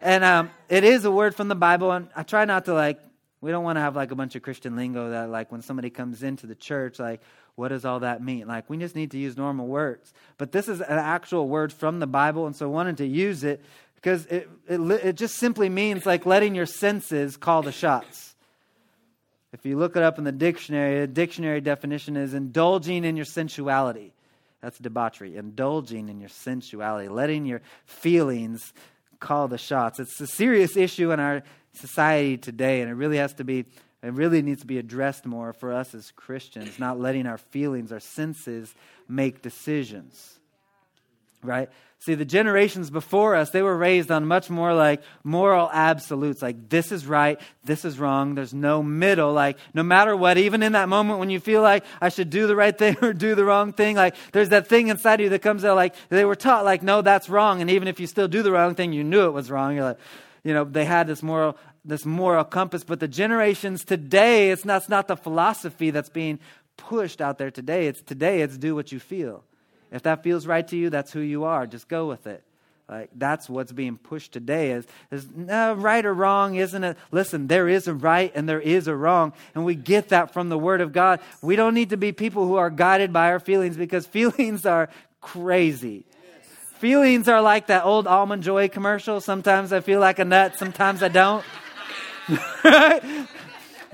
And 0.00 0.24
um, 0.24 0.50
it 0.70 0.82
is 0.82 1.04
a 1.04 1.10
word 1.10 1.34
from 1.34 1.48
the 1.48 1.54
Bible. 1.54 1.92
And 1.92 2.08
I 2.16 2.22
try 2.22 2.46
not 2.46 2.64
to 2.64 2.74
like, 2.74 2.98
we 3.42 3.50
don't 3.50 3.64
want 3.64 3.76
to 3.76 3.80
have 3.80 3.94
like 3.94 4.12
a 4.12 4.14
bunch 4.14 4.34
of 4.34 4.40
Christian 4.40 4.74
lingo 4.74 5.10
that 5.10 5.28
like 5.28 5.52
when 5.52 5.60
somebody 5.60 5.90
comes 5.90 6.22
into 6.22 6.46
the 6.46 6.54
church, 6.54 6.98
like, 6.98 7.20
what 7.54 7.68
does 7.68 7.84
all 7.84 8.00
that 8.00 8.22
mean? 8.22 8.48
Like, 8.48 8.70
we 8.70 8.78
just 8.78 8.96
need 8.96 9.10
to 9.10 9.18
use 9.18 9.36
normal 9.36 9.66
words. 9.66 10.14
But 10.38 10.52
this 10.52 10.68
is 10.68 10.80
an 10.80 10.98
actual 10.98 11.48
word 11.48 11.70
from 11.70 12.00
the 12.00 12.06
Bible. 12.06 12.46
And 12.46 12.56
so 12.56 12.66
I 12.66 12.70
wanted 12.70 12.96
to 12.96 13.06
use 13.06 13.44
it 13.44 13.62
because 13.96 14.24
it, 14.26 14.48
it, 14.68 14.80
it 14.80 15.16
just 15.16 15.36
simply 15.36 15.68
means 15.68 16.06
like 16.06 16.24
letting 16.24 16.54
your 16.54 16.64
senses 16.64 17.36
call 17.36 17.60
the 17.60 17.72
shots. 17.72 18.34
If 19.52 19.66
you 19.66 19.76
look 19.76 19.96
it 19.96 20.02
up 20.02 20.16
in 20.16 20.24
the 20.24 20.32
dictionary, 20.32 21.00
the 21.00 21.06
dictionary 21.06 21.60
definition 21.60 22.16
is 22.16 22.32
indulging 22.32 23.04
in 23.04 23.16
your 23.16 23.26
sensuality. 23.26 24.14
That's 24.62 24.78
debauchery, 24.78 25.36
indulging 25.36 26.08
in 26.08 26.20
your 26.20 26.28
sensuality, 26.28 27.08
letting 27.08 27.44
your 27.44 27.60
feelings 27.84 28.72
call 29.18 29.48
the 29.48 29.58
shots. 29.58 29.98
It's 29.98 30.20
a 30.20 30.26
serious 30.26 30.76
issue 30.76 31.10
in 31.10 31.20
our 31.20 31.42
society 31.72 32.38
today, 32.38 32.80
and 32.80 32.90
it 32.90 32.94
really 32.94 33.16
has 33.16 33.34
to 33.34 33.44
be, 33.44 33.66
it 34.02 34.12
really 34.12 34.40
needs 34.40 34.60
to 34.60 34.66
be 34.66 34.78
addressed 34.78 35.26
more 35.26 35.52
for 35.52 35.72
us 35.72 35.94
as 35.94 36.12
Christians, 36.12 36.78
not 36.78 36.98
letting 36.98 37.26
our 37.26 37.38
feelings, 37.38 37.92
our 37.92 38.00
senses 38.00 38.74
make 39.08 39.42
decisions. 39.42 40.38
Right? 41.42 41.68
See, 42.02 42.16
the 42.16 42.24
generations 42.24 42.90
before 42.90 43.36
us, 43.36 43.50
they 43.50 43.62
were 43.62 43.76
raised 43.76 44.10
on 44.10 44.26
much 44.26 44.50
more 44.50 44.74
like 44.74 45.02
moral 45.22 45.70
absolutes, 45.72 46.42
like 46.42 46.68
this 46.68 46.90
is 46.90 47.06
right, 47.06 47.40
this 47.62 47.84
is 47.84 47.96
wrong, 47.96 48.34
there's 48.34 48.52
no 48.52 48.82
middle. 48.82 49.32
Like, 49.32 49.56
no 49.72 49.84
matter 49.84 50.16
what, 50.16 50.36
even 50.36 50.64
in 50.64 50.72
that 50.72 50.88
moment 50.88 51.20
when 51.20 51.30
you 51.30 51.38
feel 51.38 51.62
like 51.62 51.84
I 52.00 52.08
should 52.08 52.28
do 52.28 52.48
the 52.48 52.56
right 52.56 52.76
thing 52.76 52.96
or 53.02 53.12
do 53.12 53.36
the 53.36 53.44
wrong 53.44 53.72
thing, 53.72 53.94
like 53.94 54.16
there's 54.32 54.48
that 54.48 54.66
thing 54.66 54.88
inside 54.88 55.20
you 55.20 55.28
that 55.28 55.42
comes 55.42 55.64
out 55.64 55.76
like 55.76 55.94
they 56.08 56.24
were 56.24 56.34
taught, 56.34 56.64
like, 56.64 56.82
no, 56.82 57.02
that's 57.02 57.28
wrong. 57.28 57.60
And 57.60 57.70
even 57.70 57.86
if 57.86 58.00
you 58.00 58.08
still 58.08 58.26
do 58.26 58.42
the 58.42 58.50
wrong 58.50 58.74
thing, 58.74 58.92
you 58.92 59.04
knew 59.04 59.26
it 59.26 59.32
was 59.32 59.48
wrong. 59.48 59.76
You're 59.76 59.84
like, 59.84 59.98
you 60.42 60.54
know, 60.54 60.64
they 60.64 60.84
had 60.84 61.06
this 61.06 61.22
moral 61.22 61.56
this 61.84 62.04
moral 62.04 62.42
compass, 62.42 62.82
but 62.82 62.98
the 62.98 63.06
generations 63.08 63.84
today, 63.84 64.50
it's 64.50 64.64
not, 64.64 64.82
it's 64.82 64.88
not 64.88 65.08
the 65.08 65.16
philosophy 65.16 65.90
that's 65.90 66.08
being 66.08 66.38
pushed 66.76 67.20
out 67.20 67.38
there 67.38 67.50
today. 67.50 67.86
It's 67.86 68.02
today, 68.02 68.42
it's 68.42 68.58
do 68.58 68.74
what 68.74 68.92
you 68.92 68.98
feel. 68.98 69.44
If 69.92 70.02
that 70.02 70.22
feels 70.22 70.46
right 70.46 70.66
to 70.68 70.76
you, 70.76 70.90
that's 70.90 71.12
who 71.12 71.20
you 71.20 71.44
are. 71.44 71.66
Just 71.66 71.86
go 71.86 72.08
with 72.08 72.26
it. 72.26 72.42
Like 72.88 73.10
that's 73.14 73.48
what's 73.48 73.72
being 73.72 73.96
pushed 73.96 74.32
today 74.32 74.72
is, 74.72 74.86
is 75.10 75.26
no, 75.34 75.74
right 75.74 76.04
or 76.04 76.12
wrong, 76.12 76.56
isn't 76.56 76.82
it? 76.82 76.96
Listen, 77.10 77.46
there 77.46 77.68
is 77.68 77.86
a 77.88 77.94
right 77.94 78.32
and 78.34 78.48
there 78.48 78.60
is 78.60 78.86
a 78.86 78.94
wrong. 78.96 79.32
And 79.54 79.64
we 79.64 79.74
get 79.74 80.08
that 80.08 80.32
from 80.32 80.48
the 80.48 80.58
Word 80.58 80.80
of 80.80 80.92
God. 80.92 81.20
We 81.40 81.56
don't 81.56 81.74
need 81.74 81.90
to 81.90 81.96
be 81.96 82.12
people 82.12 82.46
who 82.46 82.56
are 82.56 82.70
guided 82.70 83.12
by 83.12 83.30
our 83.30 83.40
feelings 83.40 83.76
because 83.76 84.06
feelings 84.18 84.66
are 84.66 84.88
crazy. 85.20 86.04
Feelings 86.78 87.28
are 87.28 87.40
like 87.40 87.68
that 87.68 87.84
old 87.84 88.06
almond 88.06 88.42
joy 88.42 88.68
commercial. 88.68 89.20
Sometimes 89.20 89.72
I 89.72 89.80
feel 89.80 90.00
like 90.00 90.18
a 90.18 90.24
nut, 90.24 90.58
sometimes 90.58 91.02
I 91.02 91.08
don't. 91.08 91.44
right? 92.64 93.26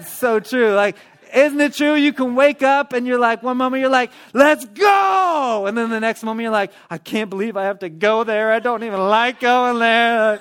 So 0.05 0.41
true. 0.41 0.75
Like 0.75 0.97
isn't 1.35 1.61
it 1.61 1.75
true? 1.75 1.95
You 1.95 2.13
can 2.13 2.35
wake 2.35 2.63
up 2.63 2.93
and 2.93 3.07
you're 3.07 3.19
like, 3.19 3.43
one 3.43 3.57
moment 3.57 3.81
you're 3.81 3.91
like, 3.91 4.11
let's 4.33 4.65
go. 4.65 5.65
And 5.67 5.77
then 5.77 5.91
the 5.91 6.01
next 6.01 6.23
moment 6.23 6.43
you're 6.43 6.53
like, 6.53 6.73
I 6.91 6.99
can't 6.99 7.31
believe 7.31 7.57
I 7.57 7.65
have 7.65 7.81
to 7.81 7.89
go 7.89 8.25
there. 8.25 8.53
I 8.53 8.59
don't 8.59 8.83
even 8.83 9.01
like 9.01 9.41
going 9.41 9.79
there. 9.79 10.41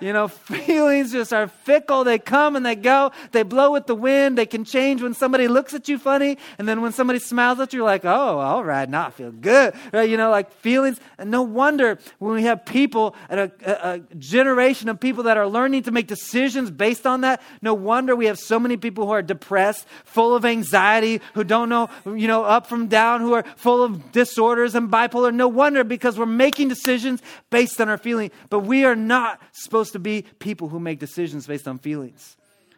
You 0.00 0.12
know, 0.12 0.28
feelings 0.64 1.12
just 1.12 1.32
are 1.32 1.48
fickle. 1.48 2.04
They 2.04 2.18
come 2.18 2.56
and 2.56 2.64
they 2.64 2.74
go. 2.74 3.12
They 3.32 3.42
blow 3.42 3.72
with 3.72 3.86
the 3.86 3.94
wind. 3.94 4.36
They 4.38 4.46
can 4.46 4.64
change 4.64 5.02
when 5.02 5.14
somebody 5.14 5.48
looks 5.48 5.74
at 5.74 5.88
you 5.88 5.98
funny. 5.98 6.38
And 6.58 6.68
then 6.68 6.82
when 6.82 6.92
somebody 6.92 7.18
smiles 7.18 7.60
at 7.60 7.72
you, 7.72 7.78
you're 7.78 7.86
like, 7.86 8.04
oh, 8.04 8.38
all 8.38 8.64
right, 8.64 8.88
now 8.88 9.06
I 9.06 9.10
feel 9.10 9.32
good. 9.32 9.74
Right? 9.92 10.08
You 10.08 10.16
know, 10.16 10.30
like 10.30 10.52
feelings. 10.52 11.00
And 11.18 11.30
no 11.30 11.42
wonder 11.42 11.98
when 12.18 12.34
we 12.34 12.42
have 12.44 12.64
people, 12.64 13.14
and 13.28 13.40
a, 13.40 13.52
a, 13.64 13.94
a 13.94 13.98
generation 14.16 14.88
of 14.88 15.00
people 15.00 15.24
that 15.24 15.36
are 15.36 15.46
learning 15.46 15.84
to 15.84 15.90
make 15.90 16.06
decisions 16.06 16.70
based 16.70 17.06
on 17.06 17.22
that, 17.22 17.42
no 17.62 17.74
wonder 17.74 18.16
we 18.16 18.26
have 18.26 18.38
so 18.38 18.58
many 18.58 18.76
people 18.76 19.06
who 19.06 19.12
are 19.12 19.22
depressed, 19.22 19.86
full 20.04 20.34
of 20.34 20.44
anxiety, 20.44 21.20
who 21.34 21.44
don't 21.44 21.68
know, 21.68 21.88
you 22.06 22.28
know, 22.28 22.44
up 22.44 22.66
from 22.66 22.88
down, 22.88 23.20
who 23.20 23.32
are 23.34 23.44
full 23.56 23.82
of 23.82 24.12
disorders 24.12 24.74
and 24.74 24.90
bipolar. 24.90 25.32
No 25.32 25.48
wonder 25.48 25.84
because 25.84 26.18
we're 26.18 26.26
making 26.26 26.68
decisions 26.68 27.22
based 27.50 27.80
on 27.80 27.88
our 27.88 27.98
feeling. 27.98 28.30
But 28.50 28.60
we 28.60 28.84
are 28.84 28.96
not 28.96 29.40
supposed 29.52 29.83
to 29.92 29.98
be 29.98 30.24
people 30.38 30.68
who 30.68 30.80
make 30.80 30.98
decisions 30.98 31.46
based 31.46 31.68
on 31.68 31.78
feelings. 31.78 32.36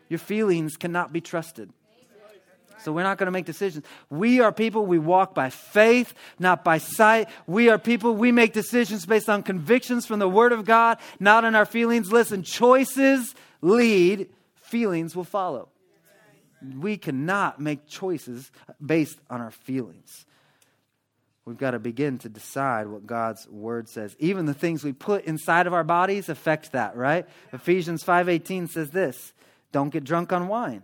Your 0.09 0.19
feelings 0.19 0.77
cannot 0.77 1.12
be 1.12 1.21
trusted. 1.21 1.71
So 2.79 2.92
we're 2.92 3.03
not 3.03 3.19
going 3.19 3.27
to 3.27 3.33
make 3.33 3.47
decisions. 3.47 3.85
We 4.11 4.40
are 4.40 4.53
people, 4.53 4.87
we 4.87 4.99
walk 4.99 5.35
by 5.35 5.51
faith, 5.51 6.14
not 6.38 6.62
by 6.62 6.79
sight. 6.79 7.29
We 7.47 7.69
are 7.69 7.79
people, 7.79 8.14
we 8.14 8.31
make 8.31 8.53
decisions 8.53 9.07
based 9.07 9.29
on 9.29 9.42
convictions 9.42 10.07
from 10.07 10.21
the 10.21 10.29
Word 10.29 10.53
of 10.53 10.64
God, 10.64 10.99
not 11.19 11.45
on 11.45 11.55
our 11.55 11.66
feelings. 11.66 12.12
Listen, 12.12 12.42
choices 12.42 13.35
lead, 13.61 14.29
feelings 14.55 15.16
will 15.16 15.25
follow. 15.25 15.69
We 16.79 16.97
cannot 16.97 17.61
make 17.61 17.87
choices 17.87 18.51
based 18.85 19.19
on 19.29 19.40
our 19.40 19.51
feelings. 19.51 20.25
We've 21.47 21.57
got 21.57 21.71
to 21.71 21.79
begin 21.79 22.19
to 22.19 22.29
decide 22.29 22.89
what 22.89 23.07
God's 23.07 23.49
word 23.49 23.89
says. 23.89 24.17
Even 24.19 24.47
the 24.47 24.55
things 24.55 24.83
we 24.83 24.93
put 24.93 25.25
inside 25.25 25.69
of 25.69 25.73
our 25.73 25.85
bodies 25.85 26.29
affect 26.29 26.73
that, 26.73 26.97
right? 26.97 27.25
Ephesians 27.53 28.03
5:18 28.03 28.69
says 28.69 28.91
this, 28.91 29.33
don't 29.73 29.91
get 29.91 30.05
drunk 30.05 30.33
on 30.33 30.49
wine. 30.49 30.83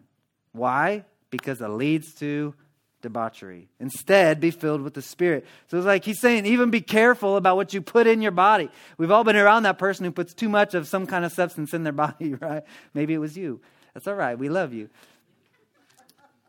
Why? 0.53 1.05
Because 1.31 1.61
it 1.61 1.69
leads 1.69 2.15
to 2.17 2.55
debauchery. 3.01 3.69
Instead, 3.81 4.39
be 4.39 4.53
filled 4.53 4.83
with 4.83 4.95
the 4.95 5.03
Spirit. 5.03 5.47
So 5.67 5.77
it's 5.79 5.87
like 5.87 6.05
he's 6.05 6.21
saying, 6.21 6.47
even 6.47 6.71
be 6.71 6.81
careful 6.81 7.37
about 7.37 7.57
what 7.57 7.75
you 7.75 7.83
put 7.83 8.07
in 8.07 8.23
your 8.23 8.31
body. 8.33 8.71
We've 8.99 9.11
all 9.11 9.25
been 9.25 9.35
around 9.37 9.65
that 9.65 9.79
person 9.79 10.05
who 10.05 10.13
puts 10.13 10.33
too 10.33 10.49
much 10.49 10.75
of 10.75 10.87
some 10.87 11.07
kind 11.07 11.25
of 11.25 11.33
substance 11.33 11.75
in 11.75 11.83
their 11.83 11.93
body, 11.93 12.35
right? 12.35 12.63
Maybe 12.95 13.15
it 13.15 13.19
was 13.19 13.37
you. 13.37 13.61
That's 13.95 14.07
all 14.07 14.15
right. 14.15 14.39
We 14.39 14.49
love 14.49 14.73
you. 14.73 14.89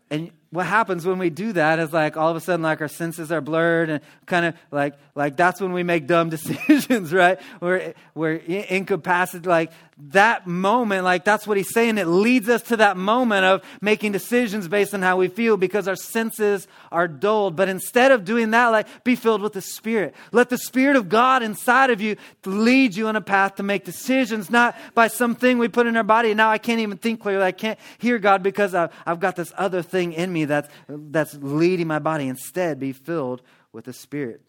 And 0.09 0.29
what 0.53 0.67
happens 0.67 1.03
when 1.03 1.17
we 1.17 1.31
do 1.31 1.51
that 1.53 1.79
is 1.79 1.91
like 1.91 2.15
all 2.15 2.29
of 2.29 2.35
a 2.35 2.39
sudden 2.39 2.61
like 2.61 2.79
our 2.79 2.87
senses 2.87 3.31
are 3.31 3.41
blurred 3.41 3.89
and 3.89 4.01
kind 4.27 4.45
of 4.45 4.55
like 4.69 4.93
like 5.15 5.35
that's 5.35 5.59
when 5.59 5.73
we 5.73 5.81
make 5.81 6.05
dumb 6.05 6.29
decisions 6.29 7.11
right? 7.11 7.39
We're 7.59 7.95
we're 8.13 8.35
incapacitated 8.35 9.47
like 9.47 9.71
that 10.11 10.45
moment 10.45 11.03
like 11.03 11.25
that's 11.25 11.47
what 11.47 11.57
he's 11.57 11.73
saying. 11.73 11.97
It 11.97 12.05
leads 12.05 12.49
us 12.49 12.61
to 12.63 12.77
that 12.77 12.97
moment 12.97 13.45
of 13.45 13.63
making 13.81 14.11
decisions 14.11 14.67
based 14.67 14.93
on 14.93 15.01
how 15.01 15.17
we 15.17 15.27
feel 15.27 15.57
because 15.57 15.87
our 15.87 15.95
senses 15.95 16.67
are 16.91 17.07
dulled. 17.07 17.55
But 17.55 17.67
instead 17.67 18.11
of 18.11 18.23
doing 18.23 18.51
that 18.51 18.67
like 18.67 19.03
be 19.03 19.15
filled 19.15 19.41
with 19.41 19.53
the 19.53 19.61
spirit. 19.61 20.13
Let 20.31 20.49
the 20.49 20.59
spirit 20.59 20.97
of 20.97 21.09
god 21.09 21.41
inside 21.41 21.89
of 21.89 21.99
you 21.99 22.15
lead 22.45 22.95
you 22.95 23.07
on 23.07 23.15
a 23.15 23.21
path 23.21 23.55
to 23.55 23.63
make 23.63 23.85
decisions 23.85 24.51
not 24.51 24.75
by 24.93 25.07
something 25.07 25.57
we 25.57 25.67
put 25.67 25.87
in 25.87 25.97
our 25.97 26.03
body. 26.03 26.35
Now 26.35 26.51
i 26.51 26.59
can't 26.59 26.79
even 26.79 26.99
think 26.99 27.21
clearly. 27.21 27.43
I 27.43 27.51
can't 27.51 27.79
hear 27.97 28.19
god 28.19 28.43
because 28.43 28.75
I've, 28.75 28.91
I've 29.03 29.19
got 29.19 29.35
this 29.35 29.51
other 29.57 29.81
thing 29.81 30.13
in 30.13 30.31
me 30.31 30.42
that's, 30.45 30.69
that's 30.87 31.33
leading 31.35 31.87
my 31.87 31.99
body. 31.99 32.27
Instead, 32.27 32.79
be 32.79 32.93
filled 32.93 33.41
with 33.71 33.85
the 33.85 33.93
Spirit. 33.93 34.41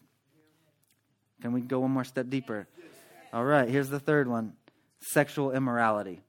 Can 1.41 1.53
we 1.53 1.61
go 1.61 1.79
one 1.79 1.91
more 1.91 2.03
step 2.03 2.29
deeper? 2.29 2.67
All 3.33 3.43
right, 3.43 3.69
here's 3.69 3.89
the 3.89 3.99
third 3.99 4.27
one 4.27 4.53
sexual 5.01 5.51
immorality. 5.51 6.21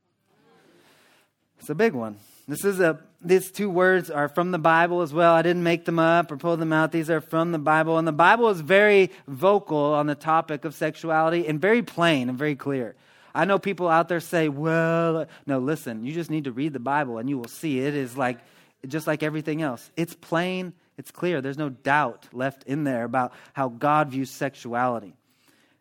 It's 1.58 1.70
a 1.70 1.74
big 1.74 1.94
one. 1.94 2.18
This 2.46 2.64
is 2.64 2.80
a 2.80 3.00
these 3.22 3.50
two 3.50 3.70
words 3.70 4.10
are 4.10 4.28
from 4.28 4.50
the 4.50 4.58
Bible 4.58 5.02
as 5.02 5.12
well. 5.12 5.34
I 5.34 5.42
didn't 5.42 5.62
make 5.62 5.84
them 5.84 5.98
up 5.98 6.30
or 6.30 6.36
pull 6.36 6.56
them 6.56 6.72
out. 6.72 6.92
These 6.92 7.10
are 7.10 7.20
from 7.20 7.52
the 7.52 7.58
Bible. 7.58 7.98
And 7.98 8.06
the 8.06 8.12
Bible 8.12 8.50
is 8.50 8.60
very 8.60 9.10
vocal 9.26 9.94
on 9.94 10.06
the 10.06 10.14
topic 10.14 10.64
of 10.64 10.74
sexuality 10.74 11.46
and 11.48 11.60
very 11.60 11.82
plain 11.82 12.28
and 12.28 12.38
very 12.38 12.54
clear. 12.54 12.94
I 13.34 13.44
know 13.44 13.58
people 13.58 13.88
out 13.88 14.08
there 14.08 14.20
say, 14.20 14.48
well, 14.48 15.26
no, 15.46 15.58
listen, 15.58 16.04
you 16.04 16.12
just 16.12 16.30
need 16.30 16.44
to 16.44 16.52
read 16.52 16.72
the 16.72 16.80
Bible 16.80 17.18
and 17.18 17.28
you 17.28 17.36
will 17.36 17.48
see 17.48 17.80
it 17.80 17.94
is 17.94 18.16
like 18.16 18.38
just 18.86 19.06
like 19.06 19.22
everything 19.22 19.62
else. 19.62 19.90
It's 19.96 20.14
plain, 20.14 20.72
it's 20.98 21.10
clear. 21.10 21.40
There's 21.40 21.58
no 21.58 21.68
doubt 21.68 22.28
left 22.32 22.64
in 22.64 22.84
there 22.84 23.04
about 23.04 23.32
how 23.52 23.68
God 23.68 24.10
views 24.10 24.30
sexuality. 24.30 25.14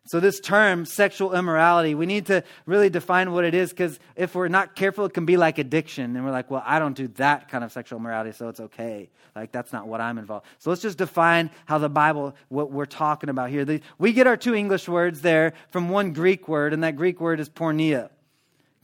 So, 0.08 0.20
this 0.20 0.38
term, 0.38 0.86
sexual 0.86 1.34
immorality, 1.34 1.96
we 1.96 2.06
need 2.06 2.26
to 2.26 2.44
really 2.64 2.88
define 2.88 3.32
what 3.32 3.44
it 3.44 3.54
is 3.54 3.70
because 3.70 3.98
if 4.14 4.36
we're 4.36 4.46
not 4.46 4.76
careful, 4.76 5.04
it 5.04 5.12
can 5.12 5.26
be 5.26 5.36
like 5.36 5.58
addiction. 5.58 6.14
And 6.14 6.24
we're 6.24 6.30
like, 6.30 6.48
well, 6.48 6.62
I 6.64 6.78
don't 6.78 6.94
do 6.94 7.08
that 7.16 7.48
kind 7.48 7.64
of 7.64 7.72
sexual 7.72 7.98
immorality, 7.98 8.30
so 8.30 8.48
it's 8.48 8.60
okay. 8.60 9.10
Like, 9.34 9.50
that's 9.50 9.72
not 9.72 9.88
what 9.88 10.00
I'm 10.00 10.18
involved. 10.18 10.46
So, 10.60 10.70
let's 10.70 10.82
just 10.82 10.98
define 10.98 11.50
how 11.64 11.78
the 11.78 11.88
Bible, 11.88 12.36
what 12.48 12.70
we're 12.70 12.86
talking 12.86 13.30
about 13.30 13.50
here. 13.50 13.80
We 13.98 14.12
get 14.12 14.28
our 14.28 14.36
two 14.36 14.54
English 14.54 14.88
words 14.88 15.22
there 15.22 15.54
from 15.70 15.88
one 15.88 16.12
Greek 16.12 16.46
word, 16.46 16.72
and 16.72 16.84
that 16.84 16.94
Greek 16.94 17.20
word 17.20 17.40
is 17.40 17.48
porneia. 17.48 18.10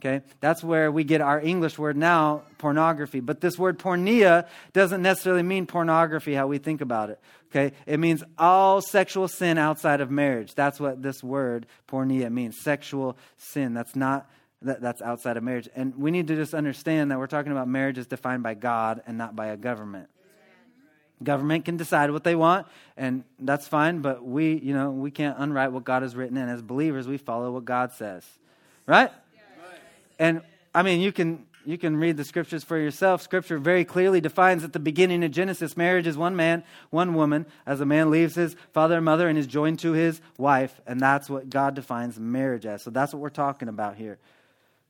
Okay? 0.03 0.21
That's 0.41 0.61
where 0.61 0.91
we 0.91 1.05
get 1.05 1.21
our 1.21 1.39
English 1.39 1.77
word 1.77 1.95
now, 1.95 2.43
pornography. 2.57 3.21
But 3.21 3.39
this 3.39 3.57
word 3.57 3.79
porneia 3.79 4.47
doesn't 4.73 5.01
necessarily 5.01 5.43
mean 5.43 5.65
pornography, 5.65 6.33
how 6.33 6.47
we 6.47 6.57
think 6.57 6.81
about 6.81 7.09
it. 7.09 7.21
Okay? 7.49 7.73
It 7.85 7.99
means 7.99 8.21
all 8.37 8.81
sexual 8.81 9.29
sin 9.29 9.57
outside 9.57 10.01
of 10.01 10.11
marriage. 10.11 10.55
That's 10.55 10.77
what 10.77 11.01
this 11.01 11.23
word 11.23 11.67
porneia 11.87 12.29
means. 12.29 12.59
Sexual 12.59 13.17
sin. 13.37 13.73
That's 13.73 13.95
not 13.95 14.29
that, 14.61 14.81
that's 14.81 15.01
outside 15.01 15.37
of 15.37 15.43
marriage. 15.43 15.69
And 15.73 15.95
we 15.95 16.11
need 16.11 16.27
to 16.27 16.35
just 16.35 16.53
understand 16.53 17.11
that 17.11 17.19
we're 17.19 17.27
talking 17.27 17.51
about 17.51 17.69
marriage 17.69 17.97
is 17.97 18.07
defined 18.07 18.43
by 18.43 18.55
God 18.55 19.01
and 19.07 19.17
not 19.17 19.35
by 19.35 19.47
a 19.47 19.57
government. 19.57 20.09
Government 21.21 21.63
can 21.63 21.77
decide 21.77 22.11
what 22.11 22.25
they 22.25 22.35
want, 22.35 22.67
and 22.97 23.23
that's 23.39 23.65
fine, 23.65 23.99
but 23.99 24.25
we, 24.25 24.55
you 24.55 24.73
know, 24.73 24.91
we 24.91 25.09
can't 25.09 25.37
unwrite 25.39 25.71
what 25.71 25.85
God 25.85 26.01
has 26.01 26.17
written, 26.17 26.35
and 26.35 26.49
as 26.51 26.61
believers, 26.61 27.07
we 27.07 27.17
follow 27.17 27.51
what 27.51 27.63
God 27.63 27.93
says. 27.93 28.25
Right? 28.85 29.09
And 30.23 30.41
I 30.73 30.83
mean, 30.83 31.01
you 31.01 31.11
can 31.11 31.45
you 31.65 31.77
can 31.77 31.97
read 31.97 32.15
the 32.15 32.23
scriptures 32.23 32.63
for 32.63 32.77
yourself. 32.77 33.21
Scripture 33.21 33.57
very 33.57 33.83
clearly 33.83 34.21
defines 34.21 34.63
at 34.63 34.71
the 34.71 34.79
beginning 34.79 35.21
of 35.21 35.31
Genesis 35.31 35.75
marriage 35.75 36.07
is 36.07 36.17
one 36.17 36.37
man, 36.37 36.63
one 36.91 37.13
woman, 37.13 37.45
as 37.65 37.81
a 37.81 37.85
man 37.85 38.09
leaves 38.09 38.35
his 38.35 38.55
father 38.71 38.95
and 38.95 39.05
mother 39.05 39.27
and 39.27 39.37
is 39.37 39.47
joined 39.47 39.79
to 39.79 39.91
his 39.91 40.21
wife. 40.37 40.79
And 40.87 40.97
that's 41.01 41.29
what 41.29 41.49
God 41.49 41.75
defines 41.75 42.17
marriage 42.17 42.65
as. 42.65 42.83
So 42.83 42.89
that's 42.89 43.13
what 43.13 43.21
we're 43.21 43.29
talking 43.29 43.67
about 43.67 43.97
here, 43.97 44.17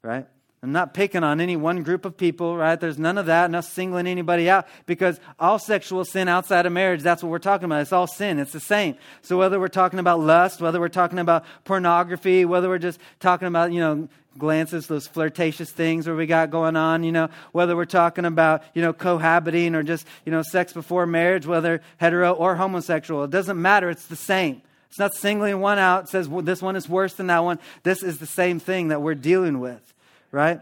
right? 0.04 0.28
I'm 0.64 0.72
not 0.72 0.94
picking 0.94 1.26
on 1.26 1.42
any 1.42 1.58
one 1.58 1.84
group 1.84 2.06
of 2.06 2.16
people, 2.16 2.56
right? 2.56 2.80
There's 2.80 2.98
none 2.98 3.18
of 3.18 3.26
that, 3.26 3.52
not 3.52 3.66
singling 3.66 4.08
anybody 4.08 4.50
out 4.50 4.66
because 4.86 5.20
all 5.38 5.60
sexual 5.60 6.06
sin 6.06 6.30
outside 6.30 6.66
of 6.66 6.72
marriage, 6.72 7.02
that's 7.02 7.22
what 7.22 7.30
we're 7.30 7.40
talking 7.40 7.66
about. 7.66 7.82
It's 7.82 7.92
all 7.92 8.08
sin. 8.08 8.40
It's 8.40 8.54
the 8.54 8.62
same. 8.62 8.96
So 9.24 9.38
whether 9.38 9.60
we're 9.60 9.68
talking 9.68 10.00
about 10.00 10.22
lust, 10.22 10.62
whether 10.62 10.80
we're 10.80 10.88
talking 10.88 11.20
about 11.20 11.44
pornography, 11.66 12.46
whether 12.46 12.70
we're 12.70 12.78
just 12.78 12.98
talking 13.20 13.50
about, 13.50 13.74
you 13.74 13.82
know, 13.82 14.08
glances, 14.38 14.88
those 14.88 15.08
flirtatious 15.08 15.72
things 15.72 16.08
where 16.08 16.16
we 16.16 16.26
got 16.26 16.50
going 16.50 16.76
on, 16.76 17.04
you 17.04 17.12
know, 17.12 17.30
whether 17.52 17.76
we're 17.76 17.86
talking 17.86 18.26
about, 18.26 18.64
you 18.74 18.82
know, 18.82 18.94
cohabiting 18.94 19.76
or 19.76 19.84
just, 19.84 20.08
you 20.26 20.32
know, 20.32 20.42
sex 20.42 20.74
before 20.74 21.06
marriage, 21.06 21.46
whether 21.46 21.82
hetero 21.98 22.34
or 22.34 22.56
homosexual, 22.56 23.24
it 23.24 23.32
doesn't 23.32 23.62
matter. 23.62 23.90
It's 23.90 24.08
the 24.08 24.16
same. 24.16 24.62
It's 24.90 25.00
not 25.00 25.16
singling 25.16 25.60
one 25.60 25.80
out, 25.80 26.10
says 26.10 26.28
well, 26.28 26.44
this 26.44 26.62
one 26.62 26.76
is 26.76 26.88
worse 26.88 27.14
than 27.16 27.28
that 27.28 27.44
one. 27.44 27.60
This 27.82 28.04
is 28.04 28.20
the 28.20 28.28
same 28.28 28.60
thing 28.60 28.90
that 28.90 29.02
we're 29.02 29.16
dealing 29.16 29.60
with 29.60 29.94
right? 30.34 30.60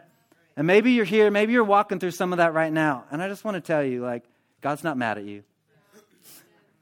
And 0.56 0.68
maybe 0.68 0.92
you're 0.92 1.06
here, 1.06 1.32
maybe 1.32 1.54
you're 1.54 1.64
walking 1.64 2.00
through 2.00 2.12
some 2.12 2.34
of 2.34 2.38
that 2.38 2.54
right 2.54 2.72
now. 2.72 3.06
And 3.10 3.24
I 3.24 3.30
just 3.30 3.44
want 3.44 3.56
to 3.56 3.62
tell 3.62 3.84
you, 3.84 4.04
like, 4.04 4.24
God's 4.60 4.84
not 4.84 4.98
mad 4.98 5.18
at 5.18 5.24
you. 5.24 5.44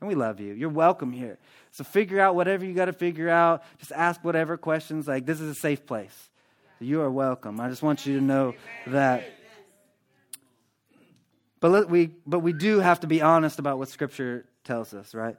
And 0.01 0.09
we 0.09 0.15
love 0.15 0.41
you. 0.41 0.53
You're 0.53 0.69
welcome 0.69 1.13
here. 1.13 1.37
So 1.71 1.83
figure 1.83 2.19
out 2.19 2.35
whatever 2.35 2.65
you 2.65 2.73
got 2.73 2.85
to 2.85 2.93
figure 2.93 3.29
out. 3.29 3.63
Just 3.77 3.91
ask 3.91 4.21
whatever 4.23 4.57
questions. 4.57 5.07
Like, 5.07 5.25
this 5.25 5.39
is 5.39 5.49
a 5.49 5.55
safe 5.55 5.85
place. 5.85 6.28
You 6.81 7.01
are 7.01 7.11
welcome. 7.11 7.59
I 7.59 7.67
just 7.67 7.83
want 7.83 8.05
you 8.05 8.19
to 8.19 8.23
know 8.23 8.55
that. 8.87 9.29
But, 11.59 11.71
let, 11.71 11.89
we, 11.89 12.11
but 12.25 12.39
we 12.39 12.53
do 12.53 12.79
have 12.79 13.01
to 13.01 13.07
be 13.07 13.21
honest 13.21 13.59
about 13.59 13.77
what 13.77 13.89
Scripture 13.89 14.45
tells 14.63 14.93
us, 14.93 15.13
right? 15.13 15.35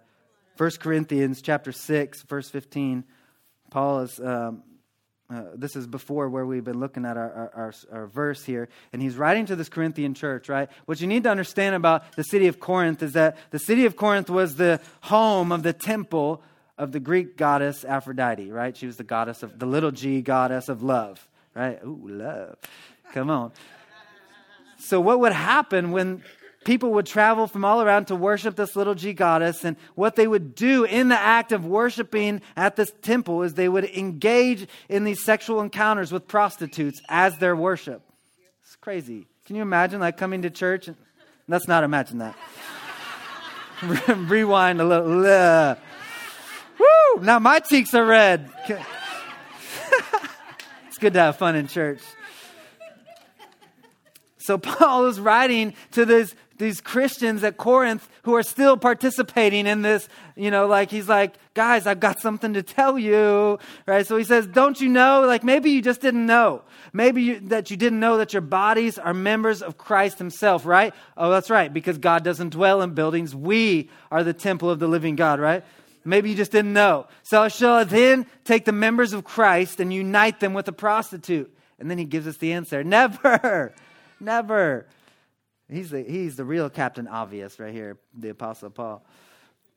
1 0.59 0.71
Corinthians 0.81 1.41
chapter 1.41 1.73
6, 1.73 2.23
verse 2.25 2.51
15, 2.51 3.05
Paul 3.71 4.01
is 4.01 4.21
um, 4.21 4.63
uh, 5.33 5.45
this 5.55 5.77
is 5.77 5.87
before 5.87 6.29
where 6.29 6.45
we've 6.45 6.65
been 6.65 6.81
looking 6.81 7.07
at 7.07 7.17
our, 7.17 7.33
our, 7.33 7.51
our, 7.55 7.75
our, 7.93 8.07
verse 8.09 8.45
here. 8.45 8.69
And 8.93 9.01
he's 9.01 9.17
writing 9.17 9.47
to 9.47 9.57
this 9.57 9.69
Corinthian 9.69 10.13
church, 10.13 10.49
right? 10.49 10.69
What 10.87 11.01
you 11.01 11.07
need 11.07 11.23
to 11.23 11.31
understand 11.31 11.77
about 11.77 12.17
the 12.17 12.25
city 12.25 12.49
of 12.49 12.59
Corinth 12.59 13.01
is 13.03 13.13
that 13.13 13.39
the 13.51 13.61
city 13.61 13.87
of 13.87 13.97
Corinth 13.97 14.29
was 14.29 14.57
the 14.57 14.81
home 15.03 15.53
of 15.53 15.63
the 15.63 15.73
temple 15.73 16.43
of 16.77 16.93
the 16.93 16.99
Greek 16.99 17.37
goddess 17.37 17.85
Aphrodite, 17.85 18.51
right? 18.51 18.77
She 18.77 18.87
was 18.87 18.97
the 18.97 19.05
goddess 19.05 19.43
of 19.43 19.59
the 19.59 19.67
little 19.67 19.93
g 19.93 20.21
goddess 20.21 20.69
of 20.69 20.83
love, 20.83 21.29
right? 21.55 21.79
Ooh, 21.85 22.09
love. 22.09 22.57
Come 23.13 23.31
on. 23.31 23.53
So, 24.79 25.01
what 25.01 25.21
would 25.21 25.33
happen 25.33 25.91
when 25.91 26.23
people 26.65 26.93
would 26.93 27.07
travel 27.07 27.47
from 27.47 27.65
all 27.65 27.83
around 27.83 28.07
to 28.07 28.17
worship 28.17 28.57
this 28.57 28.77
little 28.77 28.95
G 28.95 29.13
goddess. 29.13 29.65
And 29.65 29.77
what 29.95 30.17
they 30.17 30.27
would 30.27 30.55
do 30.55 30.85
in 30.85 31.09
the 31.09 31.19
act 31.19 31.53
of 31.53 31.65
worshiping 31.65 32.43
at 32.57 32.77
this 32.77 32.93
temple 33.03 33.43
is 33.43 33.55
they 33.55 33.69
would 33.69 33.85
engage 33.85 34.69
in 34.89 35.05
these 35.05 35.25
sexual 35.25 35.61
encounters 35.61 36.13
with 36.13 36.29
prostitutes 36.29 37.01
as 37.09 37.39
their 37.39 37.57
worship. 37.57 38.03
It's 38.63 38.77
crazy. 38.77 39.27
Can 39.47 39.57
you 39.57 39.63
imagine 39.63 40.01
like 40.01 40.17
coming 40.17 40.43
to 40.43 40.51
church? 40.51 40.89
And, 40.89 40.97
let's 41.49 41.67
not 41.67 41.83
imagine 41.85 42.19
that. 42.19 42.37
Rewind 44.09 44.81
a 44.81 44.85
little. 44.85 45.77
Woo! 46.79 47.25
Now 47.25 47.39
my 47.39 47.61
cheeks 47.61 47.95
are 47.95 48.05
red. 48.05 48.51
Good 51.01 51.15
to 51.15 51.21
have 51.21 51.37
fun 51.37 51.57
in 51.57 51.67
church. 51.67 52.01
So 54.39 54.59
Paul 54.59 55.07
is 55.07 55.21
writing 55.21 55.75
to 55.93 56.05
this 56.05 56.35
these 56.61 56.81
Christians 56.81 57.43
at 57.43 57.57
Corinth 57.57 58.09
who 58.23 58.35
are 58.37 58.43
still 58.43 58.77
participating 58.77 59.67
in 59.67 59.83
this, 59.83 60.09
you 60.37 60.51
know, 60.51 60.67
like 60.67 60.91
he's 60.91 61.09
like, 61.09 61.35
guys, 61.55 61.87
I've 61.87 62.01
got 62.01 62.21
something 62.21 62.53
to 62.53 62.63
tell 62.63 62.99
you, 62.99 63.59
right? 63.87 64.07
So 64.07 64.17
he 64.17 64.25
says, 64.25 64.47
don't 64.47 64.79
you 64.79 64.89
know? 64.89 65.25
Like 65.27 65.43
maybe 65.43 65.71
you 65.71 65.83
just 65.83 66.01
didn't 66.01 66.27
know. 66.27 66.63
Maybe 66.93 67.23
you, 67.23 67.41
that 67.41 67.71
you 67.71 67.77
didn't 67.77 67.99
know 67.99 68.19
that 68.19 68.33
your 68.33 68.43
bodies 68.43 68.99
are 68.99 69.15
members 69.15 69.63
of 69.63 69.79
Christ 69.79 70.19
himself, 70.19 70.67
right? 70.67 70.95
Oh, 71.17 71.31
that's 71.31 71.51
right, 71.51 71.73
because 71.73 71.99
God 71.99 72.23
doesn't 72.25 72.51
dwell 72.51 72.83
in 72.83 72.93
buildings. 72.93 73.35
We 73.35 73.89
are 74.11 74.23
the 74.23 74.35
temple 74.35 74.71
of 74.71 74.79
the 74.79 74.89
living 74.89 75.17
God, 75.17 75.41
right? 75.41 75.65
Maybe 76.05 76.31
you 76.31 76.37
just 76.37 76.53
didn't 76.53 76.73
know. 76.73 77.07
So 77.23 77.49
shall 77.49 77.85
then 77.85 78.27
take 78.45 78.65
the 78.65 78.73
members 78.73 79.13
of 79.13 79.25
Christ 79.25 79.81
and 79.81 79.93
unite 79.93 80.41
them 80.41 80.55
with 80.55 80.67
a 80.69 80.73
prostitute? 80.73 81.55
And 81.79 81.91
then 81.91 81.99
he 81.99 82.05
gives 82.05 82.27
us 82.27 82.37
the 82.37 82.53
answer. 82.53 82.83
Never. 82.85 83.75
Never. 84.19 84.87
He's 85.69 85.91
the, 85.91 86.03
he's 86.03 86.37
the 86.37 86.45
real 86.45 86.69
Captain 86.69 87.07
Obvious 87.07 87.59
right 87.61 87.73
here, 87.73 87.99
the 88.19 88.31
Apostle 88.31 88.71
Paul. 88.71 89.05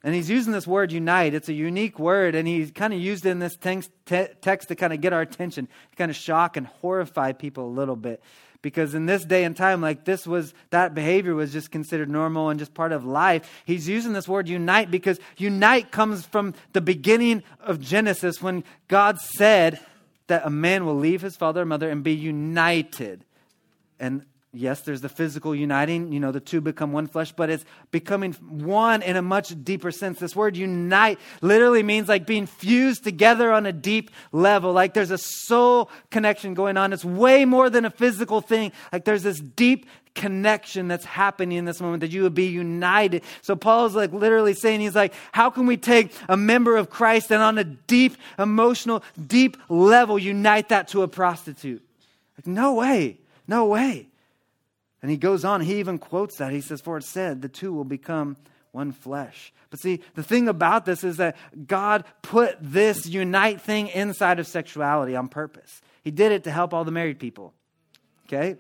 And 0.03 0.13
he's 0.13 0.29
using 0.29 0.51
this 0.51 0.67
word 0.67 0.91
unite. 0.91 1.33
It's 1.33 1.47
a 1.47 1.53
unique 1.53 1.97
word, 1.97 2.35
and 2.35 2.45
he's 2.45 2.71
kind 2.71 2.93
of 2.93 2.99
used 2.99 3.25
it 3.25 3.29
in 3.29 3.39
this 3.39 3.55
text, 3.55 3.89
text 4.05 4.67
to 4.67 4.75
kind 4.75 4.91
of 4.91 4.99
get 4.99 5.13
our 5.13 5.21
attention, 5.21 5.67
to 5.67 5.95
kind 5.95 6.11
of 6.11 6.17
shock 6.17 6.57
and 6.57 6.67
horrify 6.67 7.31
people 7.31 7.67
a 7.67 7.73
little 7.73 7.95
bit. 7.95 8.21
Because 8.63 8.95
in 8.95 9.05
this 9.05 9.25
day 9.25 9.43
and 9.43 9.55
time, 9.55 9.81
like 9.81 10.05
this 10.05 10.25
was, 10.25 10.53
that 10.71 10.95
behavior 10.95 11.35
was 11.35 11.51
just 11.51 11.69
considered 11.69 12.09
normal 12.09 12.49
and 12.49 12.57
just 12.57 12.73
part 12.73 12.93
of 12.93 13.05
life. 13.05 13.47
He's 13.65 13.87
using 13.87 14.13
this 14.13 14.27
word 14.27 14.47
unite 14.47 14.89
because 14.89 15.19
unite 15.37 15.91
comes 15.91 16.25
from 16.25 16.55
the 16.71 16.81
beginning 16.81 17.43
of 17.59 17.79
Genesis 17.81 18.41
when 18.41 18.63
God 18.87 19.19
said 19.19 19.79
that 20.27 20.45
a 20.45 20.49
man 20.49 20.85
will 20.85 20.95
leave 20.95 21.21
his 21.21 21.35
father 21.35 21.61
and 21.61 21.69
mother 21.69 21.89
and 21.89 22.03
be 22.03 22.15
united. 22.15 23.25
And 23.99 24.25
Yes, 24.55 24.81
there's 24.81 25.01
the 25.01 25.09
physical 25.09 25.55
uniting, 25.55 26.11
you 26.11 26.19
know, 26.19 26.31
the 26.31 26.39
two 26.39 26.61
become 26.61 26.91
one 26.91 27.07
flesh, 27.07 27.31
but 27.31 27.49
it's 27.49 27.65
becoming 27.89 28.33
one 28.33 29.01
in 29.01 29.15
a 29.15 29.21
much 29.23 29.51
deeper 29.63 29.89
sense. 29.91 30.19
This 30.19 30.35
word 30.35 30.55
unite 30.55 31.17
literally 31.41 31.81
means 31.81 32.07
like 32.07 32.27
being 32.27 32.45
fused 32.45 33.03
together 33.03 33.51
on 33.51 33.65
a 33.65 33.71
deep 33.71 34.11
level. 34.31 34.71
Like 34.71 34.93
there's 34.93 35.09
a 35.09 35.17
soul 35.17 35.89
connection 36.11 36.53
going 36.53 36.77
on. 36.77 36.93
It's 36.93 37.03
way 37.03 37.45
more 37.45 37.71
than 37.71 37.83
a 37.83 37.89
physical 37.89 38.41
thing. 38.41 38.71
Like 38.91 39.05
there's 39.05 39.23
this 39.23 39.39
deep 39.39 39.87
connection 40.13 40.87
that's 40.87 41.05
happening 41.05 41.57
in 41.57 41.65
this 41.65 41.81
moment 41.81 42.01
that 42.01 42.11
you 42.11 42.21
would 42.21 42.35
be 42.35 42.45
united. 42.45 43.23
So 43.41 43.55
Paul's 43.55 43.95
like 43.95 44.13
literally 44.13 44.53
saying, 44.53 44.81
he's 44.81 44.93
like, 44.93 45.15
how 45.31 45.49
can 45.49 45.65
we 45.65 45.77
take 45.77 46.13
a 46.29 46.37
member 46.37 46.77
of 46.77 46.91
Christ 46.91 47.31
and 47.31 47.41
on 47.41 47.57
a 47.57 47.63
deep, 47.63 48.17
emotional, 48.37 49.03
deep 49.25 49.57
level 49.67 50.19
unite 50.19 50.69
that 50.69 50.89
to 50.89 51.01
a 51.01 51.07
prostitute? 51.07 51.81
Like, 52.37 52.45
no 52.45 52.75
way. 52.75 53.17
No 53.47 53.65
way. 53.65 54.09
And 55.03 55.11
he 55.11 55.17
goes 55.17 55.45
on, 55.45 55.61
he 55.61 55.75
even 55.75 55.99
quotes 55.99 56.37
that. 56.37 56.51
He 56.51 56.61
says, 56.61 56.81
For 56.81 56.97
it 56.97 57.03
said, 57.03 57.43
the 57.43 57.49
two 57.49 57.71
will 57.73 57.83
become 57.83 58.37
one 58.71 58.91
flesh. 58.91 59.53
But 59.69 59.79
see, 59.79 59.99
the 60.15 60.23
thing 60.23 60.47
about 60.47 60.85
this 60.85 61.03
is 61.03 61.17
that 61.17 61.35
God 61.67 62.05
put 62.23 62.57
this 62.59 63.05
unite 63.05 63.61
thing 63.61 63.89
inside 63.89 64.39
of 64.39 64.47
sexuality 64.47 65.15
on 65.15 65.27
purpose. 65.27 65.81
He 66.03 66.09
did 66.09 66.31
it 66.31 66.45
to 66.45 66.51
help 66.51 66.73
all 66.73 66.83
the 66.85 66.91
married 66.91 67.19
people. 67.19 67.53
Okay? 68.25 68.57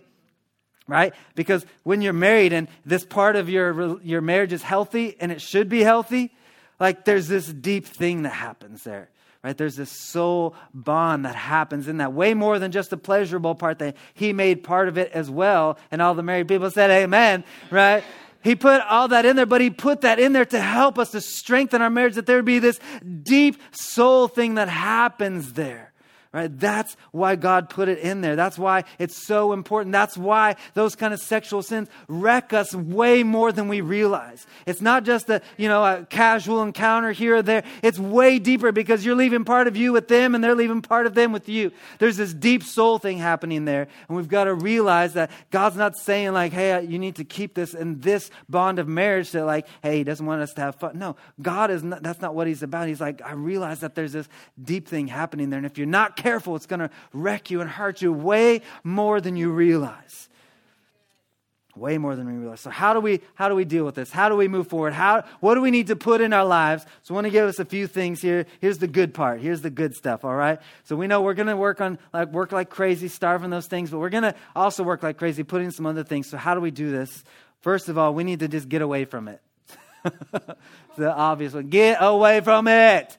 right? 0.87 1.13
Because 1.35 1.65
when 1.83 2.01
you're 2.01 2.13
married 2.13 2.53
and 2.53 2.67
this 2.85 3.05
part 3.05 3.35
of 3.35 3.49
your, 3.49 4.01
your 4.01 4.21
marriage 4.21 4.53
is 4.53 4.61
healthy 4.61 5.15
and 5.19 5.31
it 5.31 5.41
should 5.41 5.69
be 5.69 5.81
healthy, 5.81 6.31
like 6.79 7.05
there's 7.05 7.27
this 7.27 7.47
deep 7.47 7.85
thing 7.85 8.23
that 8.23 8.33
happens 8.33 8.83
there. 8.83 9.09
Right? 9.43 9.57
There's 9.57 9.75
this 9.75 9.91
soul 9.91 10.55
bond 10.73 11.25
that 11.25 11.35
happens 11.35 11.89
in 11.89 11.97
that 11.97 12.13
way 12.13 12.33
more 12.33 12.59
than 12.59 12.71
just 12.71 12.89
the 12.91 12.97
pleasurable 12.97 13.55
part 13.55 13.79
that 13.79 13.97
he 14.13 14.31
made 14.31 14.63
part 14.63 14.87
of 14.87 14.97
it 14.97 15.11
as 15.11 15.29
well. 15.29 15.77
And 15.91 16.01
all 16.01 16.13
the 16.15 16.23
married 16.23 16.47
people 16.47 16.71
said, 16.71 16.89
Amen, 16.89 17.43
right? 17.69 18.03
He 18.41 18.55
put 18.55 18.81
all 18.81 19.07
that 19.09 19.25
in 19.25 19.35
there, 19.35 19.45
but 19.45 19.61
he 19.61 19.69
put 19.69 20.01
that 20.01 20.19
in 20.19 20.33
there 20.33 20.45
to 20.45 20.59
help 20.59 20.99
us 20.99 21.11
to 21.11 21.21
strengthen 21.21 21.81
our 21.81 21.89
marriage, 21.89 22.15
that 22.15 22.25
there 22.25 22.35
would 22.37 22.45
be 22.45 22.59
this 22.59 22.79
deep 23.23 23.61
soul 23.71 24.27
thing 24.27 24.55
that 24.55 24.67
happens 24.67 25.53
there. 25.53 25.92
Right? 26.33 26.49
That's 26.59 26.97
why 27.11 27.35
God 27.35 27.69
put 27.69 27.89
it 27.89 27.99
in 27.99 28.21
there. 28.21 28.35
That's 28.35 28.57
why 28.57 28.85
it's 28.97 29.15
so 29.15 29.53
important. 29.53 29.91
That's 29.91 30.17
why 30.17 30.55
those 30.73 30.95
kind 30.95 31.13
of 31.13 31.19
sexual 31.19 31.61
sins 31.61 31.89
wreck 32.07 32.53
us 32.53 32.73
way 32.73 33.21
more 33.21 33.51
than 33.51 33.67
we 33.67 33.81
realize. 33.81 34.47
It's 34.65 34.81
not 34.81 35.03
just 35.03 35.29
a, 35.29 35.43
you 35.57 35.67
know, 35.67 35.85
a 35.85 36.07
casual 36.09 36.63
encounter 36.63 37.11
here 37.11 37.35
or 37.35 37.41
there. 37.43 37.63
It's 37.83 37.99
way 37.99 38.39
deeper 38.39 38.71
because 38.71 39.05
you're 39.05 39.13
leaving 39.13 39.45
part 39.45 39.67
of 39.67 39.77
you 39.77 39.93
with 39.93 40.07
them 40.07 40.33
and 40.33 40.43
they're 40.43 40.55
leaving 40.55 40.81
part 40.81 41.05
of 41.05 41.13
them 41.13 41.33
with 41.33 41.47
you. 41.49 41.71
There's 41.99 42.17
this 42.17 42.33
deep 42.33 42.63
soul 42.63 42.97
thing 42.97 43.19
happening 43.19 43.65
there. 43.65 43.87
And 44.07 44.17
we've 44.17 44.27
got 44.27 44.45
to 44.45 44.55
realize 44.55 45.13
that 45.13 45.29
God's 45.51 45.75
not 45.75 45.97
saying 45.97 46.33
like, 46.33 46.51
hey, 46.51 46.83
you 46.83 46.97
need 46.97 47.17
to 47.17 47.23
keep 47.23 47.53
this 47.53 47.75
in 47.75 47.99
this 47.99 48.31
bond 48.49 48.79
of 48.79 48.87
marriage 48.87 49.29
that 49.33 49.45
like, 49.45 49.67
hey, 49.83 49.97
he 49.97 50.03
doesn't 50.03 50.25
want 50.25 50.41
us 50.41 50.53
to 50.53 50.61
have 50.61 50.77
fun. 50.77 50.97
No, 50.97 51.15
God 51.43 51.69
is 51.69 51.83
not, 51.83 52.01
that's 52.01 52.21
not 52.21 52.33
what 52.33 52.47
he's 52.47 52.63
about. 52.63 52.87
He's 52.87 53.01
like, 53.01 53.21
I 53.21 53.33
realize 53.33 53.81
that 53.81 53.93
there's 53.93 54.13
this 54.13 54.27
deep 54.59 54.87
thing 54.87 55.07
happening 55.07 55.51
there. 55.51 55.57
And 55.57 55.67
if 55.67 55.77
you're 55.77 55.85
not 55.85 56.22
careful, 56.23 56.55
it's 56.55 56.65
going 56.65 56.79
to 56.79 56.89
wreck 57.11 57.51
you 57.51 57.59
and 57.59 57.69
hurt 57.69 58.01
you 58.01 58.13
way 58.13 58.61
more 58.83 59.19
than 59.19 59.35
you 59.35 59.51
realize. 59.51 60.29
Way 61.75 61.97
more 61.97 62.15
than 62.15 62.27
we 62.27 62.33
realize. 62.33 62.61
So 62.61 62.69
how 62.69 62.93
do 62.93 62.99
we 62.99 63.19
how 63.33 63.49
do 63.49 63.55
we 63.55 63.65
deal 63.65 63.83
with 63.83 63.95
this? 63.95 64.11
How 64.11 64.29
do 64.29 64.35
we 64.35 64.47
move 64.47 64.67
forward? 64.67 64.93
How 64.93 65.23
what 65.39 65.55
do 65.55 65.61
we 65.61 65.71
need 65.71 65.87
to 65.87 65.95
put 65.95 66.21
in 66.21 66.31
our 66.31 66.45
lives? 66.45 66.85
So 67.01 67.13
I 67.13 67.15
want 67.15 67.25
to 67.25 67.31
give 67.31 67.47
us 67.47 67.57
a 67.57 67.65
few 67.65 67.87
things 67.87 68.21
here. 68.21 68.45
Here's 68.61 68.77
the 68.77 68.87
good 68.87 69.11
part. 69.11 69.41
Here's 69.41 69.61
the 69.61 69.71
good 69.71 69.95
stuff, 69.95 70.23
all 70.23 70.35
right? 70.35 70.59
So 70.83 70.95
we 70.95 71.07
know 71.07 71.21
we're 71.21 71.33
going 71.33 71.47
to 71.47 71.57
work 71.57 71.81
on 71.81 71.97
like 72.13 72.31
work 72.31 72.51
like 72.51 72.69
crazy, 72.69 73.07
starving 73.07 73.49
those 73.49 73.65
things, 73.65 73.89
but 73.89 73.97
we're 73.97 74.09
going 74.09 74.23
to 74.23 74.35
also 74.55 74.83
work 74.83 75.01
like 75.01 75.17
crazy 75.17 75.41
putting 75.41 75.71
some 75.71 75.87
other 75.87 76.03
things. 76.03 76.29
So 76.29 76.37
how 76.37 76.53
do 76.53 76.61
we 76.61 76.69
do 76.69 76.91
this? 76.91 77.23
First 77.61 77.89
of 77.89 77.97
all, 77.97 78.13
we 78.13 78.23
need 78.23 78.41
to 78.41 78.47
just 78.47 78.69
get 78.69 78.83
away 78.83 79.05
from 79.05 79.27
it. 79.27 79.41
the 80.95 81.11
obvious 81.11 81.53
one. 81.53 81.69
Get 81.69 81.97
away 81.99 82.41
from 82.41 82.67
it 82.67 83.17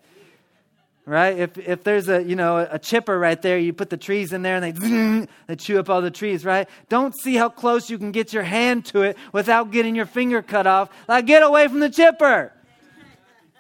right? 1.06 1.38
If, 1.38 1.58
if 1.58 1.84
there's 1.84 2.08
a, 2.08 2.22
you 2.22 2.36
know, 2.36 2.58
a 2.58 2.78
chipper 2.78 3.18
right 3.18 3.40
there, 3.40 3.58
you 3.58 3.72
put 3.72 3.90
the 3.90 3.96
trees 3.96 4.32
in 4.32 4.42
there 4.42 4.56
and 4.56 4.64
they, 4.64 5.28
they 5.46 5.56
chew 5.56 5.78
up 5.78 5.90
all 5.90 6.00
the 6.00 6.10
trees, 6.10 6.44
right? 6.44 6.68
Don't 6.88 7.14
see 7.14 7.34
how 7.34 7.48
close 7.48 7.90
you 7.90 7.98
can 7.98 8.12
get 8.12 8.32
your 8.32 8.42
hand 8.42 8.86
to 8.86 9.02
it 9.02 9.16
without 9.32 9.70
getting 9.70 9.94
your 9.94 10.06
finger 10.06 10.42
cut 10.42 10.66
off. 10.66 10.90
Like, 11.08 11.26
get 11.26 11.42
away 11.42 11.68
from 11.68 11.80
the 11.80 11.90
chipper, 11.90 12.52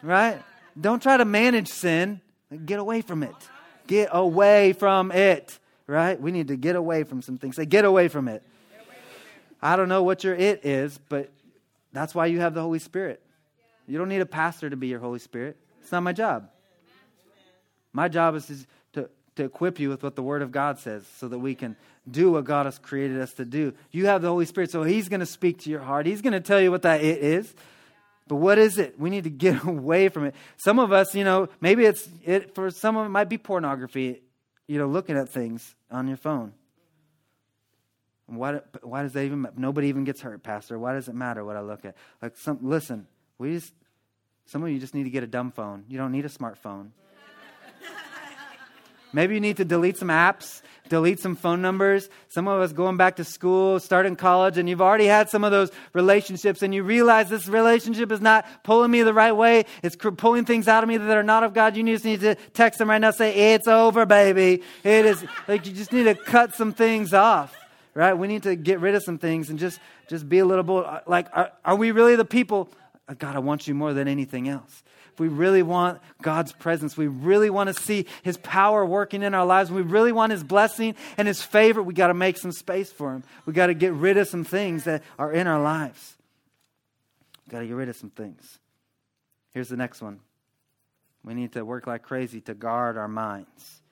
right? 0.02 0.42
Don't 0.80 1.02
try 1.02 1.16
to 1.16 1.24
manage 1.24 1.68
sin. 1.68 2.20
Get 2.64 2.78
away 2.78 3.00
from 3.00 3.22
it. 3.22 3.34
Get 3.86 4.08
away 4.12 4.72
from 4.72 5.12
it, 5.12 5.58
right? 5.86 6.20
We 6.20 6.32
need 6.32 6.48
to 6.48 6.56
get 6.56 6.76
away 6.76 7.04
from 7.04 7.20
some 7.20 7.36
things. 7.36 7.56
Say, 7.56 7.66
get 7.66 7.84
away 7.84 8.08
from 8.08 8.28
it. 8.28 8.42
I 9.60 9.76
don't 9.76 9.88
know 9.88 10.02
what 10.02 10.24
your 10.24 10.34
it 10.34 10.64
is, 10.64 10.98
but 11.08 11.30
that's 11.92 12.14
why 12.14 12.26
you 12.26 12.40
have 12.40 12.54
the 12.54 12.60
Holy 12.60 12.78
Spirit. 12.78 13.22
You 13.86 13.98
don't 13.98 14.08
need 14.08 14.20
a 14.20 14.26
pastor 14.26 14.68
to 14.68 14.76
be 14.76 14.88
your 14.88 15.00
Holy 15.00 15.18
Spirit. 15.18 15.56
It's 15.80 15.92
not 15.92 16.02
my 16.02 16.12
job. 16.12 16.48
My 17.94 18.08
job 18.08 18.34
is 18.34 18.66
to, 18.92 19.08
to, 19.36 19.44
equip 19.44 19.80
you 19.80 19.88
with 19.88 20.02
what 20.02 20.16
the 20.16 20.22
Word 20.22 20.42
of 20.42 20.52
God 20.52 20.78
says 20.78 21.06
so 21.16 21.28
that 21.28 21.38
we 21.38 21.54
can 21.54 21.76
do 22.10 22.32
what 22.32 22.44
God 22.44 22.66
has 22.66 22.78
created 22.78 23.20
us 23.20 23.32
to 23.34 23.46
do. 23.46 23.72
You 23.92 24.06
have 24.06 24.20
the 24.20 24.28
Holy 24.28 24.44
Spirit, 24.44 24.70
so 24.70 24.82
He's 24.82 25.08
going 25.08 25.20
to 25.20 25.26
speak 25.26 25.60
to 25.60 25.70
your 25.70 25.80
heart. 25.80 26.04
He's 26.04 26.20
going 26.20 26.34
to 26.34 26.40
tell 26.40 26.60
you 26.60 26.70
what 26.70 26.82
that 26.82 27.02
it 27.02 27.22
is. 27.22 27.54
But 28.26 28.36
what 28.36 28.58
is 28.58 28.78
it? 28.78 28.98
We 28.98 29.10
need 29.10 29.24
to 29.24 29.30
get 29.30 29.64
away 29.64 30.08
from 30.08 30.26
it. 30.26 30.34
Some 30.56 30.78
of 30.78 30.92
us, 30.92 31.14
you 31.14 31.24
know, 31.24 31.48
maybe 31.60 31.84
it's 31.84 32.06
it 32.24 32.54
for 32.54 32.70
some 32.70 32.96
of 32.96 33.06
it 33.06 33.10
might 33.10 33.28
be 33.28 33.38
pornography, 33.38 34.22
you 34.66 34.78
know, 34.78 34.86
looking 34.86 35.16
at 35.16 35.28
things 35.28 35.74
on 35.90 36.08
your 36.08 36.16
phone. 36.16 36.52
Why, 38.26 38.60
why 38.82 39.02
does 39.02 39.12
that 39.12 39.24
even 39.24 39.46
nobody 39.56 39.88
even 39.88 40.04
gets 40.04 40.22
hurt, 40.22 40.42
Pastor? 40.42 40.78
Why 40.78 40.94
does 40.94 41.08
it 41.08 41.14
matter 41.14 41.44
what 41.44 41.56
I 41.56 41.60
look 41.60 41.84
at? 41.84 41.94
Like 42.22 42.36
some 42.36 42.58
listen, 42.62 43.06
we 43.38 43.54
just 43.54 43.72
some 44.46 44.62
of 44.62 44.70
you 44.70 44.78
just 44.78 44.94
need 44.94 45.04
to 45.04 45.10
get 45.10 45.22
a 45.22 45.26
dumb 45.26 45.50
phone. 45.52 45.84
You 45.88 45.98
don't 45.98 46.12
need 46.12 46.24
a 46.24 46.30
smartphone. 46.30 46.90
Maybe 49.14 49.34
you 49.34 49.40
need 49.40 49.58
to 49.58 49.64
delete 49.64 49.96
some 49.96 50.08
apps, 50.08 50.60
delete 50.88 51.20
some 51.20 51.36
phone 51.36 51.62
numbers. 51.62 52.08
Some 52.28 52.48
of 52.48 52.60
us 52.60 52.72
going 52.72 52.96
back 52.96 53.14
to 53.16 53.24
school, 53.24 53.78
starting 53.78 54.16
college, 54.16 54.58
and 54.58 54.68
you've 54.68 54.82
already 54.82 55.06
had 55.06 55.30
some 55.30 55.44
of 55.44 55.52
those 55.52 55.70
relationships, 55.92 56.62
and 56.62 56.74
you 56.74 56.82
realize 56.82 57.28
this 57.28 57.46
relationship 57.46 58.10
is 58.10 58.20
not 58.20 58.44
pulling 58.64 58.90
me 58.90 59.04
the 59.04 59.14
right 59.14 59.30
way. 59.30 59.66
It's 59.84 59.94
pulling 59.94 60.46
things 60.46 60.66
out 60.66 60.82
of 60.82 60.88
me 60.88 60.96
that 60.96 61.16
are 61.16 61.22
not 61.22 61.44
of 61.44 61.54
God. 61.54 61.76
You 61.76 61.84
just 61.84 62.04
need 62.04 62.22
to 62.22 62.34
text 62.54 62.80
them 62.80 62.90
right 62.90 62.98
now, 62.98 63.12
say, 63.12 63.54
It's 63.54 63.68
over, 63.68 64.04
baby. 64.04 64.64
It 64.82 65.06
is 65.06 65.24
like 65.48 65.64
you 65.64 65.72
just 65.72 65.92
need 65.92 66.04
to 66.04 66.16
cut 66.16 66.56
some 66.56 66.72
things 66.72 67.14
off, 67.14 67.56
right? 67.94 68.14
We 68.14 68.26
need 68.26 68.42
to 68.42 68.56
get 68.56 68.80
rid 68.80 68.96
of 68.96 69.04
some 69.04 69.18
things 69.18 69.48
and 69.48 69.60
just, 69.60 69.78
just 70.08 70.28
be 70.28 70.40
a 70.40 70.44
little 70.44 70.64
bit 70.64 70.86
uh, 70.86 71.00
like, 71.06 71.28
are, 71.32 71.52
are 71.64 71.76
we 71.76 71.92
really 71.92 72.16
the 72.16 72.24
people? 72.24 72.68
Uh, 73.08 73.14
God, 73.14 73.36
I 73.36 73.38
want 73.38 73.68
you 73.68 73.76
more 73.76 73.94
than 73.94 74.08
anything 74.08 74.48
else 74.48 74.82
if 75.14 75.20
we 75.20 75.28
really 75.28 75.62
want 75.62 76.00
God's 76.22 76.52
presence, 76.52 76.96
we 76.96 77.06
really 77.06 77.50
want 77.50 77.68
to 77.68 77.82
see 77.82 78.06
His 78.24 78.36
power 78.36 78.84
working 78.84 79.22
in 79.22 79.32
our 79.32 79.46
lives, 79.46 79.70
we 79.70 79.82
really 79.82 80.10
want 80.10 80.32
His 80.32 80.42
blessing 80.42 80.96
and 81.16 81.28
His 81.28 81.40
favor, 81.40 81.80
we 81.80 81.94
got 81.94 82.08
to 82.08 82.14
make 82.14 82.36
some 82.36 82.50
space 82.50 82.90
for 82.90 83.12
Him. 83.12 83.22
We 83.46 83.52
got 83.52 83.68
to 83.68 83.74
get 83.74 83.92
rid 83.92 84.16
of 84.16 84.26
some 84.26 84.42
things 84.42 84.84
that 84.84 85.04
are 85.16 85.32
in 85.32 85.46
our 85.46 85.62
lives. 85.62 86.16
We 87.46 87.52
got 87.52 87.60
to 87.60 87.66
get 87.68 87.76
rid 87.76 87.88
of 87.88 87.94
some 87.94 88.10
things. 88.10 88.58
Here's 89.52 89.68
the 89.68 89.76
next 89.76 90.02
one. 90.02 90.18
We 91.24 91.34
need 91.34 91.52
to 91.52 91.64
work 91.64 91.86
like 91.86 92.02
crazy 92.02 92.40
to 92.42 92.54
guard 92.54 92.98
our 92.98 93.06
minds. 93.06 93.82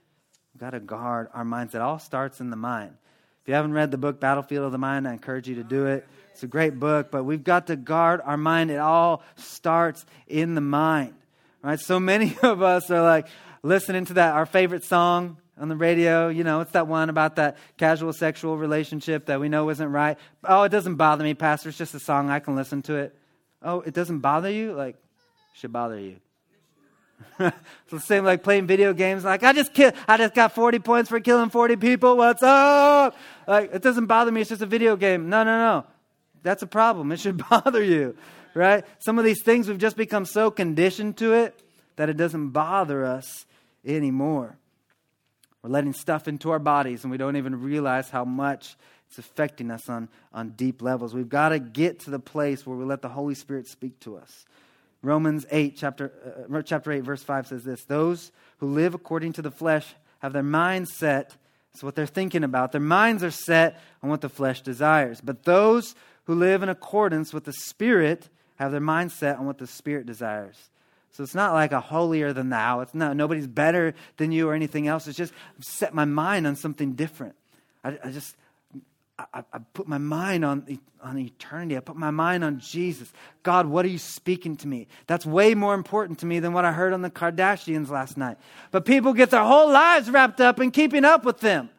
We've 0.53 0.61
got 0.61 0.71
to 0.71 0.81
guard 0.81 1.29
our 1.33 1.45
minds. 1.45 1.77
It 1.77 1.81
all 1.81 2.01
starts 2.01 2.41
in 2.41 2.51
the 2.51 2.57
mind. 2.57 2.95
If 3.43 3.49
you 3.49 3.55
haven't 3.55 3.75
read 3.75 3.93
the 3.93 3.99
book 3.99 4.19
Battlefield 4.19 4.67
of 4.67 4.73
the 4.73 4.79
Mind, 4.79 5.07
I 5.07 5.13
encourage 5.13 5.49
you 5.49 5.55
to 5.57 5.65
do 5.65 5.87
it. 5.87 6.07
It's 6.33 6.43
a 6.43 6.49
great 6.49 6.81
book, 6.81 7.11
but 7.11 7.25
we've 7.25 7.45
got 7.45 7.69
to 7.69 7.77
guard 7.77 8.21
our 8.25 8.37
mind. 8.37 8.71
It 8.71 8.79
all 8.79 9.23
starts 9.37 10.05
in 10.27 10.55
the 10.55 10.61
mind. 10.61 11.15
Right? 11.63 11.79
So 11.79 12.01
many 12.01 12.37
of 12.43 12.63
us 12.63 12.91
are 12.91 13.03
like 13.03 13.29
listening 13.63 14.07
to 14.07 14.15
that 14.15 14.35
our 14.35 14.47
favorite 14.47 14.85
song 14.85 15.37
on 15.59 15.69
the 15.69 15.77
radio, 15.77 16.29
you 16.29 16.43
know, 16.43 16.61
it's 16.61 16.73
that 16.73 16.89
one 16.89 17.11
about 17.11 17.37
that 17.37 17.59
casual 17.77 18.13
sexual 18.13 18.57
relationship 18.57 19.27
that 19.27 19.39
we 19.39 19.49
know 19.49 19.69
isn't 19.69 19.93
right. 19.93 20.19
Oh, 20.43 20.63
it 20.63 20.71
doesn't 20.71 20.97
bother 20.97 21.23
me, 21.23 21.35
pastor. 21.35 21.69
It's 21.69 21.79
just 21.79 21.95
a 21.95 22.01
song. 22.01 22.31
I 22.31 22.41
can 22.41 22.57
listen 22.57 22.83
to 22.83 22.95
it. 22.97 23.17
Oh, 23.63 23.81
it 23.83 23.95
doesn't 23.95 24.21
bother 24.21 24.51
you? 24.51 24.73
Like, 24.73 24.97
should 25.55 25.73
bother 25.73 26.01
you. 26.01 26.17
it's 27.39 27.57
the 27.91 28.01
same 28.01 28.25
like 28.25 28.43
playing 28.43 28.67
video 28.67 28.93
games. 28.93 29.25
Like 29.25 29.43
I 29.43 29.53
just 29.53 29.73
kill, 29.73 29.93
I 30.09 30.17
just 30.17 30.35
got 30.35 30.55
40 30.55 30.81
points 30.81 31.11
for 31.11 31.21
killing 31.21 31.51
40 31.51 31.77
people. 31.77 32.17
What's 32.17 32.43
up? 32.43 33.17
Like 33.47 33.73
it 33.73 33.83
doesn't 33.83 34.07
bother 34.07 34.33
me. 34.33 34.41
It's 34.41 34.51
just 34.51 34.63
a 34.63 34.67
video 34.67 34.97
game. 34.97 35.29
No, 35.29 35.45
no, 35.45 35.59
no. 35.59 35.87
That's 36.43 36.63
a 36.63 36.67
problem. 36.67 37.13
It 37.13 37.21
should 37.21 37.43
bother 37.51 37.83
you, 37.83 38.17
right? 38.55 38.85
Some 39.01 39.19
of 39.19 39.25
these 39.25 39.43
things 39.43 39.69
we've 39.69 39.79
just 39.79 39.97
become 39.97 40.25
so 40.25 40.51
conditioned 40.51 41.19
to 41.19 41.33
it 41.33 41.61
that 41.97 42.09
it 42.09 42.17
doesn't 42.17 42.51
bother 42.51 43.05
us 43.05 43.47
anymore. 43.85 44.57
We're 45.63 45.71
letting 45.71 45.93
stuff 45.93 46.27
into 46.27 46.51
our 46.51 46.59
bodies 46.59 47.05
and 47.05 47.11
we 47.11 47.17
don't 47.17 47.37
even 47.37 47.61
realize 47.61 48.11
how 48.11 48.25
much 48.25 48.77
it's 49.09 49.19
affecting 49.19 49.71
us 49.71 49.89
on, 49.89 50.09
on 50.33 50.51
deep 50.51 50.83
levels. 50.83 51.15
We've 51.15 51.29
got 51.29 51.51
to 51.51 51.59
get 51.59 52.01
to 52.01 52.11
the 52.11 52.19
place 52.19 52.67
where 52.67 52.77
we 52.77 52.85
let 52.85 53.03
the 53.03 53.09
Holy 53.09 53.35
Spirit 53.35 53.69
speak 53.69 54.01
to 54.01 54.17
us. 54.17 54.47
Romans 55.03 55.45
8, 55.51 55.77
chapter, 55.77 56.47
uh, 56.51 56.63
chapter 56.63 56.93
8, 56.93 57.01
verse 57.01 57.23
5 57.23 57.49
says 57.49 57.65
this 57.65 57.85
Those 57.85 58.33
who 58.59 58.69
live 58.69 58.95
according 58.95 59.35
to 59.35 59.43
the 59.43 59.51
flesh 59.51 59.95
have 60.21 60.33
their 60.33 60.43
minds 60.43 60.95
set. 60.95 61.37
That's 61.73 61.83
what 61.83 61.95
they're 61.95 62.07
thinking 62.07 62.45
about. 62.45 62.73
Their 62.73 62.81
minds 62.81 63.25
are 63.25 63.31
set 63.31 63.81
on 64.03 64.11
what 64.11 64.21
the 64.21 64.29
flesh 64.29 64.63
desires. 64.63 65.21
But 65.21 65.45
those 65.45 65.95
who 66.25 66.35
live 66.35 66.63
in 66.63 66.69
accordance 66.69 67.33
with 67.33 67.45
the 67.45 67.53
Spirit 67.53 68.29
have 68.57 68.73
their 68.73 68.81
mindset 68.81 69.39
on 69.39 69.47
what 69.47 69.59
the 69.59 69.67
Spirit 69.67 70.07
desires. 70.07 70.71
So 71.11 71.23
it's 71.23 71.35
not 71.35 71.53
like 71.53 71.73
a 71.73 71.81
holier 71.81 72.33
than 72.33 72.49
thou. 72.49 72.81
It's 72.81 72.95
not 72.95 73.17
nobody's 73.17 73.47
better 73.47 73.95
than 74.17 74.33
you 74.33 74.49
or 74.49 74.55
anything 74.55 74.89
else. 74.89 75.07
It's 75.07 75.19
just 75.19 75.33
I've 75.59 75.65
set 75.65 75.95
my 75.95 76.07
mind 76.07 76.47
on 76.47 76.57
something 76.57 76.93
different. 76.93 77.35
I, 77.85 77.99
I 78.03 78.11
just 78.11 78.35
I, 79.19 79.45
I, 79.53 79.59
put 79.75 79.87
my 79.87 79.99
mind 79.99 80.45
on, 80.45 80.79
on 81.03 81.19
eternity. 81.19 81.77
I 81.77 81.81
put 81.81 81.97
my 81.97 82.11
mind 82.11 82.45
on 82.45 82.59
Jesus. 82.59 83.13
God, 83.43 83.67
what 83.67 83.85
are 83.85 83.89
you 83.89 83.99
speaking 83.99 84.57
to 84.59 84.69
me? 84.69 84.89
That's 85.07 85.27
way 85.27 85.55
more 85.55 85.75
important 85.75 86.19
to 86.21 86.27
me 86.27 86.41
than 86.41 86.53
what 86.53 86.65
I 86.65 86.73
heard 86.73 86.93
on 86.93 87.03
the 87.03 87.11
Kardashians 87.11 87.89
last 87.89 88.17
night. 88.17 88.39
But 88.71 88.85
people 88.85 89.13
get 89.13 89.31
their 89.31 89.45
whole 89.45 89.71
lives 89.71 90.11
wrapped 90.11 90.41
up 90.41 90.61
in 90.61 90.71
keeping 90.71 91.05
up 91.05 91.25
with 91.25 91.41
them. 91.41 91.71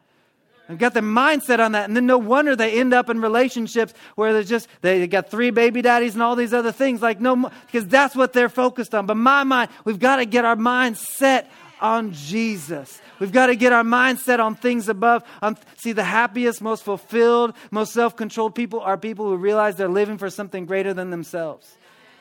They've 0.68 0.78
got 0.78 0.94
their 0.94 1.02
mindset 1.02 1.58
on 1.58 1.72
that. 1.72 1.84
And 1.84 1.96
then 1.96 2.06
no 2.06 2.16
wonder 2.16 2.56
they 2.56 2.80
end 2.80 2.94
up 2.94 3.10
in 3.10 3.20
relationships 3.20 3.92
where 4.14 4.32
there's 4.32 4.48
just, 4.48 4.68
they 4.80 5.06
got 5.06 5.30
three 5.30 5.50
baby 5.50 5.82
daddies 5.82 6.14
and 6.14 6.22
all 6.22 6.36
these 6.36 6.54
other 6.54 6.72
things. 6.72 7.02
Like, 7.02 7.20
no, 7.20 7.50
because 7.66 7.86
that's 7.86 8.16
what 8.16 8.32
they're 8.32 8.48
focused 8.48 8.94
on. 8.94 9.04
But 9.04 9.16
my 9.16 9.44
mind, 9.44 9.70
we've 9.84 9.98
got 9.98 10.16
to 10.16 10.24
get 10.24 10.44
our 10.44 10.56
minds 10.56 11.00
set 11.00 11.50
on 11.82 12.12
Jesus. 12.12 13.02
We've 13.18 13.32
got 13.32 13.46
to 13.46 13.56
get 13.56 13.72
our 13.72 13.82
mindset 13.82 14.40
on 14.40 14.54
things 14.54 14.88
above. 14.88 15.22
On, 15.42 15.56
see, 15.76 15.92
the 15.92 16.04
happiest, 16.04 16.62
most 16.62 16.82
fulfilled, 16.82 17.54
most 17.70 17.92
self 17.92 18.16
controlled 18.16 18.54
people 18.54 18.80
are 18.80 18.96
people 18.96 19.26
who 19.26 19.36
realize 19.36 19.76
they're 19.76 19.88
living 19.88 20.16
for 20.16 20.30
something 20.30 20.64
greater 20.64 20.94
than 20.94 21.10
themselves. 21.10 21.76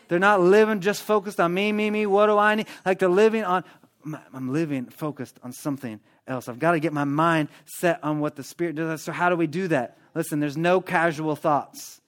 They're 0.10 0.19
not 0.19 0.41
living 0.41 0.82
just 0.82 1.01
focused 1.03 1.39
on 1.39 1.53
me, 1.53 1.71
me, 1.71 1.89
me, 1.89 2.06
what 2.06 2.27
do 2.27 2.38
I 2.38 2.56
need? 2.56 2.67
Like 2.86 2.99
they're 2.99 3.08
living 3.08 3.45
on, 3.45 3.63
I'm 4.34 4.51
living 4.51 4.88
focused 4.88 5.39
on 5.43 5.53
something 5.53 6.01
else. 6.27 6.47
I've 6.47 6.59
got 6.59 6.71
to 6.71 6.79
get 6.79 6.93
my 6.93 7.03
mind 7.03 7.49
set 7.65 8.03
on 8.03 8.19
what 8.19 8.36
the 8.36 8.43
Spirit 8.43 8.75
does. 8.75 9.01
So, 9.03 9.12
how 9.12 9.29
do 9.29 9.36
we 9.36 9.47
do 9.47 9.67
that? 9.69 9.97
Listen, 10.15 10.39
there's 10.39 10.57
no 10.57 10.81
casual 10.81 11.36
thoughts. 11.36 12.01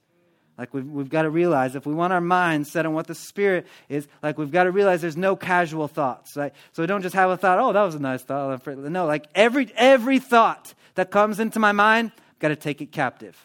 Like 0.58 0.74
we've, 0.74 0.86
we've 0.86 1.10
got 1.10 1.24
to 1.24 1.30
realize 1.30 1.76
if 1.76 1.86
we 1.86 1.94
want 1.94 2.14
our 2.14 2.22
mind 2.22 2.68
set 2.68 2.86
on 2.86 2.94
what 2.94 3.08
the 3.08 3.16
Spirit 3.16 3.68
is, 3.90 4.08
like 4.24 4.38
we've 4.38 4.52
got 4.52 4.64
to 4.64 4.72
realize 4.72 5.02
there's 5.02 5.18
no 5.18 5.36
casual 5.36 5.88
thoughts. 5.88 6.38
Right? 6.38 6.54
So 6.72 6.82
we 6.82 6.88
don't 6.88 7.02
just 7.02 7.16
have 7.16 7.30
a 7.30 7.38
thought, 7.38 7.60
oh, 7.60 7.74
that 7.74 7.84
was 7.84 7.96
a 7.96 8.00
nice 8.00 8.24
thought. 8.24 8.66
No, 8.68 9.06
like 9.06 9.26
every, 9.36 9.72
every 9.76 10.20
thought 10.20 10.74
that 10.96 11.12
comes 11.12 11.40
into 11.40 11.60
my 11.60 11.74
mind, 11.74 12.12
I've 12.16 12.40
got 12.40 12.48
to 12.50 12.56
take 12.56 12.82
it 12.82 12.92
captive. 12.92 13.38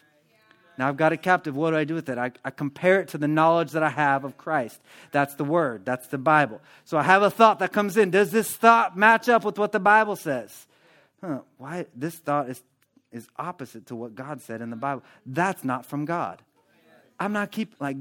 Now 0.78 0.88
I've 0.88 0.96
got 0.96 1.12
it 1.12 1.22
captive. 1.22 1.56
What 1.56 1.70
do 1.70 1.76
I 1.76 1.84
do 1.84 1.94
with 1.94 2.08
it? 2.08 2.18
I, 2.18 2.32
I, 2.44 2.50
compare 2.50 3.00
it 3.00 3.08
to 3.08 3.18
the 3.18 3.28
knowledge 3.28 3.72
that 3.72 3.82
I 3.82 3.90
have 3.90 4.24
of 4.24 4.38
Christ. 4.38 4.80
That's 5.12 5.34
the 5.34 5.44
Word, 5.44 5.84
that's 5.84 6.06
the 6.06 6.18
Bible. 6.18 6.60
So 6.84 6.96
I 6.96 7.02
have 7.02 7.22
a 7.22 7.30
thought 7.30 7.58
that 7.58 7.72
comes 7.72 7.96
in. 7.96 8.10
Does 8.10 8.30
this 8.30 8.50
thought 8.50 8.96
match 8.96 9.28
up 9.28 9.44
with 9.44 9.58
what 9.58 9.72
the 9.72 9.80
Bible 9.80 10.16
says? 10.16 10.66
Huh, 11.20 11.40
why? 11.58 11.86
This 11.94 12.16
thought 12.16 12.48
is, 12.48 12.62
is 13.12 13.28
opposite 13.36 13.86
to 13.86 13.96
what 13.96 14.14
God 14.14 14.40
said 14.40 14.62
in 14.62 14.70
the 14.70 14.76
Bible. 14.76 15.02
That's 15.26 15.64
not 15.64 15.84
from 15.84 16.04
God. 16.06 16.40
I'm 17.20 17.34
not 17.34 17.50
keep 17.50 17.74
like 17.80 17.96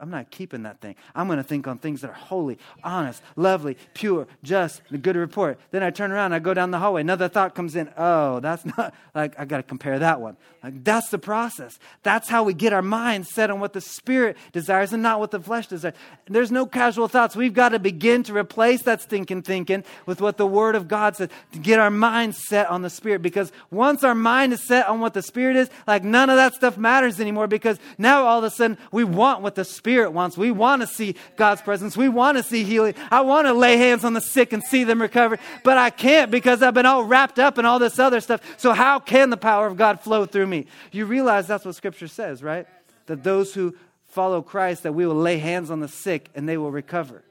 I'm 0.00 0.08
not 0.08 0.30
keeping 0.30 0.62
that 0.62 0.80
thing. 0.80 0.96
I'm 1.14 1.26
going 1.26 1.36
to 1.36 1.42
think 1.42 1.68
on 1.68 1.76
things 1.76 2.00
that 2.00 2.08
are 2.08 2.14
holy, 2.14 2.56
honest, 2.82 3.22
lovely, 3.36 3.76
pure, 3.92 4.26
just, 4.42 4.80
a 4.90 4.96
good 4.96 5.14
report. 5.14 5.58
Then 5.72 5.82
I 5.82 5.90
turn 5.90 6.10
around, 6.10 6.32
I 6.32 6.38
go 6.38 6.54
down 6.54 6.70
the 6.70 6.78
hallway, 6.78 7.02
another 7.02 7.28
thought 7.28 7.54
comes 7.54 7.76
in. 7.76 7.90
Oh, 7.98 8.40
that's 8.40 8.64
not 8.78 8.94
like 9.14 9.38
I 9.38 9.44
got 9.44 9.58
to 9.58 9.62
compare 9.62 9.98
that 9.98 10.22
one. 10.22 10.38
Like 10.62 10.82
that's 10.84 11.10
the 11.10 11.18
process. 11.18 11.78
That's 12.02 12.30
how 12.30 12.44
we 12.44 12.54
get 12.54 12.72
our 12.72 12.80
minds 12.80 13.30
set 13.30 13.50
on 13.50 13.60
what 13.60 13.74
the 13.74 13.82
spirit 13.82 14.38
desires 14.52 14.94
and 14.94 15.02
not 15.02 15.20
what 15.20 15.32
the 15.32 15.40
flesh 15.40 15.66
desires. 15.66 15.94
There's 16.26 16.50
no 16.50 16.64
casual 16.64 17.08
thoughts. 17.08 17.36
We've 17.36 17.52
got 17.52 17.70
to 17.70 17.78
begin 17.78 18.22
to 18.22 18.34
replace 18.34 18.82
that 18.84 19.02
stinking 19.02 19.42
thinking 19.42 19.84
with 20.06 20.22
what 20.22 20.38
the 20.38 20.46
word 20.46 20.76
of 20.76 20.88
God 20.88 21.16
says 21.16 21.28
to 21.52 21.58
get 21.58 21.78
our 21.78 21.90
minds 21.90 22.38
set 22.48 22.70
on 22.70 22.80
the 22.80 22.90
spirit 22.90 23.20
because 23.20 23.52
once 23.70 24.02
our 24.02 24.14
mind 24.14 24.54
is 24.54 24.66
set 24.66 24.88
on 24.88 25.00
what 25.00 25.12
the 25.12 25.20
spirit 25.22 25.56
is, 25.56 25.68
like 25.86 26.04
none 26.04 26.30
of 26.30 26.36
that 26.36 26.54
stuff 26.54 26.78
matters 26.78 27.20
anymore 27.20 27.48
because 27.48 27.78
now 27.98 28.24
all 28.24 28.38
of 28.38 28.44
a 28.44 28.50
sudden 28.50 28.61
sudden 28.62 28.78
we 28.90 29.04
want 29.04 29.42
what 29.42 29.54
the 29.54 29.64
Spirit 29.64 30.10
wants. 30.12 30.36
We 30.36 30.50
want 30.50 30.82
to 30.82 30.88
see 30.88 31.16
God's 31.36 31.62
presence. 31.62 31.96
We 31.96 32.08
want 32.08 32.38
to 32.38 32.42
see 32.42 32.64
healing. 32.64 32.94
I 33.10 33.22
want 33.22 33.46
to 33.46 33.52
lay 33.52 33.76
hands 33.76 34.04
on 34.04 34.12
the 34.12 34.20
sick 34.20 34.52
and 34.52 34.62
see 34.62 34.84
them 34.84 35.00
recover, 35.00 35.38
but 35.64 35.78
I 35.78 35.90
can't 35.90 36.30
because 36.30 36.62
I've 36.62 36.74
been 36.74 36.86
all 36.86 37.04
wrapped 37.04 37.38
up 37.38 37.58
in 37.58 37.66
all 37.66 37.78
this 37.78 37.98
other 37.98 38.20
stuff. 38.20 38.40
So, 38.56 38.72
how 38.72 38.98
can 38.98 39.30
the 39.30 39.36
power 39.36 39.66
of 39.66 39.76
God 39.76 40.00
flow 40.00 40.26
through 40.26 40.46
me? 40.46 40.66
You 40.90 41.06
realize 41.06 41.46
that's 41.46 41.64
what 41.64 41.74
Scripture 41.74 42.08
says, 42.08 42.42
right? 42.42 42.66
That 43.06 43.22
those 43.22 43.54
who 43.54 43.74
follow 44.06 44.42
Christ, 44.42 44.82
that 44.82 44.92
we 44.92 45.06
will 45.06 45.14
lay 45.14 45.38
hands 45.38 45.70
on 45.70 45.80
the 45.80 45.88
sick 45.88 46.28
and 46.34 46.48
they 46.48 46.56
will 46.56 46.70
recover. 46.70 47.24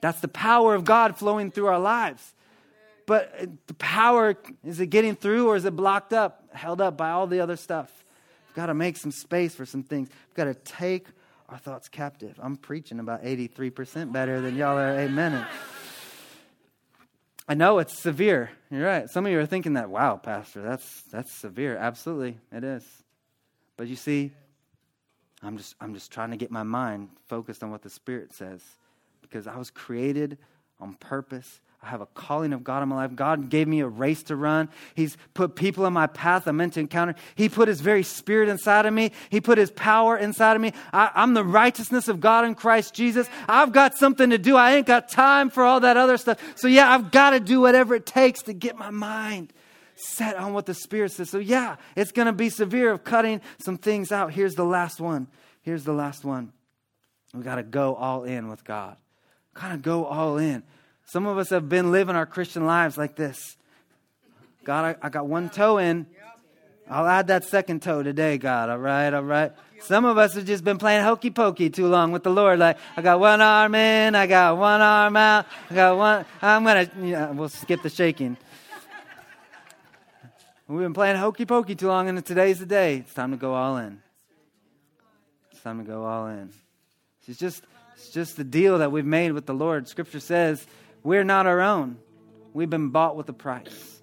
That's 0.00 0.20
the 0.20 0.28
power 0.28 0.74
of 0.74 0.84
God 0.84 1.16
flowing 1.16 1.50
through 1.50 1.66
our 1.66 1.78
lives. 1.78 2.34
But 3.06 3.48
the 3.68 3.74
power, 3.74 4.36
is 4.64 4.80
it 4.80 4.86
getting 4.86 5.14
through 5.14 5.48
or 5.48 5.56
is 5.56 5.64
it 5.64 5.76
blocked 5.76 6.12
up, 6.12 6.44
held 6.52 6.80
up 6.80 6.96
by 6.96 7.10
all 7.10 7.26
the 7.26 7.40
other 7.40 7.56
stuff? 7.56 8.04
Got 8.56 8.66
to 8.66 8.74
make 8.74 8.96
some 8.96 9.12
space 9.12 9.54
for 9.54 9.66
some 9.66 9.82
things. 9.82 10.08
We've 10.28 10.34
got 10.34 10.44
to 10.44 10.54
take 10.54 11.06
our 11.50 11.58
thoughts 11.58 11.88
captive. 11.88 12.40
I'm 12.42 12.56
preaching 12.56 12.98
about 12.98 13.22
83% 13.22 14.12
better 14.12 14.40
than 14.40 14.56
y'all 14.56 14.78
are. 14.78 14.98
Amen. 14.98 15.46
I 17.46 17.54
know 17.54 17.78
it's 17.78 18.00
severe. 18.00 18.50
You're 18.70 18.86
right. 18.86 19.10
Some 19.10 19.26
of 19.26 19.32
you 19.32 19.38
are 19.38 19.46
thinking 19.46 19.74
that, 19.74 19.90
wow, 19.90 20.16
Pastor, 20.16 20.62
that's, 20.62 21.02
that's 21.12 21.30
severe. 21.32 21.76
Absolutely, 21.76 22.38
it 22.50 22.64
is. 22.64 22.84
But 23.76 23.88
you 23.88 23.94
see, 23.94 24.32
I'm 25.42 25.58
just, 25.58 25.74
I'm 25.78 25.92
just 25.92 26.10
trying 26.10 26.30
to 26.30 26.38
get 26.38 26.50
my 26.50 26.62
mind 26.62 27.10
focused 27.28 27.62
on 27.62 27.70
what 27.70 27.82
the 27.82 27.90
Spirit 27.90 28.32
says 28.32 28.62
because 29.20 29.46
I 29.46 29.56
was 29.58 29.70
created 29.70 30.38
on 30.80 30.94
purpose 30.94 31.60
I 31.86 31.90
have 31.90 32.00
a 32.00 32.06
calling 32.06 32.52
of 32.52 32.64
God 32.64 32.82
in 32.82 32.88
my 32.88 32.96
life. 32.96 33.14
God 33.14 33.48
gave 33.48 33.68
me 33.68 33.78
a 33.78 33.86
race 33.86 34.24
to 34.24 34.34
run. 34.34 34.68
He's 34.96 35.16
put 35.34 35.54
people 35.54 35.86
in 35.86 35.92
my 35.92 36.08
path 36.08 36.48
I'm 36.48 36.56
meant 36.56 36.72
to 36.72 36.80
encounter. 36.80 37.14
He 37.36 37.48
put 37.48 37.68
His 37.68 37.80
very 37.80 38.02
Spirit 38.02 38.48
inside 38.48 38.86
of 38.86 38.92
me. 38.92 39.12
He 39.30 39.40
put 39.40 39.56
His 39.56 39.70
power 39.70 40.16
inside 40.16 40.56
of 40.56 40.62
me. 40.62 40.72
I, 40.92 41.12
I'm 41.14 41.34
the 41.34 41.44
righteousness 41.44 42.08
of 42.08 42.18
God 42.18 42.44
in 42.44 42.56
Christ 42.56 42.92
Jesus. 42.92 43.28
I've 43.48 43.72
got 43.72 43.96
something 43.96 44.30
to 44.30 44.38
do. 44.38 44.56
I 44.56 44.72
ain't 44.72 44.86
got 44.86 45.08
time 45.08 45.48
for 45.48 45.62
all 45.62 45.78
that 45.80 45.96
other 45.96 46.16
stuff. 46.16 46.40
So, 46.56 46.66
yeah, 46.66 46.92
I've 46.92 47.12
got 47.12 47.30
to 47.30 47.40
do 47.40 47.60
whatever 47.60 47.94
it 47.94 48.04
takes 48.04 48.42
to 48.42 48.52
get 48.52 48.76
my 48.76 48.90
mind 48.90 49.52
set 49.94 50.34
on 50.34 50.54
what 50.54 50.66
the 50.66 50.74
Spirit 50.74 51.12
says. 51.12 51.30
So, 51.30 51.38
yeah, 51.38 51.76
it's 51.94 52.10
going 52.10 52.26
to 52.26 52.32
be 52.32 52.50
severe 52.50 52.90
of 52.90 53.04
cutting 53.04 53.40
some 53.58 53.78
things 53.78 54.10
out. 54.10 54.32
Here's 54.32 54.56
the 54.56 54.64
last 54.64 55.00
one. 55.00 55.28
Here's 55.62 55.84
the 55.84 55.92
last 55.92 56.24
one. 56.24 56.52
We 57.32 57.44
got 57.44 57.56
to 57.56 57.62
go 57.62 57.94
all 57.94 58.24
in 58.24 58.48
with 58.48 58.64
God. 58.64 58.96
Kind 59.54 59.72
of 59.72 59.82
go 59.82 60.04
all 60.04 60.36
in. 60.36 60.64
Some 61.06 61.26
of 61.26 61.38
us 61.38 61.50
have 61.50 61.68
been 61.68 61.92
living 61.92 62.16
our 62.16 62.26
Christian 62.26 62.66
lives 62.66 62.98
like 62.98 63.14
this. 63.14 63.56
God, 64.64 64.96
I, 65.02 65.06
I 65.06 65.08
got 65.08 65.28
one 65.28 65.48
toe 65.48 65.78
in. 65.78 66.06
I'll 66.90 67.06
add 67.06 67.28
that 67.28 67.44
second 67.44 67.82
toe 67.82 68.02
today, 68.02 68.38
God. 68.38 68.70
All 68.70 68.78
right, 68.78 69.12
all 69.14 69.22
right. 69.22 69.52
Some 69.80 70.04
of 70.04 70.18
us 70.18 70.34
have 70.34 70.44
just 70.44 70.64
been 70.64 70.78
playing 70.78 71.04
hokey 71.04 71.30
pokey 71.30 71.70
too 71.70 71.86
long 71.86 72.10
with 72.10 72.24
the 72.24 72.30
Lord. 72.30 72.58
Like, 72.58 72.78
I 72.96 73.02
got 73.02 73.20
one 73.20 73.40
arm 73.40 73.74
in, 73.76 74.16
I 74.16 74.26
got 74.26 74.56
one 74.58 74.80
arm 74.80 75.16
out, 75.16 75.46
I 75.70 75.74
got 75.74 75.96
one. 75.96 76.24
I'm 76.42 76.64
going 76.64 76.88
to, 76.88 77.06
know, 77.06 77.32
we'll 77.34 77.48
skip 77.48 77.82
the 77.82 77.90
shaking. 77.90 78.36
We've 80.66 80.80
been 80.80 80.94
playing 80.94 81.16
hokey 81.16 81.46
pokey 81.46 81.76
too 81.76 81.86
long, 81.86 82.08
and 82.08 82.24
today's 82.24 82.58
the 82.58 82.66
day. 82.66 82.96
It's 82.96 83.14
time 83.14 83.30
to 83.30 83.36
go 83.36 83.54
all 83.54 83.76
in. 83.76 84.02
It's 85.52 85.62
time 85.62 85.78
to 85.78 85.84
go 85.84 86.04
all 86.04 86.26
in. 86.26 86.50
It's 87.28 87.38
just, 87.38 87.62
it's 87.94 88.10
just 88.10 88.36
the 88.36 88.44
deal 88.44 88.78
that 88.78 88.90
we've 88.90 89.04
made 89.04 89.32
with 89.32 89.46
the 89.46 89.54
Lord. 89.54 89.86
Scripture 89.86 90.20
says 90.20 90.66
we're 91.06 91.22
not 91.22 91.46
our 91.46 91.60
own. 91.60 91.98
We've 92.52 92.68
been 92.68 92.88
bought 92.88 93.14
with 93.14 93.28
a 93.28 93.32
price. 93.32 94.02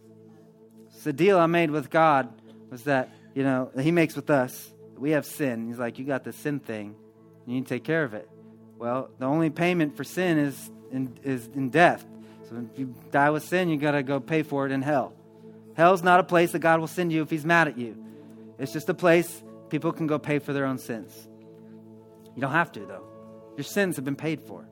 So 0.92 1.10
the 1.10 1.13
deal 1.13 1.38
I 1.38 1.48
made 1.48 1.70
with 1.70 1.89
God 1.89 2.30
was 2.70 2.84
that, 2.84 3.10
you 3.36 3.44
know, 3.44 3.70
He 3.78 3.92
makes 3.92 4.16
with 4.16 4.30
us. 4.30 4.72
We 4.98 5.12
have 5.12 5.26
sin. 5.26 5.68
He's 5.68 5.78
like, 5.78 6.00
you 6.00 6.06
got 6.06 6.24
the 6.24 6.32
sin 6.32 6.62
thing. 6.62 6.96
You 7.46 7.56
need 7.56 7.66
to 7.66 7.70
take 7.76 7.84
care 7.84 8.06
of 8.06 8.13
it. 8.13 8.30
Well, 8.78 9.10
the 9.20 9.26
only 9.26 9.50
payment 9.50 9.98
for 9.98 10.06
sin 10.06 10.38
is 10.38 10.72
in, 10.94 11.13
is 11.24 11.50
in 11.54 11.72
death. 11.72 12.06
So 12.48 12.66
if 12.72 12.80
you 12.80 12.96
die 13.12 13.32
with 13.32 13.44
sin, 13.44 13.68
you 13.68 13.76
got 13.76 13.92
to 13.92 14.04
go 14.04 14.22
pay 14.22 14.42
for 14.44 14.66
it 14.66 14.72
in 14.72 14.82
hell. 14.82 15.12
Hell's 15.76 16.04
not 16.04 16.22
a 16.22 16.24
place 16.24 16.54
that 16.54 16.60
God 16.60 16.80
will 16.80 16.88
send 16.88 17.12
you 17.12 17.22
if 17.22 17.30
He's 17.30 17.44
mad 17.44 17.68
at 17.68 17.78
you. 17.78 18.02
It's 18.58 18.72
just 18.72 18.88
a 18.88 18.94
place 18.94 19.44
people 19.68 19.92
can 19.92 20.08
go 20.08 20.20
pay 20.20 20.39
for 20.39 20.54
their 20.54 20.66
own 20.66 20.78
sins. 20.78 21.28
You 22.34 22.42
don't 22.42 22.52
have 22.54 22.72
to, 22.72 22.80
though. 22.86 23.04
Your 23.58 23.66
sins 23.66 23.98
have 23.98 24.06
been 24.06 24.16
paid 24.16 24.39
for. 24.39 24.70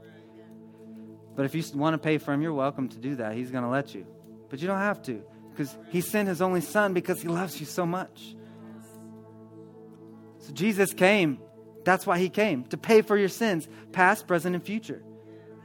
But 1.36 1.46
if 1.46 1.56
you 1.56 1.64
want 1.78 1.94
to 1.94 1.98
pay 1.98 2.18
for 2.18 2.34
him, 2.34 2.42
you're 2.42 2.54
welcome 2.54 2.90
to 2.90 2.98
do 2.98 3.16
that. 3.16 3.34
He's 3.34 3.52
going 3.52 3.64
to 3.64 3.70
let 3.70 3.96
you. 3.96 4.06
But 4.50 4.60
you 4.60 4.68
don't 4.68 4.80
have 4.80 5.02
to 5.04 5.24
because 5.52 5.78
he 5.90 6.02
sent 6.02 6.28
his 6.28 6.42
only 6.42 6.62
son 6.62 6.94
because 6.94 7.22
he 7.22 7.28
loves 7.28 7.60
you 7.60 7.66
so 7.66 7.86
much. 7.86 8.36
So 10.40 10.54
Jesus 10.54 10.94
came. 10.94 11.40
That's 11.84 12.06
why 12.06 12.20
he 12.20 12.30
came 12.30 12.66
to 12.66 12.78
pay 12.78 13.02
for 13.02 13.18
your 13.18 13.30
sins, 13.30 13.68
past, 13.92 14.28
present, 14.28 14.56
and 14.56 14.64
future. 14.64 15.04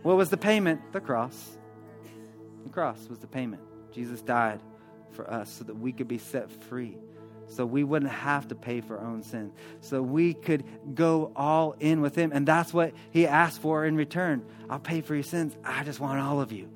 What 0.02 0.16
was 0.16 0.30
the 0.30 0.36
payment? 0.36 0.92
The 0.92 1.00
cross. 1.00 1.58
The 2.64 2.70
cross 2.70 3.08
was 3.08 3.18
the 3.18 3.26
payment. 3.26 3.62
Jesus 3.92 4.22
died 4.22 4.60
for 5.12 5.28
us 5.30 5.50
so 5.50 5.64
that 5.64 5.74
we 5.74 5.92
could 5.92 6.08
be 6.08 6.18
set 6.18 6.50
free 6.50 6.96
so 7.48 7.64
we 7.64 7.84
wouldn't 7.84 8.10
have 8.10 8.48
to 8.48 8.54
pay 8.54 8.80
for 8.80 8.98
our 8.98 9.06
own 9.06 9.22
sin. 9.22 9.52
So 9.80 10.02
we 10.02 10.34
could 10.34 10.64
go 10.94 11.32
all 11.36 11.76
in 11.80 12.00
with 12.00 12.14
Him. 12.14 12.32
And 12.32 12.46
that's 12.46 12.72
what 12.74 12.92
He 13.10 13.26
asked 13.26 13.60
for 13.60 13.84
in 13.84 13.96
return. 13.96 14.44
I'll 14.68 14.78
pay 14.78 15.00
for 15.00 15.14
your 15.14 15.24
sins. 15.24 15.56
I 15.64 15.84
just 15.84 16.00
want 16.00 16.20
all 16.20 16.40
of 16.40 16.52
you. 16.52 16.68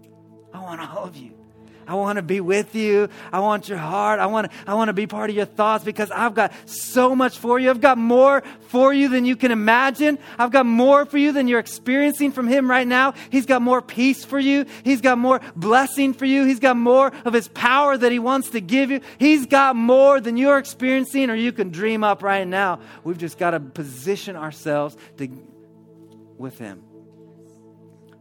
I 0.53 0.61
want 0.61 0.81
all 0.81 1.05
of 1.05 1.17
you. 1.17 1.40
I 1.87 1.95
want 1.95 2.17
to 2.17 2.23
be 2.23 2.41
with 2.41 2.75
you. 2.75 3.09
I 3.33 3.41
want 3.41 3.69
your 3.69 3.79
heart. 3.79 4.21
I 4.21 4.27
want 4.27 4.51
I 4.67 4.75
want 4.75 4.89
to 4.89 4.93
be 4.93 5.07
part 5.07 5.31
of 5.31 5.37
your 5.37 5.45
thoughts 5.45 5.85
because 5.85 6.11
I've 6.11 6.35
got 6.35 6.53
so 6.69 7.17
much 7.17 7.39
for 7.39 7.59
you. 7.59 7.71
I've 7.71 7.81
got 7.81 7.99
more 7.99 8.43
for 8.69 8.93
you 8.93 9.09
than 9.09 9.25
you 9.25 9.37
can 9.37 9.51
imagine. 9.51 10.19
I've 10.39 10.53
got 10.53 10.67
more 10.67 11.05
for 11.05 11.19
you 11.19 11.33
than 11.33 11.49
you're 11.49 11.59
experiencing 11.59 12.33
from 12.33 12.49
Him 12.49 12.71
right 12.71 12.87
now. 12.87 13.15
He's 13.31 13.47
got 13.47 13.63
more 13.63 13.83
peace 13.83 14.25
for 14.25 14.39
you. 14.39 14.67
He's 14.85 15.01
got 15.01 15.19
more 15.19 15.41
blessing 15.57 16.15
for 16.15 16.25
you. 16.25 16.45
He's 16.45 16.61
got 16.61 16.77
more 16.77 17.13
of 17.25 17.33
His 17.33 17.49
power 17.49 17.97
that 17.97 18.13
He 18.13 18.19
wants 18.19 18.51
to 18.51 18.61
give 18.61 18.91
you. 18.91 19.01
He's 19.19 19.47
got 19.47 19.77
more 19.77 20.21
than 20.21 20.37
you're 20.37 20.59
experiencing 20.59 21.31
or 21.31 21.35
you 21.35 21.53
can 21.53 21.71
dream 21.71 22.05
up 22.05 22.23
right 22.23 22.47
now. 22.47 22.81
We've 23.05 23.19
just 23.19 23.39
got 23.39 23.53
to 23.53 23.61
position 23.61 24.37
ourselves 24.37 24.97
to, 25.19 25.29
with 26.37 26.59
Him. 26.59 26.83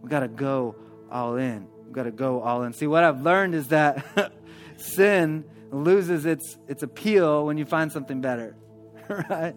We've 0.01 0.09
got 0.09 0.21
to 0.21 0.27
go 0.27 0.75
all 1.11 1.35
in. 1.35 1.67
We've 1.89 1.95
got 1.95 2.03
to 2.03 2.11
go 2.11 2.39
all 2.41 2.61
in. 2.61 2.73
See, 2.73 2.85
what 2.85 3.03
I've 3.03 3.23
learned 3.23 3.55
is 3.55 3.69
that 3.69 4.31
sin 4.77 5.43
loses 5.71 6.27
its, 6.27 6.55
its 6.67 6.83
appeal 6.83 7.47
when 7.47 7.57
you 7.57 7.65
find 7.65 7.91
something 7.91 8.21
better, 8.21 8.55
right? 9.09 9.55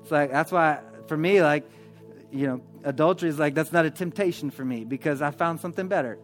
It's 0.00 0.10
like, 0.10 0.30
that's 0.30 0.50
why, 0.50 0.80
for 1.06 1.18
me, 1.18 1.42
like, 1.42 1.68
you 2.32 2.46
know, 2.46 2.62
adultery 2.82 3.28
is 3.28 3.38
like, 3.38 3.52
that's 3.52 3.72
not 3.72 3.84
a 3.84 3.90
temptation 3.90 4.50
for 4.50 4.64
me 4.64 4.86
because 4.86 5.20
I 5.20 5.30
found 5.30 5.60
something 5.60 5.86
better. 5.86 6.18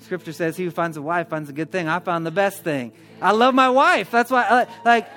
Scripture 0.00 0.34
says, 0.34 0.54
He 0.54 0.64
who 0.64 0.70
finds 0.70 0.98
a 0.98 1.02
wife 1.02 1.30
finds 1.30 1.48
a 1.48 1.54
good 1.54 1.72
thing. 1.72 1.88
I 1.88 1.98
found 1.98 2.26
the 2.26 2.30
best 2.30 2.62
thing. 2.62 2.92
I 3.22 3.32
love 3.32 3.54
my 3.54 3.70
wife. 3.70 4.10
That's 4.10 4.30
why, 4.30 4.42
uh, 4.42 4.66
like, 4.84 5.08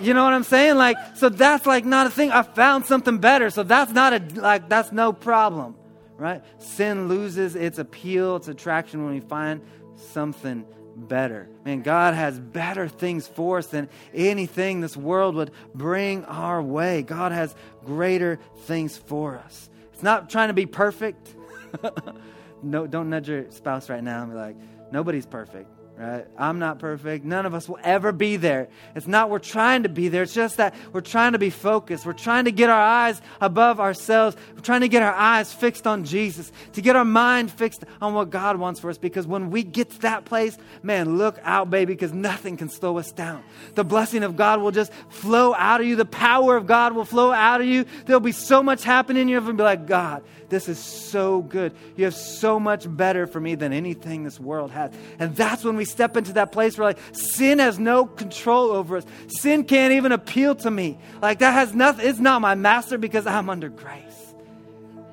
you 0.00 0.14
know 0.14 0.24
what 0.24 0.32
I'm 0.32 0.44
saying? 0.44 0.76
Like, 0.76 0.96
so 1.14 1.28
that's 1.28 1.66
like 1.66 1.84
not 1.84 2.06
a 2.06 2.10
thing. 2.10 2.30
I 2.30 2.40
found 2.40 2.86
something 2.86 3.18
better. 3.18 3.50
So 3.50 3.64
that's 3.64 3.92
not 3.92 4.14
a, 4.14 4.40
like, 4.40 4.70
that's 4.70 4.92
no 4.92 5.12
problem, 5.12 5.76
right? 6.20 6.42
Sin 6.58 7.08
loses 7.08 7.56
its 7.56 7.78
appeal, 7.78 8.36
its 8.36 8.48
attraction 8.48 9.04
when 9.04 9.14
we 9.14 9.20
find 9.20 9.62
something 9.96 10.64
better. 10.94 11.48
Man, 11.64 11.82
God 11.82 12.14
has 12.14 12.38
better 12.38 12.88
things 12.88 13.26
for 13.26 13.58
us 13.58 13.66
than 13.66 13.88
anything 14.14 14.80
this 14.80 14.96
world 14.96 15.34
would 15.36 15.50
bring 15.74 16.24
our 16.26 16.62
way. 16.62 17.02
God 17.02 17.32
has 17.32 17.54
greater 17.84 18.38
things 18.64 18.96
for 18.96 19.36
us. 19.36 19.70
It's 19.94 20.02
not 20.02 20.28
trying 20.30 20.48
to 20.48 20.54
be 20.54 20.66
perfect. 20.66 21.34
no, 22.62 22.86
don't 22.86 23.08
nudge 23.08 23.28
your 23.28 23.50
spouse 23.50 23.88
right 23.88 24.04
now 24.04 24.22
and 24.22 24.32
be 24.32 24.36
like, 24.36 24.56
nobody's 24.92 25.26
perfect 25.26 25.70
right? 25.96 26.26
I'm 26.38 26.58
not 26.58 26.78
perfect. 26.78 27.24
None 27.24 27.44
of 27.44 27.54
us 27.54 27.68
will 27.68 27.78
ever 27.82 28.12
be 28.12 28.36
there. 28.36 28.68
It's 28.94 29.06
not 29.06 29.28
we're 29.28 29.38
trying 29.38 29.82
to 29.82 29.88
be 29.88 30.08
there. 30.08 30.22
It's 30.22 30.32
just 30.32 30.56
that 30.56 30.74
we're 30.92 31.00
trying 31.00 31.32
to 31.32 31.38
be 31.38 31.50
focused. 31.50 32.06
We're 32.06 32.12
trying 32.12 32.46
to 32.46 32.52
get 32.52 32.70
our 32.70 32.80
eyes 32.80 33.20
above 33.40 33.80
ourselves. 33.80 34.36
We're 34.54 34.62
trying 34.62 34.80
to 34.80 34.88
get 34.88 35.02
our 35.02 35.12
eyes 35.12 35.52
fixed 35.52 35.86
on 35.86 36.04
Jesus, 36.04 36.52
to 36.72 36.80
get 36.80 36.96
our 36.96 37.04
mind 37.04 37.50
fixed 37.50 37.84
on 38.00 38.14
what 38.14 38.30
God 38.30 38.56
wants 38.56 38.80
for 38.80 38.88
us. 38.88 38.98
Because 38.98 39.26
when 39.26 39.50
we 39.50 39.62
get 39.62 39.90
to 39.90 39.98
that 40.00 40.24
place, 40.24 40.56
man, 40.82 41.18
look 41.18 41.38
out, 41.42 41.70
baby, 41.70 41.92
because 41.92 42.12
nothing 42.12 42.56
can 42.56 42.68
slow 42.68 42.96
us 42.98 43.12
down. 43.12 43.42
The 43.74 43.84
blessing 43.84 44.22
of 44.22 44.36
God 44.36 44.60
will 44.60 44.70
just 44.70 44.92
flow 45.10 45.54
out 45.54 45.80
of 45.80 45.86
you. 45.86 45.96
The 45.96 46.04
power 46.04 46.56
of 46.56 46.66
God 46.66 46.94
will 46.94 47.04
flow 47.04 47.32
out 47.32 47.60
of 47.60 47.66
you. 47.66 47.84
There'll 48.06 48.20
be 48.20 48.32
so 48.32 48.62
much 48.62 48.84
happening 48.84 49.22
in 49.22 49.28
you. 49.28 49.40
And 49.40 49.56
be 49.56 49.62
like, 49.62 49.86
God, 49.86 50.22
this 50.50 50.68
is 50.68 50.78
so 50.78 51.42
good. 51.42 51.72
You 51.96 52.04
have 52.04 52.14
so 52.14 52.60
much 52.60 52.84
better 52.88 53.26
for 53.26 53.40
me 53.40 53.54
than 53.54 53.72
anything 53.72 54.24
this 54.24 54.38
world 54.38 54.72
has. 54.72 54.92
And 55.18 55.34
that's 55.34 55.64
when 55.64 55.76
we 55.76 55.84
step 55.84 56.16
into 56.16 56.34
that 56.34 56.52
place 56.52 56.76
where 56.76 56.88
like 56.88 56.98
sin 57.12 57.60
has 57.60 57.78
no 57.78 58.04
control 58.04 58.72
over 58.72 58.98
us. 58.98 59.06
Sin 59.28 59.64
can't 59.64 59.92
even 59.92 60.12
appeal 60.12 60.56
to 60.56 60.70
me. 60.70 60.98
Like 61.22 61.38
that 61.38 61.52
has 61.52 61.74
nothing, 61.74 62.06
it's 62.06 62.18
not 62.18 62.42
my 62.42 62.56
master 62.56 62.98
because 62.98 63.26
I'm 63.26 63.48
under 63.48 63.68
grace. 63.68 64.34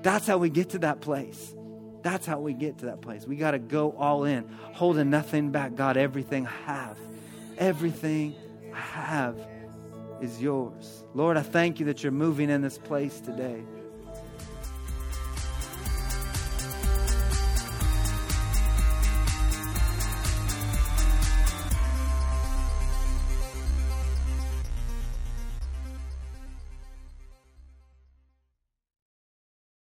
That's 0.01 0.27
how 0.27 0.39
we 0.39 0.49
get 0.49 0.71
to 0.71 0.79
that 0.79 1.01
place. 1.01 1.53
That's 2.01 2.25
how 2.25 2.39
we 2.39 2.53
get 2.53 2.79
to 2.79 2.87
that 2.87 3.01
place. 3.01 3.27
We 3.27 3.35
got 3.35 3.51
to 3.51 3.59
go 3.59 3.91
all 3.91 4.23
in, 4.23 4.47
holding 4.73 5.09
nothing 5.09 5.51
back. 5.51 5.75
God, 5.75 5.97
everything 5.97 6.47
I 6.47 6.51
have, 6.65 6.97
everything 7.57 8.35
I 8.73 8.79
have 8.79 9.39
is 10.21 10.41
yours. 10.41 11.03
Lord, 11.13 11.37
I 11.37 11.41
thank 11.41 11.79
you 11.79 11.87
that 11.87 12.03
you're 12.03 12.11
moving 12.11 12.49
in 12.49 12.61
this 12.61 12.77
place 12.77 13.19
today. 13.19 13.63